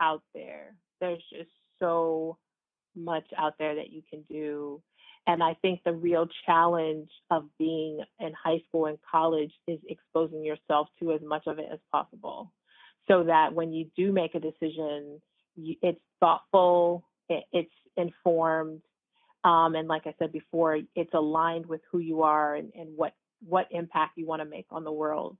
out 0.00 0.22
there. 0.34 0.74
There's 1.00 1.22
just 1.32 1.50
so 1.78 2.38
much 2.96 3.26
out 3.36 3.54
there 3.58 3.74
that 3.76 3.92
you 3.92 4.02
can 4.08 4.22
do. 4.30 4.80
And 5.26 5.42
I 5.42 5.54
think 5.62 5.80
the 5.84 5.92
real 5.92 6.28
challenge 6.46 7.08
of 7.30 7.44
being 7.58 8.00
in 8.20 8.32
high 8.32 8.60
school 8.68 8.86
and 8.86 8.98
college 9.10 9.52
is 9.66 9.78
exposing 9.88 10.44
yourself 10.44 10.88
to 11.00 11.12
as 11.12 11.20
much 11.22 11.44
of 11.46 11.58
it 11.58 11.66
as 11.72 11.78
possible 11.90 12.52
so 13.08 13.24
that 13.24 13.54
when 13.54 13.72
you 13.72 13.86
do 13.96 14.12
make 14.12 14.34
a 14.34 14.40
decision, 14.40 15.20
it's 15.56 16.00
thoughtful, 16.20 17.04
it's 17.28 17.72
informed, 17.96 18.82
um, 19.44 19.74
and 19.74 19.88
like 19.88 20.06
I 20.06 20.14
said 20.18 20.32
before, 20.32 20.78
it's 20.96 21.12
aligned 21.12 21.66
with 21.66 21.82
who 21.92 21.98
you 21.98 22.22
are 22.22 22.54
and, 22.54 22.72
and 22.74 22.96
what 22.96 23.12
what 23.48 23.68
impact 23.70 24.12
you 24.16 24.26
want 24.26 24.42
to 24.42 24.48
make 24.48 24.66
on 24.70 24.84
the 24.84 24.92
world. 24.92 25.36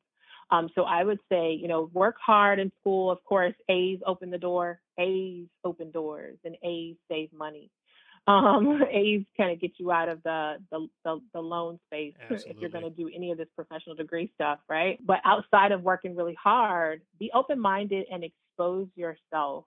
Um, 0.50 0.68
so 0.74 0.82
I 0.82 1.04
would 1.04 1.20
say, 1.30 1.52
you 1.52 1.68
know, 1.68 1.90
work 1.92 2.16
hard 2.24 2.58
in 2.58 2.70
school. 2.80 3.10
Of 3.10 3.24
course, 3.24 3.54
A's 3.68 3.98
open 4.06 4.30
the 4.30 4.38
door. 4.38 4.80
A's 4.98 5.46
open 5.64 5.90
doors, 5.90 6.38
and 6.44 6.56
A's 6.62 6.96
save 7.10 7.32
money. 7.32 7.70
Um, 8.26 8.82
A's 8.90 9.22
kind 9.36 9.52
of 9.52 9.60
get 9.60 9.72
you 9.76 9.92
out 9.92 10.08
of 10.08 10.22
the 10.22 10.54
the, 10.70 10.88
the, 11.04 11.20
the 11.34 11.40
loan 11.40 11.78
space 11.86 12.14
Absolutely. 12.22 12.50
if 12.52 12.56
you're 12.58 12.70
going 12.70 12.84
to 12.84 12.88
do 12.88 13.10
any 13.14 13.32
of 13.32 13.36
this 13.36 13.48
professional 13.54 13.94
degree 13.94 14.30
stuff, 14.34 14.60
right? 14.66 14.98
But 15.04 15.18
outside 15.26 15.72
of 15.72 15.82
working 15.82 16.16
really 16.16 16.34
hard, 16.42 17.02
be 17.18 17.30
open 17.34 17.60
minded 17.60 18.06
and 18.10 18.24
expose 18.24 18.88
yourself 18.96 19.66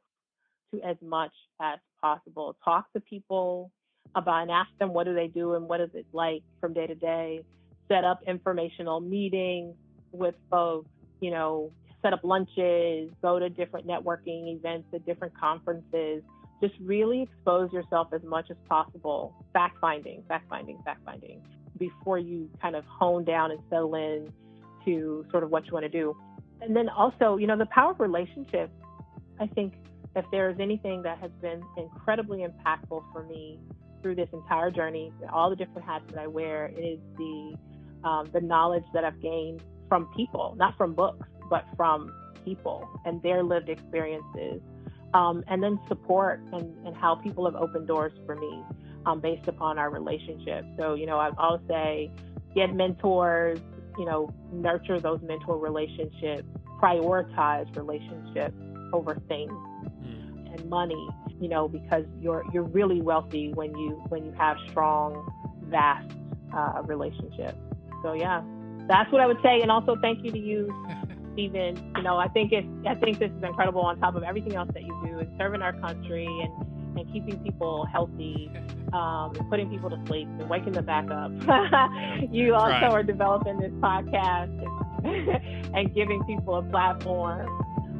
to 0.74 0.82
as 0.82 0.98
much 1.04 1.34
as 1.62 1.78
possible. 2.02 2.58
Talk 2.66 2.92
to 2.94 3.00
people 3.00 3.70
about 4.16 4.42
and 4.42 4.50
ask 4.50 4.72
them 4.80 4.92
what 4.92 5.06
do 5.06 5.14
they 5.14 5.28
do 5.28 5.54
and 5.54 5.68
what 5.68 5.80
is 5.80 5.92
it 5.94 6.08
like 6.12 6.42
from 6.60 6.74
day 6.74 6.88
to 6.88 6.96
day 6.96 7.44
set 7.88 8.04
up 8.04 8.22
informational 8.28 9.00
meetings 9.00 9.76
with 10.12 10.36
folks, 10.50 10.90
you 11.20 11.32
know, 11.32 11.72
set 12.02 12.14
up 12.14 12.24
lunches, 12.24 13.10
go 13.22 13.40
to 13.40 13.50
different 13.50 13.88
networking 13.88 14.56
events 14.56 14.88
at 14.94 15.06
different 15.06 15.38
conferences. 15.38 16.22
Just 16.62 16.74
really 16.82 17.22
expose 17.22 17.72
yourself 17.72 18.10
as 18.14 18.24
much 18.24 18.50
as 18.50 18.58
possible. 18.68 19.34
Fact 19.54 19.78
finding, 19.80 20.24
fact 20.28 20.50
finding, 20.50 20.80
fact 20.84 21.02
finding 21.06 21.42
before 21.78 22.18
you 22.18 22.50
kind 22.62 22.76
of 22.76 22.84
hone 22.86 23.24
down 23.24 23.52
and 23.52 23.60
settle 23.70 23.94
in 23.96 24.32
to 24.86 25.26
sort 25.32 25.44
of 25.44 25.52
what 25.52 25.66
you 25.66 25.74
want 25.74 25.84
to 25.84 25.90
do. 25.90 26.16
And 26.62 26.76
then 26.76 26.90
also, 26.90 27.38
you 27.38 27.46
know, 27.46 27.58
the 27.58 27.68
power 27.68 27.92
of 27.92 28.00
relationships. 28.00 28.72
I 29.40 29.46
think 29.48 29.74
if 30.16 30.26
there's 30.32 30.60
anything 30.60 31.04
that 31.04 31.20
has 31.20 31.30
been 31.42 31.62
incredibly 31.78 32.40
impactful 32.40 33.04
for 33.12 33.24
me 33.24 33.60
through 34.02 34.16
this 34.16 34.30
entire 34.34 34.72
journey, 34.72 35.12
all 35.32 35.50
the 35.50 35.56
different 35.56 35.86
hats 35.86 36.06
that 36.10 36.20
I 36.20 36.28
wear, 36.28 36.66
it 36.66 36.80
is 36.80 37.00
the 37.18 37.56
um, 38.04 38.30
the 38.34 38.42
knowledge 38.42 38.86
that 38.94 39.04
I've 39.04 39.22
gained 39.22 39.64
from 39.90 40.10
people, 40.16 40.56
not 40.58 40.78
from 40.78 40.94
books, 40.94 41.28
but 41.50 41.66
from 41.76 42.14
people 42.46 42.88
and 43.06 43.22
their 43.22 43.44
lived 43.44 43.70
experiences. 43.70 44.62
Um, 45.14 45.44
and 45.48 45.64
then 45.64 45.80
support 45.88 46.42
and, 46.52 46.76
and 46.86 46.96
how 46.96 47.16
people 47.16 47.46
have 47.46 47.56
opened 47.56 47.88
doors 47.88 48.12
for 48.26 48.36
me 48.36 48.64
um, 49.06 49.22
based 49.22 49.48
upon 49.48 49.80
our 49.80 49.90
relationship. 49.90 50.66
So, 50.78 50.96
you 50.96 51.06
know, 51.06 51.18
I'll 51.18 51.62
say 51.68 52.12
get 52.54 52.76
mentors, 52.76 53.60
you 53.98 54.06
know, 54.06 54.34
nurture 54.52 55.00
those 55.00 55.22
mentor 55.22 55.58
relationships, 55.58 56.44
prioritize 56.82 57.74
relationships 57.76 58.56
over 58.94 59.16
things 59.28 59.52
mm. 59.52 60.54
and 60.54 60.70
money, 60.70 61.08
you 61.40 61.48
know, 61.48 61.68
because 61.68 62.04
you're 62.20 62.44
you're 62.54 62.64
really 62.64 63.02
wealthy 63.02 63.54
when 63.54 63.76
you 63.78 63.92
when 64.10 64.26
you 64.26 64.32
have 64.34 64.58
strong, 64.70 65.32
vast 65.64 66.12
uh, 66.54 66.82
relationships. 66.86 67.58
So 68.08 68.14
yeah, 68.14 68.42
that's 68.88 69.12
what 69.12 69.20
I 69.20 69.28
would 69.28 69.42
say. 69.44 69.60
And 69.62 69.70
also 69.70 69.98
thank 70.02 70.24
you 70.24 70.32
to 70.32 70.40
you, 70.40 70.74
Steven. 71.34 71.92
You 71.98 72.04
know, 72.04 72.16
I 72.18 72.30
think 72.30 72.54
it's 72.54 72.68
I 72.88 72.96
think 72.96 73.20
this 73.20 73.32
is 73.32 73.44
incredible 73.44 73.82
on 73.82 74.00
top 74.00 74.16
of 74.16 74.24
everything 74.24 74.56
else 74.56 74.70
that 74.74 74.84
you 74.84 75.02
do 75.06 75.20
in 75.20 75.36
serving 75.38 75.62
our 75.62 75.74
country 75.74 76.26
and 76.26 76.98
and 76.98 77.14
keeping 77.14 77.38
people 77.44 77.86
healthy, 77.92 78.50
um, 78.94 79.34
and 79.38 79.50
putting 79.50 79.70
people 79.70 79.90
to 79.90 80.02
sleep 80.08 80.28
and 80.40 80.50
waking 80.50 80.72
them 80.72 80.86
back 80.86 81.12
up. 81.12 81.32
you 82.32 82.56
also 82.56 82.72
right. 82.72 82.84
are 82.84 83.04
developing 83.04 83.60
this 83.60 83.74
podcast 83.74 84.56
and, 85.04 85.76
and 85.76 85.94
giving 85.94 86.24
people 86.24 86.56
a 86.56 86.64
platform 86.64 87.46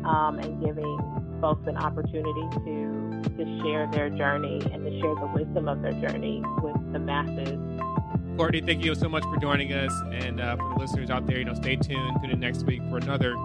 um, 0.06 0.40
and 0.40 0.64
giving 0.66 1.38
folks 1.42 1.68
an 1.68 1.76
opportunity 1.76 2.48
to 2.64 3.22
to 3.36 3.62
share 3.62 3.90
their 3.92 4.10
journey 4.10 4.62
and 4.72 4.86
to 4.86 5.02
share 5.02 5.16
the 5.16 5.30
wisdom 5.36 5.68
of 5.68 5.82
their 5.82 5.92
journey 6.08 6.42
with 6.64 6.94
the 6.94 6.98
masses 6.98 7.60
Courtney, 8.38 8.62
thank 8.62 8.86
you 8.86 8.94
so 8.94 9.10
much 9.10 9.24
for 9.24 9.38
joining 9.38 9.74
us. 9.74 9.92
And 10.12 10.40
uh, 10.40 10.56
for 10.58 10.70
the 10.76 10.80
listeners 10.80 11.10
out 11.10 11.26
there, 11.26 11.40
you 11.40 11.46
know, 11.46 11.56
stay 11.56 11.76
tuned. 11.76 12.18
Tune 12.22 12.30
in 12.30 12.40
next 12.40 12.64
week 12.64 12.82
for 12.88 12.98
another 12.98 13.36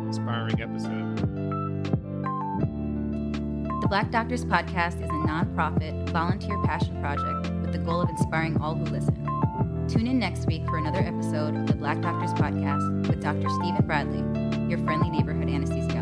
inspiring 0.00 0.60
episode. 0.62 1.18
The 3.82 3.88
Black 3.88 4.10
Doctors 4.10 4.46
Podcast 4.46 5.02
is 5.02 5.08
a 5.08 5.28
nonprofit, 5.28 6.08
volunteer 6.10 6.60
passion 6.64 6.98
project 7.00 7.50
with 7.60 7.72
the 7.72 7.78
goal 7.78 8.00
of 8.00 8.08
inspiring 8.08 8.58
all 8.60 8.74
who 8.74 8.86
listen. 8.86 9.14
Tune 9.86 10.06
in 10.06 10.18
next 10.18 10.46
week 10.46 10.64
for 10.64 10.78
another 10.78 11.00
episode 11.00 11.54
of 11.54 11.66
the 11.66 11.74
Black 11.74 12.00
Doctors 12.00 12.32
Podcast 12.32 13.06
with 13.06 13.20
Dr. 13.20 13.48
Steven 13.50 13.86
Bradley, 13.86 14.20
your 14.70 14.78
friendly 14.84 15.10
neighborhood 15.10 15.48
anesthesiologist. 15.48 15.97